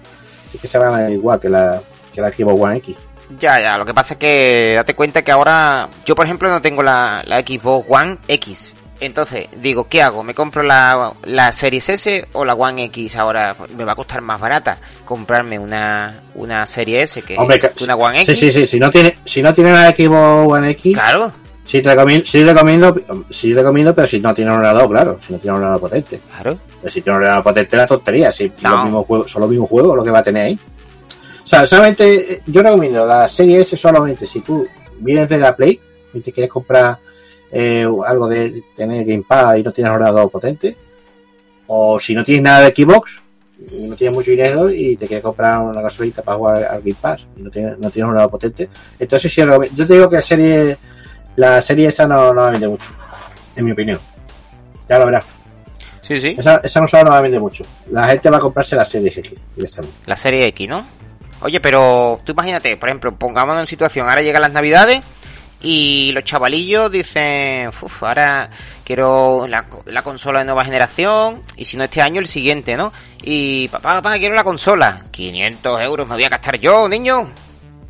Que 0.61 0.67
se 0.67 0.77
van 0.77 0.93
a 0.95 1.09
igual 1.09 1.39
que 1.39 1.49
la, 1.49 1.81
que 2.13 2.21
la 2.21 2.31
Xbox 2.31 2.59
One 2.59 2.77
X. 2.77 2.95
Ya, 3.39 3.59
ya, 3.59 3.77
lo 3.77 3.85
que 3.85 3.93
pasa 3.93 4.13
es 4.13 4.19
que 4.19 4.73
date 4.75 4.93
cuenta 4.95 5.21
que 5.23 5.31
ahora 5.31 5.89
yo, 6.05 6.15
por 6.15 6.25
ejemplo, 6.25 6.49
no 6.49 6.61
tengo 6.61 6.83
la, 6.83 7.23
la 7.25 7.39
Xbox 7.41 7.85
One 7.89 8.17
X. 8.27 8.75
Entonces, 8.99 9.47
digo, 9.57 9.87
¿qué 9.89 10.01
hago? 10.01 10.23
¿Me 10.23 10.33
compro 10.33 10.63
la, 10.63 11.11
la 11.23 11.51
Series 11.51 11.89
S 11.89 12.27
o 12.33 12.45
la 12.45 12.53
One 12.53 12.85
X 12.85 13.15
ahora? 13.17 13.55
Me 13.75 13.83
va 13.83 13.93
a 13.93 13.95
costar 13.95 14.21
más 14.21 14.39
barata 14.39 14.77
comprarme 15.03 15.59
una, 15.59 16.21
una 16.35 16.65
Serie 16.65 17.01
S 17.01 17.21
que, 17.21 17.37
Hombre, 17.37 17.59
una 17.81 17.95
One 17.95 18.23
Sí, 18.25 18.31
X. 18.31 18.39
sí, 18.39 18.51
sí. 18.51 18.67
Si 18.67 18.79
no 18.79 18.89
tiene, 18.91 19.17
si 19.25 19.41
no 19.41 19.53
tiene 19.53 19.71
una 19.71 19.89
Xbox 19.89 20.51
One 20.53 20.69
X, 20.71 20.93
Claro, 20.93 21.31
sí 21.65 21.81
te 21.81 21.89
recomiendo, 21.89 22.25
sí 22.25 22.43
recomiendo, 22.43 22.95
sí 23.29 23.53
recomiendo, 23.53 23.93
pero 23.95 24.07
si 24.07 24.19
no 24.19 24.33
tiene 24.33 24.51
un 24.51 24.57
ordenador, 24.57 24.89
claro, 24.89 25.19
si 25.25 25.33
no 25.33 25.39
tiene 25.39 25.51
un 25.57 25.63
ordenador 25.63 25.81
potente. 25.81 26.19
claro. 26.29 26.57
Pero 26.81 26.93
si 26.93 27.01
tiene 27.01 27.15
un 27.17 27.21
ordenador 27.23 27.43
potente, 27.43 27.77
la 27.77 27.87
tontería. 27.87 28.31
Si 28.31 28.51
No. 28.61 28.69
los 28.71 28.83
mismos 28.85 29.05
juegos, 29.05 29.31
son 29.31 29.41
los 29.41 29.49
mismos 29.49 29.69
juegos 29.69 29.95
lo 29.95 30.03
que 30.03 30.11
va 30.11 30.19
a 30.19 30.23
tener 30.23 30.47
ahí. 30.47 30.59
O 31.43 31.47
sea, 31.47 31.67
solamente, 31.67 32.41
yo 32.47 32.61
recomiendo 32.63 33.05
la 33.05 33.27
serie 33.27 33.61
S 33.61 33.75
solamente 33.77 34.25
si 34.25 34.39
tú 34.39 34.65
vienes 34.99 35.27
de 35.29 35.37
la 35.37 35.55
Play 35.55 35.79
y 36.13 36.19
te 36.21 36.31
quieres 36.31 36.51
comprar 36.51 36.97
eh, 37.51 37.85
algo 38.05 38.27
de 38.27 38.63
tener 38.75 39.05
Game 39.05 39.23
Pass 39.27 39.59
y 39.59 39.63
no 39.63 39.71
tienes 39.71 39.93
ordenador 39.93 40.29
potente. 40.31 40.75
O 41.67 41.99
si 41.99 42.13
no 42.15 42.23
tienes 42.23 42.43
nada 42.43 42.61
de 42.61 42.73
Xbox 42.75 43.21
y 43.71 43.87
no 43.87 43.95
tienes 43.95 44.15
mucho 44.15 44.31
dinero 44.31 44.69
y 44.69 44.95
te 44.97 45.05
quieres 45.07 45.23
comprar 45.23 45.59
una 45.59 45.81
gasolita 45.81 46.21
para 46.21 46.37
jugar 46.37 46.63
al 46.65 46.81
Game 46.81 46.95
Pass 46.99 47.25
y 47.37 47.41
no 47.41 47.49
tienes, 47.51 47.77
no 47.77 47.89
tienes 47.89 48.03
un 48.03 48.09
ordenador 48.09 48.31
potente. 48.31 48.69
Entonces 48.99 49.31
sí, 49.33 49.41
yo 49.75 49.87
te 49.87 49.93
digo 49.93 50.09
que 50.09 50.15
la 50.17 50.21
serie, 50.21 50.77
la 51.35 51.61
serie 51.61 51.89
esa 51.89 52.07
no, 52.07 52.33
no 52.33 52.41
va 52.41 52.47
a 52.49 52.51
vender 52.51 52.69
mucho, 52.69 52.89
en 53.55 53.65
mi 53.65 53.71
opinión. 53.71 53.99
Ya 54.89 54.99
lo 54.99 55.05
verás. 55.05 55.25
Sí, 56.01 56.19
sí. 56.19 56.35
Esa, 56.37 56.57
esa 56.57 56.79
consola 56.79 57.03
no 57.03 57.11
va 57.11 57.17
a 57.19 57.21
vender 57.21 57.39
mucho. 57.39 57.63
La 57.91 58.07
gente 58.07 58.29
va 58.29 58.37
a 58.37 58.41
comprarse 58.41 58.75
la 58.75 58.85
serie 58.85 59.09
X. 59.09 59.31
La 60.05 60.17
serie 60.17 60.47
X, 60.47 60.67
¿no? 60.67 60.85
Oye, 61.41 61.59
pero 61.59 62.19
tú 62.25 62.31
imagínate, 62.33 62.77
por 62.77 62.89
ejemplo, 62.89 63.15
pongámonos 63.15 63.61
en 63.61 63.67
situación, 63.67 64.09
ahora 64.09 64.21
llegan 64.21 64.41
las 64.41 64.53
navidades 64.53 65.03
y 65.61 66.11
los 66.11 66.23
chavalillos 66.23 66.91
dicen, 66.91 67.69
uff, 67.69 68.03
ahora 68.03 68.49
quiero 68.83 69.47
la, 69.47 69.65
la 69.85 70.01
consola 70.01 70.39
de 70.39 70.45
nueva 70.45 70.65
generación 70.65 71.41
y 71.55 71.65
si 71.65 71.77
no 71.77 71.85
este 71.85 72.01
año 72.01 72.19
el 72.19 72.27
siguiente, 72.27 72.75
¿no? 72.75 72.91
Y 73.23 73.67
papá, 73.69 73.95
papá, 73.95 74.17
quiero 74.19 74.35
la 74.35 74.43
consola. 74.43 75.01
500 75.11 75.81
euros 75.81 76.07
me 76.07 76.15
voy 76.15 76.23
a 76.25 76.29
gastar 76.29 76.59
yo, 76.59 76.87
niño. 76.87 77.29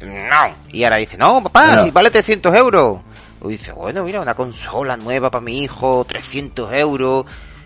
No. 0.01 0.55
Y 0.71 0.83
ahora 0.83 0.97
dice, 0.97 1.17
no, 1.17 1.41
papá, 1.43 1.83
si 1.83 1.91
vale 1.91 2.11
300 2.11 2.55
euros. 2.55 2.99
Y 3.43 3.47
dice, 3.49 3.71
bueno, 3.73 4.03
mira, 4.03 4.21
una 4.21 4.33
consola 4.33 4.95
nueva 4.97 5.29
para 5.29 5.43
mi 5.43 5.59
hijo, 5.63 6.05
300 6.07 6.71
euros. 6.73 7.25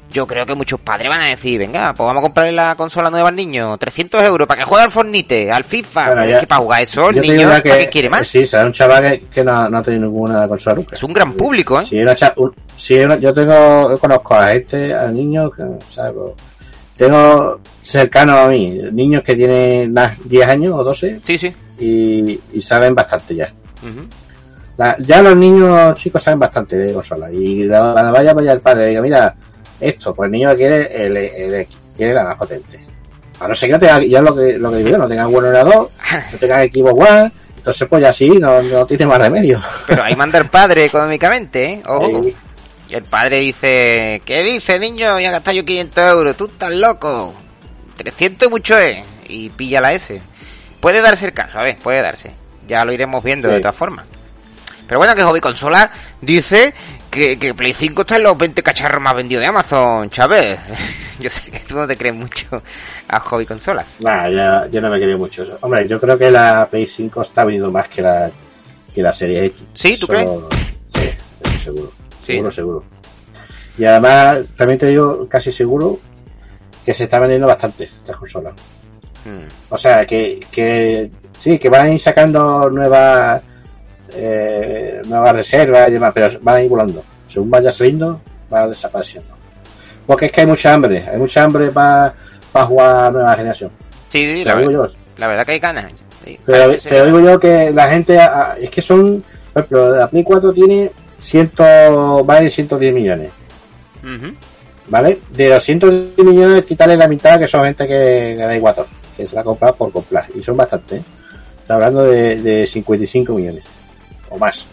Yo 0.09 0.25
creo 0.25 0.45
que 0.45 0.55
muchos 0.55 0.79
padres 0.79 1.09
van 1.09 1.19
a 1.19 1.25
decir, 1.27 1.59
venga, 1.59 1.93
pues 1.93 2.07
vamos 2.07 2.21
a 2.21 2.23
comprarle 2.23 2.53
la 2.53 2.75
consola 2.75 3.09
nueva 3.09 3.27
al 3.27 3.35
niño, 3.35 3.77
300 3.77 4.21
euros, 4.23 4.47
para 4.47 4.61
que 4.61 4.65
juegue 4.65 4.85
al 4.85 4.91
Fornite, 4.91 5.51
al 5.51 5.65
FIFA. 5.65 6.05
Bueno, 6.07 6.25
ya- 6.25 6.39
que 6.39 6.47
para 6.47 6.61
jugar 6.61 6.81
eso, 6.81 7.09
el 7.09 7.15
niño, 7.21 7.49
¿para 7.49 7.61
qué 7.61 7.89
quiere 7.89 8.09
más? 8.09 8.25
Sí, 8.25 8.47
será 8.47 8.65
un 8.65 8.71
chaval 8.71 9.03
que, 9.03 9.19
que 9.25 9.43
no, 9.43 9.69
no 9.69 9.77
ha 9.79 9.83
tenido 9.83 10.03
ninguna 10.05 10.47
consola 10.47 10.77
nunca. 10.77 10.95
Es 10.95 11.03
un 11.03 11.11
gran 11.11 11.33
público, 11.33 11.81
¿eh? 11.81 11.85
Si 11.85 11.99
una 12.01 12.15
cha- 12.15 12.31
un- 12.37 12.53
si 12.77 12.97
una- 12.99 13.17
yo 13.17 13.33
tengo, 13.33 13.89
yo 13.91 13.97
conozco 13.99 14.33
a 14.35 14.53
este, 14.53 14.93
al 14.93 15.13
niño, 15.13 15.51
que, 15.51 15.63
¿sabes? 15.93 16.13
Pues, 16.15 16.33
Tengo 16.95 17.59
cercano 17.83 18.37
a 18.37 18.47
mí, 18.47 18.79
niños 18.93 19.21
que 19.23 19.35
tienen 19.35 19.93
más 19.93 20.13
10 20.23 20.47
años 20.47 20.73
o 20.73 20.83
12 20.85 21.19
Sí, 21.23 21.37
sí. 21.37 21.53
y, 21.79 22.39
y 22.53 22.61
saben 22.61 22.95
bastante 22.95 23.35
ya. 23.35 23.53
La- 24.77 24.95
ya 24.99 25.21
los 25.21 25.35
niños 25.35 25.97
chicos 25.99 26.21
saben 26.21 26.39
bastante 26.39 26.75
de 26.77 26.93
consola. 26.93 27.31
Y 27.31 27.67
cuando 27.67 28.11
vaya 28.11 28.33
vaya 28.33 28.51
el 28.53 28.59
padre 28.59 28.87
diga, 28.87 29.01
mira, 29.01 29.35
esto, 29.79 30.13
pues 30.15 30.27
el 30.27 30.31
niño 30.31 30.55
quiere 30.55 31.05
el, 31.05 31.17
el 31.17 31.67
quiere 31.95 32.13
la 32.13 32.23
más 32.23 32.35
potente. 32.35 32.79
A 33.39 33.47
no 33.47 33.55
ser 33.55 33.69
que 33.69 33.73
no 33.73 33.79
tenga, 33.79 34.01
ya 34.03 34.21
lo 34.21 34.35
que, 34.35 34.53
lo 34.57 34.71
que 34.71 34.77
digo 34.77 34.89
yo, 34.89 34.97
no 34.97 35.07
tenga 35.07 35.25
buen 35.27 35.45
ordenador, 35.45 35.89
no 36.31 36.37
tenga 36.39 36.63
Xbox 36.63 37.09
One, 37.09 37.31
entonces 37.57 37.87
pues 37.87 38.01
ya 38.01 38.11
sí, 38.13 38.29
no, 38.29 38.61
no 38.63 38.85
tiene 38.85 39.05
más 39.05 39.19
remedio. 39.19 39.61
Pero 39.85 40.03
ahí 40.03 40.15
manda 40.15 40.39
el 40.39 40.47
padre 40.49 40.85
económicamente, 40.85 41.65
¿eh? 41.73 41.83
Ojo. 41.87 42.21
Y 42.89 42.95
el 42.95 43.03
padre 43.03 43.39
dice, 43.39 44.21
¿qué 44.25 44.41
dice, 44.43 44.79
niño? 44.79 45.13
Voy 45.13 45.25
a 45.25 45.31
gastar 45.31 45.53
yo 45.53 45.65
500 45.65 46.03
euros, 46.07 46.37
tú 46.37 46.45
estás 46.45 46.71
loco. 46.71 47.33
300 47.97 48.49
mucho 48.49 48.77
es. 48.77 49.05
Y 49.27 49.49
pilla 49.49 49.81
la 49.81 49.91
S. 49.93 50.21
Puede 50.79 51.01
darse 51.01 51.25
el 51.25 51.33
caso, 51.33 51.59
a 51.59 51.63
ver, 51.63 51.77
puede 51.77 52.01
darse. 52.01 52.31
Ya 52.67 52.85
lo 52.85 52.93
iremos 52.93 53.23
viendo 53.23 53.49
Sí. 53.49 53.55
de 53.55 53.59
todas 53.59 53.75
formas. 53.75 54.07
Pero 54.87 54.99
bueno, 54.99 55.13
que 55.15 55.23
Hobby 55.23 55.41
Consola 55.41 55.89
dice 56.21 56.73
que, 57.11 57.37
que 57.37 57.53
Play 57.53 57.73
5 57.73 58.01
está 58.01 58.15
en 58.15 58.23
los 58.23 58.37
20 58.37 58.63
cacharros 58.63 59.01
más 59.01 59.15
vendidos 59.15 59.41
de 59.41 59.47
Amazon, 59.47 60.09
Chávez. 60.09 60.59
Yo 61.19 61.29
sé 61.29 61.51
que 61.51 61.59
tú 61.59 61.75
no 61.75 61.87
te 61.87 61.97
crees 61.97 62.15
mucho 62.15 62.61
a 63.07 63.19
Hobby 63.19 63.45
Consolas. 63.45 63.95
Nah, 63.99 64.29
ya, 64.29 64.67
yo 64.67 64.79
no 64.81 64.89
me 64.91 64.99
quería 64.99 65.17
mucho. 65.17 65.43
Hombre, 65.61 65.87
yo 65.87 65.99
creo 65.99 66.15
que 66.15 66.29
la 66.29 66.67
Play 66.69 66.85
5 66.85 67.23
está 67.23 67.43
vendiendo 67.43 67.71
más 67.71 67.87
que 67.87 68.03
la 68.03 68.29
que 68.93 69.01
la 69.01 69.11
serie 69.11 69.45
X. 69.45 69.57
¿Sí? 69.73 69.97
¿Tú 69.97 70.05
crees? 70.05 70.29
Sí, 70.93 71.09
seguro. 71.63 71.91
Sí. 72.21 72.33
Seguro, 72.33 72.51
seguro. 72.51 72.83
Y 73.77 73.85
además, 73.85 74.39
también 74.55 74.79
te 74.79 74.87
digo 74.87 75.27
casi 75.27 75.51
seguro 75.51 75.99
que 76.85 76.93
se 76.93 77.03
está 77.05 77.19
vendiendo 77.19 77.47
bastante 77.47 77.83
estas 77.83 78.15
consolas. 78.15 78.53
Mm. 79.25 79.47
O 79.69 79.77
sea, 79.77 80.05
que, 80.05 80.39
que 80.51 81.11
sí, 81.39 81.59
que 81.59 81.69
van 81.69 81.87
a 81.87 81.89
ir 81.89 81.99
sacando 81.99 82.69
nuevas 82.69 83.41
eh, 84.13 85.01
nuevas 85.07 85.35
reservas 85.35 85.89
y 85.89 85.93
demás, 85.93 86.11
pero 86.13 86.39
van 86.41 86.55
a 86.55 86.61
ir 86.61 86.69
volando. 86.69 87.03
Según 87.29 87.49
vaya 87.51 87.71
saliendo, 87.71 88.21
va 88.53 88.67
desapareciendo. 88.67 89.33
Porque 90.05 90.27
es 90.27 90.31
que 90.31 90.41
hay 90.41 90.47
mucha 90.47 90.73
hambre, 90.73 91.03
hay 91.11 91.17
mucha 91.17 91.43
hambre 91.43 91.69
para 91.69 92.13
jugar 92.65 93.05
a 93.05 93.11
nueva 93.11 93.35
generación. 93.35 93.71
Sí, 94.09 94.43
la, 94.43 94.55
digo 94.55 94.83
ver- 94.83 94.89
yo. 94.91 94.95
la 95.17 95.27
verdad 95.27 95.45
que 95.45 95.51
hay 95.53 95.59
ganas. 95.59 95.91
Sí, 96.23 96.37
Pero 96.45 96.75
te 96.77 97.05
digo 97.05 97.19
yo 97.19 97.39
que 97.39 97.71
la 97.71 97.89
gente, 97.89 98.17
es 98.61 98.69
que 98.69 98.81
son, 98.81 99.23
por 99.53 99.63
ejemplo, 99.63 99.95
la 99.97 100.07
Play 100.07 100.23
4 100.23 100.53
tiene 100.53 100.91
100, 101.21 101.51
vale 102.25 102.49
110 102.49 102.93
millones. 102.93 103.31
¿vale? 104.87 105.19
De 105.31 105.49
los 105.49 105.63
110 105.63 106.17
millones, 106.25 106.65
quitarle 106.65 106.95
la 106.97 107.07
mitad 107.07 107.39
que 107.39 107.47
son 107.47 107.65
gente 107.65 107.87
que 107.87 108.35
gana 108.37 108.55
igual, 108.55 108.75
que 109.15 109.27
se 109.27 109.35
la 109.35 109.41
ha 109.41 109.43
comprado 109.43 109.75
por 109.75 109.91
comprar, 109.91 110.25
y 110.33 110.41
son 110.43 110.55
bastantes, 110.57 110.99
¿eh? 111.01 111.03
Está 111.59 111.73
hablando 111.75 112.03
de, 112.03 112.37
de 112.37 112.65
55 112.65 113.33
millones, 113.33 113.63
o 114.29 114.37
más. 114.37 114.63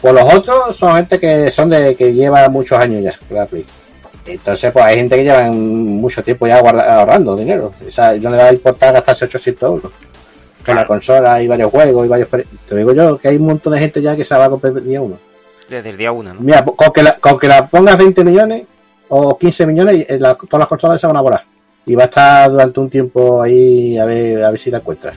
Por 0.00 0.12
los 0.14 0.32
otros 0.34 0.76
son 0.76 0.96
gente 0.96 1.18
que 1.18 1.50
son 1.50 1.70
de 1.70 1.94
que 1.94 2.12
lleva 2.12 2.48
muchos 2.48 2.78
años 2.78 3.02
ya 3.02 3.14
con 3.28 3.36
la 3.38 3.46
Play. 3.46 3.64
Entonces, 4.26 4.72
pues 4.72 4.84
hay 4.84 4.96
gente 4.96 5.16
que 5.16 5.24
lleva 5.24 5.42
mucho 5.50 6.22
tiempo 6.22 6.46
ya 6.46 6.60
guarda- 6.60 6.98
ahorrando 7.00 7.36
dinero. 7.36 7.72
O 7.86 7.90
sea, 7.90 8.12
no 8.16 8.30
le 8.30 8.36
va 8.36 8.44
a 8.48 8.52
importar 8.52 8.92
gastarse 8.92 9.24
800 9.26 9.68
euros. 9.70 9.92
Con 10.64 10.74
la 10.74 10.84
consola 10.86 11.34
hay 11.34 11.46
varios 11.46 11.70
juegos 11.70 12.04
y 12.04 12.08
varios... 12.08 12.28
Te 12.68 12.76
digo 12.76 12.92
yo 12.92 13.18
que 13.18 13.28
hay 13.28 13.36
un 13.36 13.46
montón 13.46 13.72
de 13.72 13.78
gente 13.78 14.02
ya 14.02 14.16
que 14.16 14.24
se 14.24 14.34
la 14.34 14.40
va 14.40 14.44
a 14.46 14.50
comprar 14.50 14.76
el 14.76 14.84
día 14.84 15.00
uno. 15.00 15.16
Desde 15.68 15.90
el 15.90 15.96
día 15.96 16.10
uno, 16.12 16.34
¿no? 16.34 16.40
Mira, 16.40 16.64
con 16.64 16.92
que, 16.92 17.02
la, 17.04 17.16
con 17.18 17.38
que 17.38 17.46
la 17.48 17.66
pongas 17.68 17.96
20 17.96 18.24
millones 18.24 18.64
o 19.08 19.38
15 19.38 19.66
millones, 19.66 20.06
eh, 20.08 20.18
la- 20.18 20.34
todas 20.34 20.58
las 20.58 20.68
consolas 20.68 21.00
se 21.00 21.06
van 21.06 21.16
a 21.16 21.20
volar. 21.20 21.44
Y 21.86 21.94
va 21.94 22.02
a 22.02 22.06
estar 22.06 22.50
durante 22.50 22.80
un 22.80 22.90
tiempo 22.90 23.40
ahí 23.42 23.96
a 23.96 24.04
ver, 24.04 24.42
a 24.44 24.50
ver 24.50 24.58
si 24.58 24.70
la 24.72 24.78
encuentras. 24.78 25.14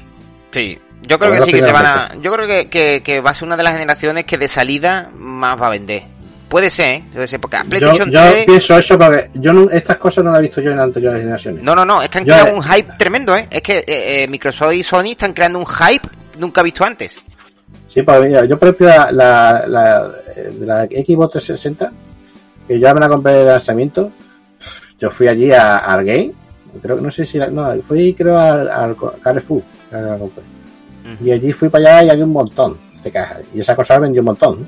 Sí. 0.51 0.77
Yo 1.03 1.17
creo 1.17 1.31
que 1.31 1.41
sí 1.41 1.51
que 1.51 1.61
se 1.63 1.71
van 1.71 1.85
a... 1.85 2.11
Yo 2.21 2.31
creo 2.33 2.45
que, 2.47 2.69
que, 2.69 3.01
que 3.03 3.21
va 3.21 3.31
a 3.31 3.33
ser 3.33 3.45
una 3.47 3.57
de 3.57 3.63
las 3.63 3.73
generaciones 3.73 4.25
que 4.25 4.37
de 4.37 4.47
salida 4.47 5.09
más 5.15 5.59
va 5.59 5.67
a 5.67 5.71
vender. 5.71 6.03
Puede 6.49 6.69
ser, 6.69 6.87
¿eh? 6.87 7.03
Puede 7.13 7.27
ser, 7.27 7.39
porque 7.39 7.57
Yo, 7.57 7.69
PlayStation 7.69 8.11
yo 8.11 8.19
3... 8.21 8.45
pienso 8.45 8.77
eso 8.77 8.97
porque 8.97 9.29
yo 9.35 9.53
no- 9.53 9.69
estas 9.69 9.97
cosas 9.97 10.23
no 10.23 10.31
las 10.31 10.39
he 10.39 10.43
visto 10.43 10.61
yo 10.61 10.71
en 10.71 10.79
anteriores 10.79 11.21
generaciones. 11.21 11.63
No, 11.63 11.75
no, 11.75 11.85
no, 11.85 12.01
es 12.01 12.09
que 12.09 12.17
han 12.17 12.25
Yo- 12.25 12.33
creado 12.33 12.55
un 12.57 12.63
hype 12.63 12.93
tremendo, 12.97 13.35
¿eh? 13.37 13.47
Es 13.51 13.61
que 13.61 13.77
eh, 13.79 14.23
eh, 14.23 14.27
Microsoft 14.27 14.73
y 14.73 14.83
Sony 14.83 15.11
están 15.11 15.33
creando 15.33 15.59
un 15.59 15.65
hype 15.67 16.07
nunca 16.39 16.61
visto 16.63 16.83
antes. 16.83 17.17
Sí, 17.87 18.01
pues 18.01 18.21
mira, 18.21 18.45
yo 18.45 18.57
ejemplo 18.59 18.87
la, 18.87 19.11
la, 19.11 19.63
la, 19.67 20.11
la 20.59 20.85
Xbox 20.85 21.31
360, 21.33 21.91
que 22.67 22.79
ya 22.79 22.93
me 22.93 22.99
la 22.99 23.09
compré 23.09 23.33
de 23.33 23.45
lanzamiento, 23.45 24.11
yo 24.99 25.11
fui 25.11 25.27
allí 25.27 25.51
al 25.51 26.03
Game, 26.03 26.31
creo 26.81 26.95
que 26.97 27.01
no 27.03 27.11
sé 27.11 27.25
si 27.25 27.37
la- 27.37 27.47
no, 27.47 27.75
fui 27.87 28.13
creo 28.15 28.37
al, 28.39 28.69
al 28.69 28.95
Carrefour, 29.21 29.61
la 29.91 30.17
compré. 30.17 30.43
Y 31.23 31.31
allí 31.31 31.51
fui 31.53 31.69
para 31.69 31.97
allá 31.99 32.03
y 32.05 32.09
había 32.11 32.25
un 32.25 32.31
montón 32.31 32.77
de 33.03 33.11
cajas, 33.11 33.39
y 33.53 33.59
esa 33.61 33.75
consola 33.75 33.99
vendió 33.99 34.21
un 34.21 34.25
montón, 34.25 34.67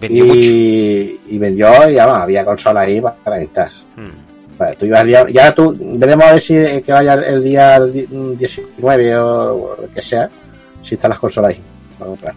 Vendió 0.00 0.24
mucho. 0.26 0.38
y, 0.40 1.20
y 1.28 1.38
vendió 1.38 1.88
y 1.88 1.94
vamos, 1.96 2.18
había 2.18 2.44
consolas 2.44 2.86
ahí 2.86 3.00
para, 3.24 3.40
estar. 3.42 3.70
Mm. 3.96 4.56
Vale, 4.58 4.76
tú 4.76 4.86
ibas 4.86 5.04
día, 5.04 5.26
ya 5.30 5.54
tú, 5.54 5.76
veremos 5.78 6.24
a 6.26 6.32
ver 6.32 6.40
si 6.40 6.56
eh, 6.56 6.82
que 6.84 6.92
vaya 6.92 7.14
el 7.14 7.42
día 7.42 7.80
di- 7.80 8.06
19 8.38 9.16
o, 9.18 9.54
o 9.54 9.76
que 9.94 10.02
sea, 10.02 10.28
si 10.82 10.94
están 10.94 11.10
las 11.10 11.18
consolas 11.18 11.50
ahí 11.50 11.60
para 11.98 12.08
comprar. 12.10 12.34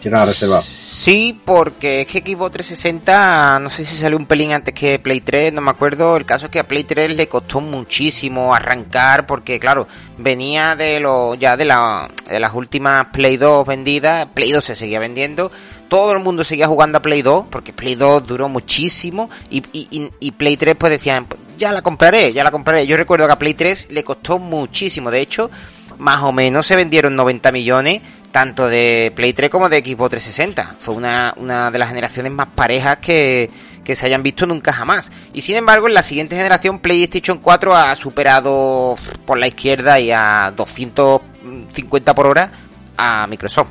Si 0.00 0.08
no 0.10 0.16
las 0.16 0.28
reservado. 0.28 0.62
Sí, 1.04 1.36
porque 1.44 2.02
es 2.02 2.06
que 2.06 2.20
Xbox 2.20 2.52
360, 2.52 3.58
no 3.58 3.70
sé 3.70 3.84
si 3.84 3.96
salió 3.96 4.16
un 4.16 4.26
pelín 4.26 4.52
antes 4.52 4.72
que 4.72 5.00
Play 5.00 5.20
3, 5.20 5.52
no 5.52 5.60
me 5.60 5.72
acuerdo. 5.72 6.16
El 6.16 6.24
caso 6.24 6.44
es 6.44 6.52
que 6.52 6.60
a 6.60 6.68
Play 6.68 6.84
3 6.84 7.16
le 7.16 7.26
costó 7.26 7.60
muchísimo 7.60 8.54
arrancar, 8.54 9.26
porque 9.26 9.58
claro, 9.58 9.88
venía 10.18 10.76
de 10.76 11.00
lo, 11.00 11.34
ya 11.34 11.56
de, 11.56 11.64
la, 11.64 12.08
de 12.30 12.38
las 12.38 12.54
últimas 12.54 13.06
Play 13.06 13.36
2 13.36 13.66
vendidas, 13.66 14.28
Play 14.32 14.52
2 14.52 14.64
se 14.64 14.76
seguía 14.76 15.00
vendiendo, 15.00 15.50
todo 15.88 16.12
el 16.12 16.20
mundo 16.20 16.44
seguía 16.44 16.68
jugando 16.68 16.98
a 16.98 17.02
Play 17.02 17.20
2, 17.22 17.46
porque 17.50 17.72
Play 17.72 17.96
2 17.96 18.24
duró 18.24 18.48
muchísimo, 18.48 19.28
y, 19.50 19.60
y, 19.72 20.08
y- 20.20 20.30
Play 20.30 20.56
3 20.56 20.76
pues 20.76 20.92
decían, 20.92 21.24
"Pues 21.24 21.40
ya 21.58 21.72
la 21.72 21.82
compraré, 21.82 22.32
ya 22.32 22.44
la 22.44 22.52
compraré. 22.52 22.86
Yo 22.86 22.96
recuerdo 22.96 23.26
que 23.26 23.32
a 23.32 23.38
Play 23.40 23.54
3 23.54 23.88
le 23.90 24.04
costó 24.04 24.38
muchísimo, 24.38 25.10
de 25.10 25.20
hecho, 25.20 25.50
más 25.98 26.22
o 26.22 26.30
menos 26.30 26.64
se 26.64 26.76
vendieron 26.76 27.16
90 27.16 27.50
millones 27.50 28.02
tanto 28.32 28.68
de 28.68 29.12
Play 29.14 29.32
3 29.32 29.50
como 29.50 29.68
de 29.68 29.80
Xbox 29.80 30.10
360. 30.10 30.74
Fue 30.80 30.94
una, 30.94 31.34
una 31.36 31.70
de 31.70 31.78
las 31.78 31.88
generaciones 31.88 32.32
más 32.32 32.48
parejas 32.48 32.96
que, 32.96 33.48
que 33.84 33.94
se 33.94 34.06
hayan 34.06 34.22
visto 34.22 34.46
nunca 34.46 34.72
jamás. 34.72 35.12
Y 35.32 35.42
sin 35.42 35.56
embargo, 35.56 35.86
en 35.86 35.94
la 35.94 36.02
siguiente 36.02 36.34
generación, 36.34 36.80
PlayStation 36.80 37.38
4 37.38 37.74
ha 37.74 37.94
superado 37.94 38.96
por 39.24 39.38
la 39.38 39.46
izquierda 39.46 40.00
y 40.00 40.10
a 40.10 40.52
250 40.56 42.14
por 42.14 42.26
hora 42.26 42.50
a 42.96 43.26
Microsoft. 43.26 43.70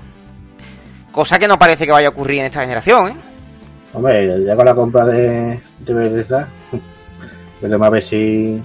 Cosa 1.11 1.37
que 1.37 1.47
no 1.47 1.59
parece 1.59 1.85
que 1.85 1.91
vaya 1.91 2.07
a 2.07 2.11
ocurrir 2.11 2.39
en 2.39 2.45
esta 2.45 2.61
generación, 2.61 3.09
¿eh? 3.09 3.15
Hombre, 3.93 4.45
ya 4.45 4.55
con 4.55 4.65
la 4.65 4.73
compra 4.73 5.05
de, 5.05 5.59
de 5.79 5.93
Bethesda, 5.93 6.47
veremos 7.61 7.87
a 7.87 7.89
ver 7.89 8.03
si. 8.03 8.61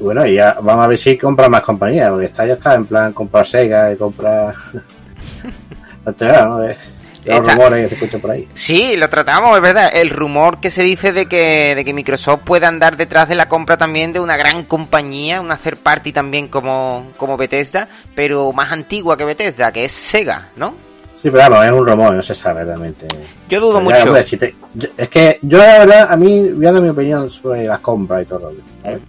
Bueno, 0.00 0.24
y 0.26 0.34
ya 0.34 0.56
vamos 0.62 0.84
a 0.84 0.88
ver 0.88 0.98
si 0.98 1.18
compra 1.18 1.48
más 1.48 1.62
compañías, 1.62 2.10
porque 2.10 2.26
esta 2.26 2.46
ya 2.46 2.54
está 2.54 2.74
en 2.74 2.84
plan 2.86 3.12
comprar 3.12 3.46
Sega 3.46 3.92
y 3.92 3.96
comprar. 3.96 4.54
Altera, 6.04 6.46
¿no? 6.46 6.58
De, 6.58 6.76
los 7.24 7.36
Está- 7.40 7.52
rumores 7.54 7.82
que 7.82 7.88
se 7.88 7.94
escuchan 7.96 8.20
por 8.20 8.30
ahí. 8.30 8.48
Sí, 8.54 8.96
lo 8.96 9.08
tratamos, 9.10 9.54
es 9.56 9.60
verdad. 9.62 9.90
El 9.92 10.08
rumor 10.10 10.60
que 10.60 10.70
se 10.70 10.82
dice 10.82 11.12
de 11.12 11.26
que, 11.26 11.74
de 11.74 11.84
que 11.84 11.92
Microsoft 11.92 12.40
puede 12.44 12.64
andar 12.66 12.96
detrás 12.96 13.28
de 13.28 13.34
la 13.34 13.48
compra 13.48 13.76
también 13.76 14.12
de 14.14 14.20
una 14.20 14.36
gran 14.36 14.64
compañía, 14.64 15.40
una 15.40 15.56
third 15.56 15.78
party 15.78 16.12
también 16.12 16.48
como, 16.48 17.08
como 17.18 17.36
Bethesda, 17.36 17.86
pero 18.14 18.50
más 18.52 18.72
antigua 18.72 19.16
que 19.16 19.24
Bethesda, 19.24 19.70
que 19.72 19.84
es 19.84 19.92
Sega, 19.92 20.48
¿no? 20.56 20.74
Sí, 21.20 21.28
pero 21.30 21.38
vamos, 21.50 21.66
es 21.66 21.72
un 21.72 21.86
rumor, 21.86 22.12
no 22.14 22.22
se 22.22 22.34
sabe 22.34 22.64
realmente. 22.64 23.06
Yo 23.48 23.60
dudo 23.60 23.80
mucho. 23.80 24.04
hombre, 24.04 24.22
si 24.24 24.36
te- 24.38 24.54
yo- 24.74 24.88
es 24.96 25.08
que 25.08 25.38
yo, 25.42 25.58
la 25.58 25.80
verdad, 25.80 26.06
a 26.10 26.16
mí, 26.16 26.48
voy 26.50 26.64
a 26.66 26.72
dar 26.72 26.80
mi 26.80 26.88
opinión 26.88 27.28
sobre 27.28 27.64
las 27.66 27.80
compras 27.80 28.22
y 28.22 28.26
todo. 28.26 28.52
¿vale? 28.84 29.00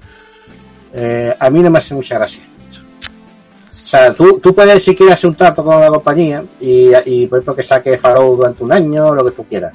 Eh, 0.93 1.35
a 1.37 1.49
mí 1.49 1.61
no 1.61 1.69
me 1.69 1.77
hace 1.77 1.93
mucha 1.93 2.15
gracia. 2.15 2.41
O 3.69 3.73
sea, 3.73 4.13
tú, 4.13 4.39
tú 4.39 4.53
puedes 4.53 4.83
si 4.83 4.95
quieres 4.95 5.15
hacer 5.15 5.29
un 5.29 5.35
trato 5.35 5.63
con 5.63 5.79
la 5.79 5.89
compañía 5.89 6.43
y, 6.59 7.27
por 7.27 7.39
ejemplo 7.39 7.55
que 7.55 7.63
saque 7.63 7.97
Farrow 7.97 8.35
durante 8.35 8.63
un 8.63 8.71
año 8.71 9.07
o 9.07 9.15
lo 9.15 9.25
que 9.25 9.31
tú 9.31 9.45
quieras. 9.45 9.73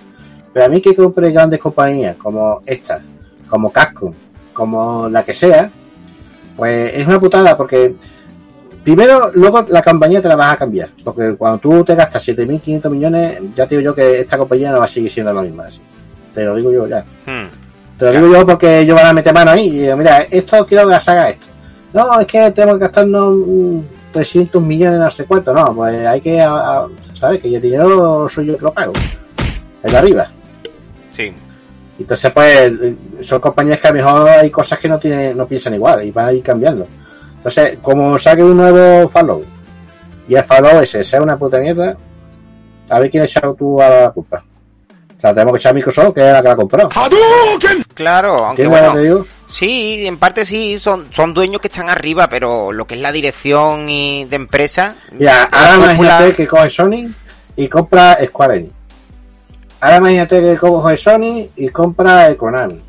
Pero 0.52 0.66
a 0.66 0.68
mí 0.68 0.80
que 0.80 0.94
compre 0.94 1.32
grandes 1.32 1.58
compañías 1.58 2.16
como 2.16 2.62
esta, 2.64 3.02
como 3.48 3.72
Capcom, 3.72 4.12
como 4.52 5.08
la 5.08 5.24
que 5.24 5.34
sea, 5.34 5.68
pues 6.56 6.94
es 6.94 7.06
una 7.06 7.18
putada 7.18 7.56
porque 7.56 7.96
primero, 8.84 9.32
luego 9.34 9.64
la 9.68 9.82
compañía 9.82 10.22
te 10.22 10.28
la 10.28 10.36
vas 10.36 10.52
a 10.52 10.58
cambiar. 10.58 10.90
Porque 11.02 11.34
cuando 11.34 11.58
tú 11.58 11.82
te 11.82 11.94
gastas 11.94 12.28
7.500 12.28 12.90
millones, 12.90 13.40
ya 13.56 13.66
te 13.66 13.76
digo 13.76 13.90
yo 13.90 13.94
que 13.94 14.20
esta 14.20 14.38
compañía 14.38 14.70
no 14.70 14.78
va 14.78 14.84
a 14.84 14.88
seguir 14.88 15.10
siendo 15.10 15.32
la 15.32 15.42
misma. 15.42 15.66
así. 15.66 15.80
Te 16.34 16.44
lo 16.44 16.54
digo 16.54 16.70
yo 16.70 16.86
ya. 16.86 17.04
Hmm. 17.26 17.63
Te 17.98 18.06
lo 18.06 18.12
digo 18.12 18.32
yo 18.40 18.46
porque 18.46 18.80
ellos 18.80 18.96
van 18.96 19.06
a 19.06 19.12
meter 19.12 19.32
mano 19.32 19.52
ahí 19.52 19.68
y 19.68 19.78
digo, 19.80 19.96
mira, 19.96 20.18
esto 20.30 20.66
quiero 20.66 20.88
que 20.88 20.98
se 21.00 21.10
haga 21.10 21.30
esto. 21.30 21.46
No, 21.92 22.20
es 22.20 22.26
que 22.26 22.50
tenemos 22.50 22.74
que 22.78 22.80
gastarnos 22.86 23.34
mm, 23.46 23.78
300 24.12 24.62
millones, 24.62 24.98
no 24.98 25.10
sé 25.10 25.24
cuánto. 25.24 25.54
No, 25.54 25.74
pues 25.74 26.04
hay 26.06 26.20
que, 26.20 26.40
a- 26.42 26.86
¿sabes? 27.18 27.40
Que 27.40 27.54
el 27.54 27.62
dinero 27.62 28.28
soy 28.28 28.46
yo 28.46 28.56
que 28.56 28.62
lo 28.64 28.72
pago. 28.72 28.92
El 29.82 29.90
de 29.92 29.96
arriba. 29.96 30.28
Sí. 31.12 31.32
Entonces, 31.98 32.32
pues, 32.32 32.72
son 33.20 33.40
compañías 33.40 33.78
que 33.78 33.86
a 33.86 33.90
lo 33.92 33.96
mejor 33.96 34.28
hay 34.28 34.50
cosas 34.50 34.78
que 34.80 34.88
no 34.88 34.98
tienen, 34.98 35.36
no 35.36 35.46
piensan 35.46 35.74
igual 35.74 36.04
y 36.04 36.10
van 36.10 36.26
a 36.28 36.32
ir 36.32 36.42
cambiando. 36.42 36.88
Entonces, 37.36 37.78
como 37.80 38.18
saque 38.18 38.42
un 38.42 38.56
nuevo 38.56 39.08
Fallout 39.08 39.44
y 40.26 40.34
el 40.34 40.42
Fallout 40.42 40.82
ese 40.82 41.04
sea 41.04 41.22
una 41.22 41.36
puta 41.36 41.60
mierda, 41.60 41.96
a 42.88 42.98
ver 42.98 43.10
quién 43.10 43.22
ha 43.22 43.26
echado 43.26 43.54
tú 43.54 43.80
a 43.80 43.88
la 43.88 44.10
culpa. 44.10 44.42
Tenemos 45.32 45.52
que 45.52 45.58
echar 45.58 45.70
a 45.70 45.74
Microsoft, 45.74 46.14
que 46.14 46.20
es 46.20 46.32
la 46.32 46.42
que 46.42 46.48
la 46.48 46.54
ha 46.54 46.56
comprado. 46.56 46.88
Claro, 47.94 48.46
aunque 48.46 48.64
¿Entiendes 48.64 48.94
lo 48.94 49.00
bueno, 49.12 49.26
sí, 49.46 50.06
en 50.06 50.18
parte 50.18 50.44
sí, 50.44 50.78
son, 50.78 51.06
son 51.12 51.32
dueños 51.32 51.60
que 51.60 51.68
están 51.68 51.88
arriba, 51.88 52.26
pero 52.28 52.72
lo 52.72 52.86
que 52.86 52.96
es 52.96 53.00
la 53.00 53.12
dirección 53.12 53.88
y 53.88 54.24
de 54.24 54.36
empresa... 54.36 54.96
Mira, 55.12 55.48
la 55.50 55.58
ahora 55.58 55.94
imagínate 55.94 56.34
que 56.34 56.46
coge 56.46 56.68
Sony 56.68 57.08
y 57.56 57.68
compra 57.68 58.18
Square 58.26 58.56
Enix. 58.56 58.74
Ahora 59.80 59.96
imagínate 59.98 60.40
que 60.40 60.56
coge 60.56 60.96
Sony 60.96 61.48
y 61.56 61.68
compra 61.68 62.26
el 62.26 62.36
Konami. 62.36 62.80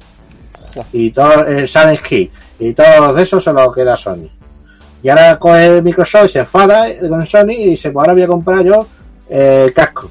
Y 0.92 1.12
todo 1.12 1.46
el 1.46 1.68
Silent 1.70 2.02
Key. 2.02 2.32
Y 2.60 2.74
todo 2.74 3.18
eso 3.18 3.40
se 3.40 3.54
lo 3.54 3.72
queda 3.72 3.96
Sony. 3.96 4.30
Y 5.04 5.10
ahora 5.10 5.38
coge 5.38 5.82
Microsoft 5.82 6.26
y 6.26 6.30
se 6.30 6.40
enfada 6.40 6.88
con 7.08 7.26
Sony 7.26 7.52
y 7.52 7.70
dice, 7.72 7.92
pues 7.92 8.02
ahora 8.02 8.14
voy 8.14 8.24
a 8.24 8.28
comprar 8.28 8.64
yo 8.64 8.88
eh, 9.30 9.72
casco. 9.76 10.10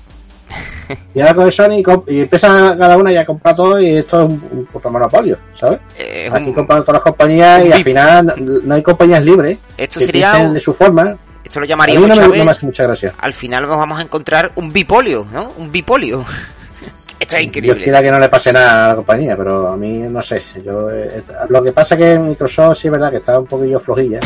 Y 1.15 1.21
ahora 1.21 1.35
coge 1.35 1.53
Sony 1.53 1.73
y, 2.07 2.15
y 2.15 2.21
empieza 2.21 2.77
cada 2.77 2.97
una 2.97 3.11
ya 3.13 3.23
a 3.23 3.25
comprar 3.25 3.57
todo 3.57 3.81
y 3.81 3.91
esto 3.97 4.23
es 4.23 4.29
un, 4.29 4.43
un 4.53 4.65
puto 4.67 4.91
monopolio, 4.91 5.39
¿sabes? 5.55 5.79
eh, 5.99 6.29
Aquí 6.33 6.49
un- 6.49 6.53
compran 6.55 6.81
todas 6.85 6.95
las 6.95 7.03
compañías 7.03 7.65
y 7.65 7.73
al 7.73 7.83
final 7.85 8.35
no, 8.65 8.75
hay 8.75 8.83
compañías 8.83 9.23
libres 9.25 9.59
Esto 9.79 10.01
que 10.01 10.07
sería 10.07 10.37
un- 10.37 10.55
de 10.55 10.61
su 10.61 10.75
forma 10.75 11.15
Esto 11.45 11.61
lo 11.61 11.65
A 11.65 11.67
mí 11.67 11.69
llamaríamos, 11.69 12.09
no 12.11 12.29
me, 12.29 12.39
no 12.39 12.45
me 12.45 12.51
hace 12.51 12.67
mucha 12.67 12.83
gracia. 12.85 13.13
al 13.19 13.33
final 13.33 13.67
nos 13.67 13.77
vamos 13.79 13.99
a 13.99 14.03
encontrar 14.03 14.51
un 14.57 14.73
bipolio, 14.73 15.27
¿no? 15.33 15.53
Un 15.59 15.71
bipolio. 15.73 16.25
Esto 17.21 17.37
es 17.37 17.45
increíble. 17.45 17.83
quiera 17.83 18.03
que 18.03 18.11
no 18.11 18.19
le 18.19 18.29
pase 18.29 18.53
nada 18.53 18.87
a 18.87 18.89
la 18.91 18.97
compañía, 18.97 19.35
pero 19.37 19.69
a 19.69 19.77
mí 19.77 20.01
no 20.01 20.21
sé. 20.23 20.43
Yo, 20.65 20.91
eh, 20.91 21.23
lo 21.49 21.63
que 21.63 21.73
pasa 21.73 21.97
que 21.97 22.19
Microsoft 22.19 22.79
sí 22.79 22.89
es 22.89 22.93
verdad 22.93 23.11
que 23.11 23.17
está 23.19 23.39
un 23.39 23.47
poquillo 23.47 23.79
flojilla 23.81 24.21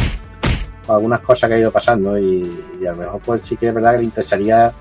algunas 0.88 1.20
cosas 1.20 1.48
que 1.50 1.56
ha 1.56 1.58
ido 1.58 1.70
pasando 1.70 2.18
y, 2.18 2.50
y 2.80 2.86
a 2.86 2.92
lo 2.92 2.96
mejor 2.96 3.20
pues 3.24 3.42
sí 3.46 3.56
que 3.58 3.68
es 3.68 3.74
verdad 3.74 3.92
que 3.92 3.98
le 3.98 4.04
interesaría 4.04 4.72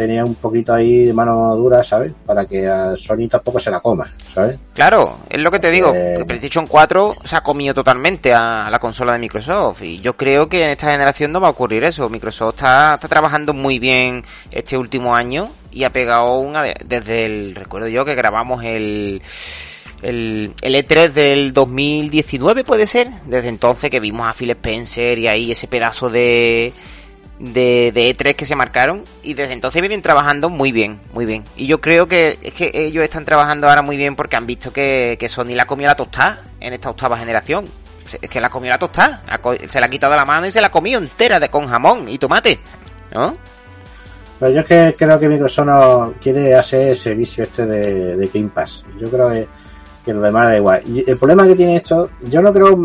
tener 0.00 0.24
un 0.24 0.34
poquito 0.34 0.72
ahí 0.72 1.04
de 1.04 1.12
mano 1.12 1.54
dura, 1.56 1.84
¿sabes? 1.84 2.12
Para 2.24 2.46
que 2.46 2.66
a 2.66 2.96
Sony 2.96 3.28
tampoco 3.30 3.60
se 3.60 3.70
la 3.70 3.80
coma, 3.80 4.10
¿sabes? 4.34 4.58
Claro, 4.74 5.18
es 5.28 5.38
lo 5.42 5.50
que 5.50 5.58
te 5.58 5.70
digo, 5.70 5.92
Eh, 5.94 6.24
PlayStation 6.26 6.66
4 6.66 7.16
se 7.24 7.36
ha 7.36 7.42
comido 7.42 7.74
totalmente 7.74 8.32
a 8.32 8.68
la 8.70 8.78
consola 8.78 9.12
de 9.12 9.18
Microsoft 9.18 9.82
y 9.82 10.00
yo 10.00 10.16
creo 10.16 10.48
que 10.48 10.64
en 10.64 10.70
esta 10.70 10.90
generación 10.90 11.32
no 11.32 11.40
va 11.40 11.48
a 11.48 11.50
ocurrir 11.50 11.84
eso. 11.84 12.08
Microsoft 12.08 12.54
está, 12.56 12.94
está 12.94 13.08
trabajando 13.08 13.52
muy 13.52 13.78
bien 13.78 14.22
este 14.50 14.78
último 14.78 15.14
año 15.14 15.50
y 15.70 15.84
ha 15.84 15.90
pegado 15.90 16.38
una 16.38 16.62
de- 16.62 16.76
desde 16.86 17.26
el 17.26 17.54
recuerdo 17.54 17.88
yo 17.88 18.04
que 18.06 18.14
grabamos 18.14 18.64
el 18.64 19.20
el, 20.02 20.54
el 20.62 20.74
E3 20.76 21.12
del 21.12 21.52
2019 21.52 22.64
puede 22.64 22.86
ser, 22.86 23.08
desde 23.26 23.48
entonces 23.50 23.90
que 23.90 24.00
vimos 24.00 24.26
a 24.26 24.32
Phil 24.32 24.48
Spencer 24.50 25.18
y 25.18 25.28
ahí 25.28 25.52
ese 25.52 25.68
pedazo 25.68 26.08
de 26.08 26.72
de, 27.40 27.90
de 27.92 28.14
E3 28.14 28.36
que 28.36 28.44
se 28.44 28.54
marcaron 28.54 29.02
y 29.22 29.34
desde 29.34 29.54
entonces 29.54 29.80
vienen 29.80 30.02
trabajando 30.02 30.50
muy 30.50 30.72
bien, 30.72 31.00
muy 31.14 31.24
bien. 31.24 31.42
Y 31.56 31.66
yo 31.66 31.80
creo 31.80 32.06
que 32.06 32.38
es 32.42 32.52
que 32.52 32.70
ellos 32.72 33.02
están 33.02 33.24
trabajando 33.24 33.68
ahora 33.68 33.82
muy 33.82 33.96
bien 33.96 34.14
porque 34.14 34.36
han 34.36 34.46
visto 34.46 34.72
que, 34.72 35.16
que 35.18 35.28
Sony 35.28 35.54
la 35.54 35.64
comió 35.64 35.86
la 35.86 35.94
tostada 35.94 36.42
en 36.60 36.74
esta 36.74 36.90
octava 36.90 37.16
generación. 37.16 37.66
Es 38.20 38.28
que 38.28 38.40
la 38.40 38.50
comió 38.50 38.70
la 38.70 38.78
tostada, 38.78 39.22
se 39.68 39.80
la 39.80 39.86
ha 39.86 39.88
quitado 39.88 40.14
la 40.14 40.24
mano 40.24 40.46
y 40.46 40.50
se 40.50 40.60
la 40.60 40.66
ha 40.66 40.70
comido 40.70 41.00
entera 41.00 41.40
de 41.40 41.48
con 41.48 41.66
jamón 41.66 42.08
y 42.08 42.18
tomate, 42.18 42.58
¿no? 43.14 43.36
Pero 44.38 44.52
yo 44.52 44.60
es 44.60 44.66
que 44.66 44.94
creo 44.98 45.18
que 45.18 45.28
Microsoft 45.28 45.66
no 45.66 46.14
quiere 46.20 46.54
hacer 46.54 46.88
el 46.88 46.96
servicio 46.96 47.44
este 47.44 47.66
de, 47.66 48.16
de 48.16 48.26
Game 48.26 48.48
Pass. 48.48 48.84
Yo 48.98 49.08
creo 49.08 49.30
que, 49.30 49.46
que 50.04 50.12
lo 50.12 50.22
demás 50.22 50.48
da 50.48 50.56
igual. 50.56 50.82
Y 50.86 51.08
el 51.08 51.16
problema 51.16 51.46
que 51.46 51.54
tiene 51.54 51.76
esto, 51.76 52.10
yo 52.22 52.42
no 52.42 52.52
creo 52.52 52.76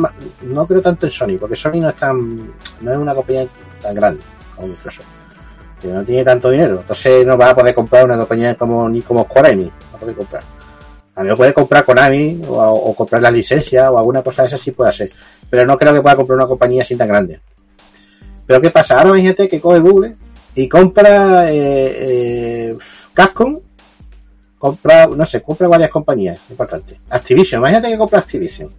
no 0.43 0.67
creo 0.67 0.81
tanto 0.81 1.07
en 1.07 1.11
Sony, 1.11 1.37
porque 1.39 1.55
Sony 1.55 1.79
no 1.79 1.89
es 1.89 1.95
tan, 1.95 2.19
no 2.81 2.91
es 2.91 2.97
una 2.97 3.15
compañía 3.15 3.47
tan 3.81 3.95
grande 3.95 4.21
Que 5.81 5.87
no 5.87 6.03
tiene 6.03 6.23
tanto 6.23 6.49
dinero. 6.49 6.79
Entonces 6.79 7.25
no 7.25 7.37
va 7.37 7.49
a 7.49 7.55
poder 7.55 7.75
comprar 7.75 8.05
una 8.05 8.17
compañía 8.17 8.55
como 8.55 8.89
ni 8.89 9.01
como 9.01 9.23
Square 9.25 9.51
Enix. 9.51 9.73
No 9.91 9.97
poder 9.99 10.15
comprar. 10.15 10.43
A 11.15 11.23
mí 11.23 11.29
lo 11.29 11.37
puede 11.37 11.53
comprar 11.53 11.85
Konami 11.85 12.41
o, 12.47 12.55
o 12.57 12.95
comprar 12.95 13.21
la 13.21 13.31
licencia 13.31 13.89
o 13.89 13.97
alguna 13.97 14.21
cosa 14.21 14.41
de 14.41 14.49
esa 14.49 14.57
sí 14.57 14.71
puede 14.71 14.89
hacer. 14.89 15.11
Pero 15.49 15.65
no 15.65 15.77
creo 15.77 15.93
que 15.93 16.01
pueda 16.01 16.15
comprar 16.15 16.37
una 16.37 16.47
compañía 16.47 16.81
así 16.81 16.95
tan 16.95 17.07
grande. 17.07 17.39
Pero 18.45 18.61
¿qué 18.61 18.69
pasa? 18.69 18.99
Ahora 18.99 19.15
hay 19.15 19.23
gente 19.23 19.47
que 19.47 19.59
coge 19.59 19.79
Google 19.79 20.15
y 20.53 20.69
compra 20.69 21.51
eh, 21.51 22.67
eh, 22.69 22.77
Capcom, 23.13 23.57
compra, 24.57 25.07
no 25.07 25.25
sé, 25.25 25.41
compra 25.41 25.67
varias 25.67 25.89
compañías 25.89 26.39
importantes. 26.49 26.97
Activision, 27.09 27.61
imagínate 27.61 27.89
que 27.89 27.97
compra 27.97 28.19
Activision. 28.19 28.69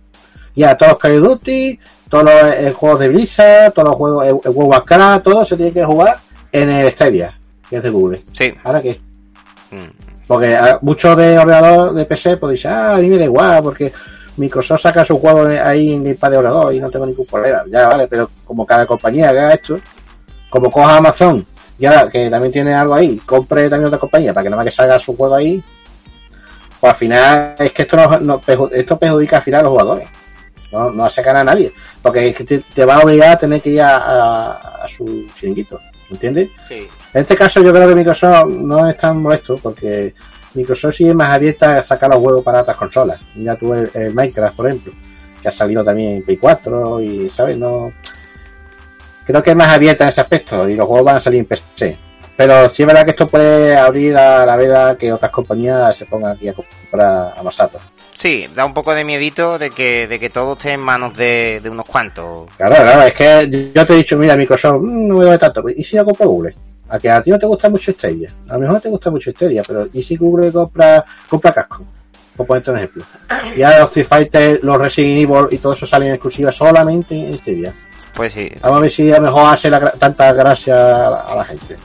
Ya, 0.55 0.77
todos 0.77 0.93
los 0.93 0.99
Call 0.99 1.23
of 1.23 1.41
Duty, 1.41 1.79
todos 2.09 2.25
los 2.25 2.35
eh, 2.35 2.73
juegos 2.73 3.01
de 3.01 3.09
Blizzard, 3.09 3.73
todos 3.73 3.89
los 3.89 3.97
juegos, 3.97 4.25
el, 4.25 4.31
el 4.31 4.51
of 4.51 4.57
Warcraft, 4.57 5.25
todo 5.25 5.45
se 5.45 5.57
tiene 5.57 5.73
que 5.73 5.85
jugar 5.85 6.17
en 6.53 6.71
el 6.71 6.91
Stadia, 6.93 7.37
que 7.69 7.77
es 7.77 7.83
de 7.83 7.91
Google. 7.91 8.21
Sí. 8.33 8.53
¿Ahora 8.65 8.81
qué? 8.83 9.01
Mm. 9.71 10.25
Porque 10.27 10.55
ah, 10.55 10.79
muchos 10.83 11.17
de 11.17 11.39
ordenador 11.39 11.93
de 11.95 12.05
PC 12.05 12.37
pues 12.37 12.53
dicen, 12.53 12.73
ah, 12.73 12.95
a 12.95 12.97
mí 12.99 13.09
me 13.09 13.19
da 13.19 13.25
igual, 13.25 13.63
porque 13.63 13.93
Microsoft 14.37 14.83
saca 14.83 15.05
su 15.05 15.19
juego 15.19 15.47
ahí 15.63 15.93
en 15.93 16.03
Gamepad 16.05 16.31
de 16.31 16.37
ordenador 16.39 16.75
y 16.75 16.81
no 16.81 16.91
tengo 16.91 17.07
ningún 17.07 17.27
problema. 17.27 17.63
Ya 17.69 17.89
vale, 17.89 18.07
pero 18.09 18.29
como 18.45 18.65
cada 18.67 18.87
compañía 18.87 19.31
haga 19.31 19.53
esto, 19.55 19.79
como 20.51 20.71
coja 20.71 20.97
Amazon, 20.97 21.45
y 21.79 21.87
ahora 21.87 22.09
que 22.11 22.29
también 22.31 22.53
tiene 22.53 22.75
algo 22.75 22.95
ahí, 22.95 23.17
compre 23.19 23.69
también 23.69 23.87
otra 23.89 23.99
compañía 23.99 24.33
para 24.33 24.45
que 24.45 24.51
nada 24.51 24.63
más 24.63 24.71
que 24.73 24.77
salga 24.77 24.99
su 24.99 25.17
juego 25.17 25.35
ahí, 25.35 25.63
pues 26.81 26.93
al 26.93 26.99
final 26.99 27.55
es 27.59 27.73
que 27.73 27.83
esto 27.83 27.97
no, 27.97 28.19
no- 28.21 28.41
esto 28.73 28.97
perjudica 28.99 29.39
al 29.39 29.43
final 29.43 29.61
a 29.61 29.63
los 29.65 29.73
jugadores. 29.73 30.09
No, 30.73 30.91
no 30.91 31.05
hace 31.05 31.23
ganar 31.23 31.43
a 31.43 31.53
nadie. 31.55 31.73
Porque 32.03 32.29
es 32.29 32.35
que 32.37 32.45
te, 32.45 32.59
te 32.59 32.85
va 32.85 32.97
a 32.97 33.01
obligar 33.01 33.31
a 33.33 33.39
tener 33.39 33.61
que 33.61 33.71
ir 33.71 33.81
a, 33.83 33.97
a- 33.97 34.85
a 34.85 34.89
su 34.89 35.27
chiringuito. 35.35 35.79
¿Entiendes? 36.11 36.51
Sí. 36.69 36.87
En 37.15 37.21
este 37.23 37.35
caso 37.37 37.61
yo 37.63 37.73
creo 37.73 37.89
que 37.89 37.95
Microsoft 37.97 38.47
no 38.49 38.89
es 38.89 38.97
tan 38.97 39.21
molesto 39.21 39.57
porque 39.57 40.15
Microsoft 40.55 40.95
sí 40.95 41.09
es 41.09 41.15
más 41.15 41.31
abierta 41.31 41.79
a 41.79 41.83
sacar 41.83 42.09
los 42.11 42.21
juegos 42.21 42.45
para 42.45 42.61
otras 42.63 42.77
consolas. 42.77 43.21
Mira 43.35 43.57
tú 43.57 43.75
el, 43.75 43.91
el 43.95 44.15
Minecraft, 44.15 44.55
por 44.57 44.67
ejemplo, 44.69 44.93
que 45.43 45.49
ha 45.49 45.53
salido 45.53 45.83
también 45.83 46.17
en 46.19 46.23
Play 46.23 46.37
4 46.37 47.01
y, 47.01 47.29
¿sabes? 47.29 47.57
No... 47.57 47.91
Creo 49.27 49.43
que 49.43 49.51
es 49.51 49.57
más 49.57 49.69
abierta 49.75 50.05
en 50.05 50.11
ese 50.11 50.21
aspecto 50.21 50.69
y 50.69 50.77
los 50.77 50.87
juegos 50.87 51.05
van 51.05 51.17
a 51.17 51.21
salir 51.21 51.41
en 51.41 51.47
PC. 51.47 51.99
Pero 52.37 52.69
sí 52.69 52.83
es 52.83 52.87
verdad 52.87 53.05
que 53.05 53.11
esto 53.11 53.27
puede 53.27 53.77
abrir 53.77 54.17
a 54.17 54.47
la 54.47 54.57
veda 54.57 54.97
que 54.97 55.13
otras 55.13 55.33
compañías 55.33 55.97
se 55.97 56.05
pongan 56.07 56.33
aquí 56.33 56.49
a 56.49 56.53
comprar 56.55 57.35
a 57.37 57.43
Masato. 57.43 57.79
Sí, 58.17 58.49
da 58.55 58.65
un 58.65 58.73
poco 58.73 58.95
de 58.95 59.05
miedito 59.05 59.59
de 59.59 59.71
que, 59.71 60.07
de 60.07 60.19
que 60.19 60.31
todo 60.31 60.55
esté 60.55 60.73
en 60.73 60.81
manos 60.81 61.15
de, 61.15 61.61
de 61.63 61.69
unos 61.69 61.85
cuantos. 61.85 62.53
Claro, 62.57 62.75
claro, 62.77 63.03
es 63.03 63.15
que 63.15 63.73
yo 63.75 63.87
te 63.87 63.93
he 63.93 63.97
dicho, 63.97 64.17
mira, 64.17 64.37
Microsoft, 64.37 64.81
mm, 64.81 65.07
no 65.07 65.15
me 65.17 65.25
duele 65.25 65.39
tanto. 65.39 65.63
¿Y 65.69 65.85
si 65.85 65.97
yo 65.97 66.05
compro 66.05 66.27
Google? 66.27 66.55
A 66.89 66.99
que 66.99 67.11
a 67.11 67.21
ti 67.21 67.31
no 67.31 67.39
te 67.39 67.47
gusta 67.47 67.69
mucho 67.69 67.93
Stadia. 67.93 68.33
A 68.49 68.55
lo 68.55 68.61
mejor 68.61 68.81
te 68.81 68.89
gusta 68.89 69.11
mucho 69.11 69.31
Stadia, 69.33 69.63
pero 69.67 69.87
¿y 69.93 70.03
si 70.03 70.17
Google 70.17 70.51
compra, 70.51 71.05
compra 71.29 71.53
casco? 71.53 71.85
Por 72.35 72.47
ponerte 72.47 72.71
un 72.71 72.79
ejemplo. 72.79 73.05
Y 73.55 73.63
ahora 73.63 73.81
los 73.81 73.89
Street 73.89 74.07
Fighter, 74.07 74.61
los 74.63 74.79
Resident 74.79 75.31
Evil 75.31 75.49
y 75.51 75.59
todo 75.59 75.75
eso 75.75 75.87
salen 75.87 76.09
en 76.09 76.15
exclusiva 76.15 76.51
solamente 76.51 77.15
en 77.15 77.37
Stadia. 77.39 77.75
Pues 78.15 78.33
sí. 78.33 78.49
Vamos 78.63 78.79
a 78.79 78.81
ver 78.81 78.91
si 78.91 79.13
a 79.13 79.17
lo 79.17 79.23
mejor 79.25 79.53
hace 79.53 79.69
la 79.69 79.91
tanta 79.91 80.33
gracia 80.33 81.07
a 81.07 81.11
la, 81.11 81.21
a 81.21 81.37
la 81.37 81.45
gente. 81.45 81.77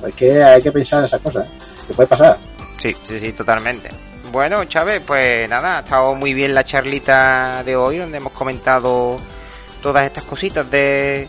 Pues 0.00 0.14
que 0.14 0.44
hay 0.44 0.62
que 0.62 0.70
pensar 0.70 1.00
en 1.00 1.06
esas 1.06 1.20
cosas. 1.20 1.44
¿eh? 1.44 1.50
¿Qué 1.88 1.94
puede 1.94 2.08
pasar? 2.08 2.38
Sí, 2.78 2.94
sí, 3.02 3.18
sí, 3.18 3.32
totalmente. 3.32 3.90
Bueno, 4.30 4.64
Chávez, 4.66 5.02
pues 5.06 5.48
nada, 5.48 5.78
ha 5.78 5.80
estado 5.80 6.14
muy 6.14 6.34
bien 6.34 6.54
la 6.54 6.62
charlita 6.62 7.62
de 7.64 7.76
hoy, 7.76 7.98
donde 7.98 8.18
hemos 8.18 8.32
comentado 8.32 9.16
todas 9.82 10.04
estas 10.04 10.24
cositas 10.24 10.70
de, 10.70 11.28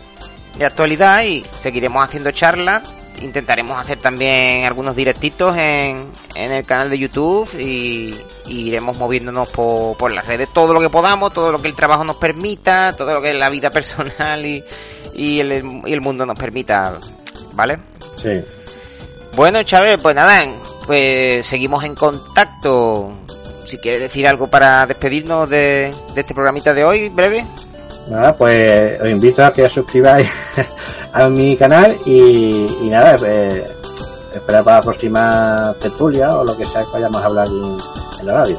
de 0.58 0.64
actualidad 0.64 1.22
y 1.22 1.42
seguiremos 1.58 2.04
haciendo 2.04 2.30
charlas. 2.30 2.82
Intentaremos 3.22 3.78
hacer 3.78 3.98
también 3.98 4.66
algunos 4.66 4.94
directitos 4.94 5.56
en, 5.56 5.96
en 6.34 6.52
el 6.52 6.64
canal 6.66 6.90
de 6.90 6.98
YouTube 6.98 7.48
y, 7.58 8.18
y 8.46 8.68
iremos 8.68 8.96
moviéndonos 8.96 9.48
por, 9.48 9.96
por 9.96 10.12
las 10.12 10.26
redes 10.26 10.48
todo 10.52 10.74
lo 10.74 10.80
que 10.80 10.90
podamos, 10.90 11.32
todo 11.32 11.52
lo 11.52 11.60
que 11.60 11.68
el 11.68 11.74
trabajo 11.74 12.04
nos 12.04 12.16
permita, 12.16 12.94
todo 12.96 13.14
lo 13.14 13.22
que 13.22 13.32
la 13.32 13.48
vida 13.48 13.70
personal 13.72 14.44
y, 14.44 14.62
y, 15.14 15.40
el, 15.40 15.80
y 15.86 15.92
el 15.92 16.00
mundo 16.00 16.26
nos 16.26 16.38
permita, 16.38 16.98
¿vale? 17.52 17.78
Sí. 18.16 18.42
Bueno, 19.34 19.62
Chávez, 19.62 19.98
pues 20.02 20.14
nada, 20.14 20.44
pues 20.86 21.46
seguimos 21.46 21.84
en 21.84 21.94
contacto. 21.94 23.10
Si 23.64 23.78
quieres 23.78 24.00
decir 24.00 24.26
algo 24.26 24.48
para 24.48 24.86
despedirnos 24.86 25.48
de, 25.48 25.94
este 26.16 26.34
programita 26.34 26.74
de 26.74 26.84
hoy, 26.84 27.08
breve. 27.08 27.46
Nada, 28.08 28.36
pues 28.36 29.00
os 29.00 29.08
invito 29.08 29.44
a 29.44 29.52
que 29.52 29.64
os 29.64 29.72
suscribáis 29.72 30.28
a 31.12 31.28
mi 31.28 31.56
canal 31.56 31.96
y, 32.04 32.88
nada, 32.90 33.16
eh, 33.24 33.64
esperar 34.34 34.64
para 34.64 34.76
la 34.78 34.82
próxima 34.82 35.74
tertulia 35.80 36.34
o 36.36 36.44
lo 36.44 36.56
que 36.56 36.66
sea 36.66 36.84
que 36.84 36.92
vayamos 36.92 37.22
a 37.22 37.26
hablar 37.26 37.48
en 37.48 38.26
la 38.26 38.32
radio. 38.32 38.58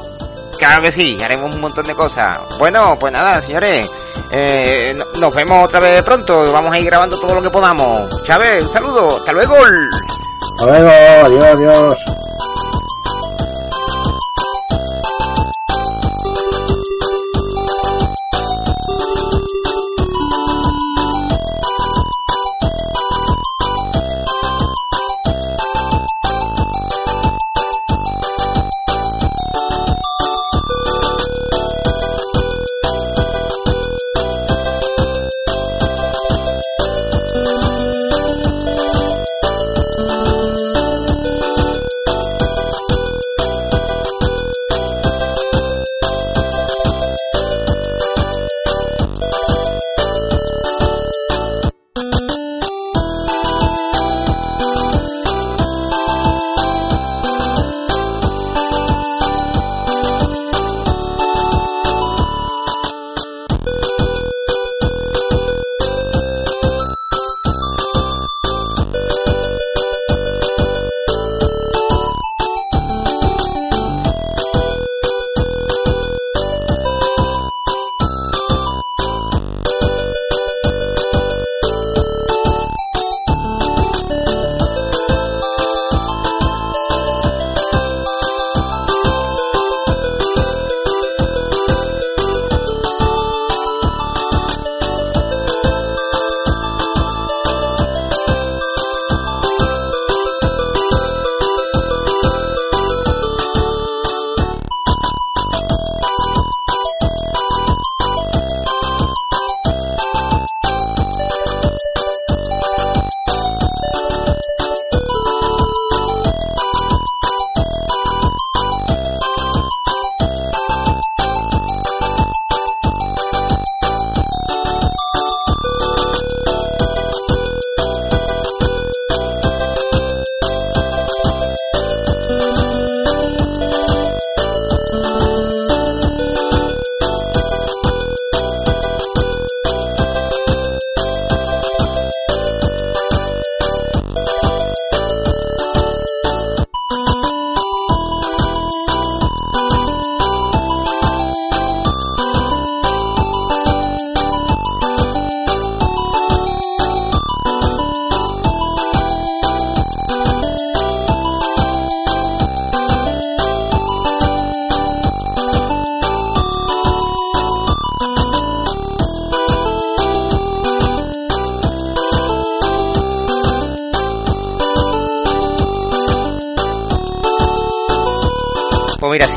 Claro 0.62 0.80
que 0.82 0.92
sí, 0.92 1.18
haremos 1.20 1.52
un 1.52 1.60
montón 1.60 1.84
de 1.88 1.94
cosas. 1.94 2.38
Bueno, 2.56 2.96
pues 2.98 3.12
nada, 3.12 3.40
señores, 3.40 3.88
eh, 4.30 4.94
no- 4.96 5.18
nos 5.18 5.34
vemos 5.34 5.64
otra 5.64 5.80
vez 5.80 6.00
pronto. 6.04 6.52
Vamos 6.52 6.72
a 6.72 6.78
ir 6.78 6.86
grabando 6.86 7.18
todo 7.18 7.34
lo 7.34 7.42
que 7.42 7.50
podamos. 7.50 8.08
Chávez, 8.22 8.62
un 8.62 8.68
saludo, 8.70 9.16
hasta 9.16 9.32
luego. 9.32 9.54
Hasta 9.56 10.66
luego, 10.66 10.90
adiós, 11.24 11.44
adiós. 11.54 11.98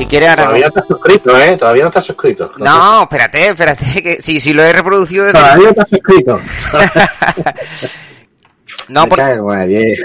Si 0.06 0.10
quieres 0.10 0.30
ahora... 0.30 0.44
Todavía 0.44 0.62
no 0.62 0.68
estás 0.68 0.86
suscrito, 0.86 1.40
¿eh? 1.40 1.56
Todavía 1.56 1.82
no 1.82 1.88
estás 1.88 2.04
suscrito. 2.04 2.52
No, 2.58 3.02
espérate, 3.02 3.48
espérate, 3.48 4.02
que 4.02 4.22
sí, 4.22 4.40
sí 4.40 4.52
lo 4.52 4.62
he 4.62 4.72
reproducido 4.72 5.24
desde... 5.24 5.38
Todavía 5.38 5.64
no 5.64 5.70
estás 5.70 5.88
suscrito. 5.88 6.38
no, 8.88 9.02
Me 9.02 9.08
por... 9.08 9.18
cago 9.18 9.52
en 9.52 9.58
la 9.58 9.66
diez. 9.66 10.00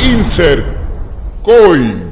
Insert 0.00 0.66
Coin. 1.42 2.11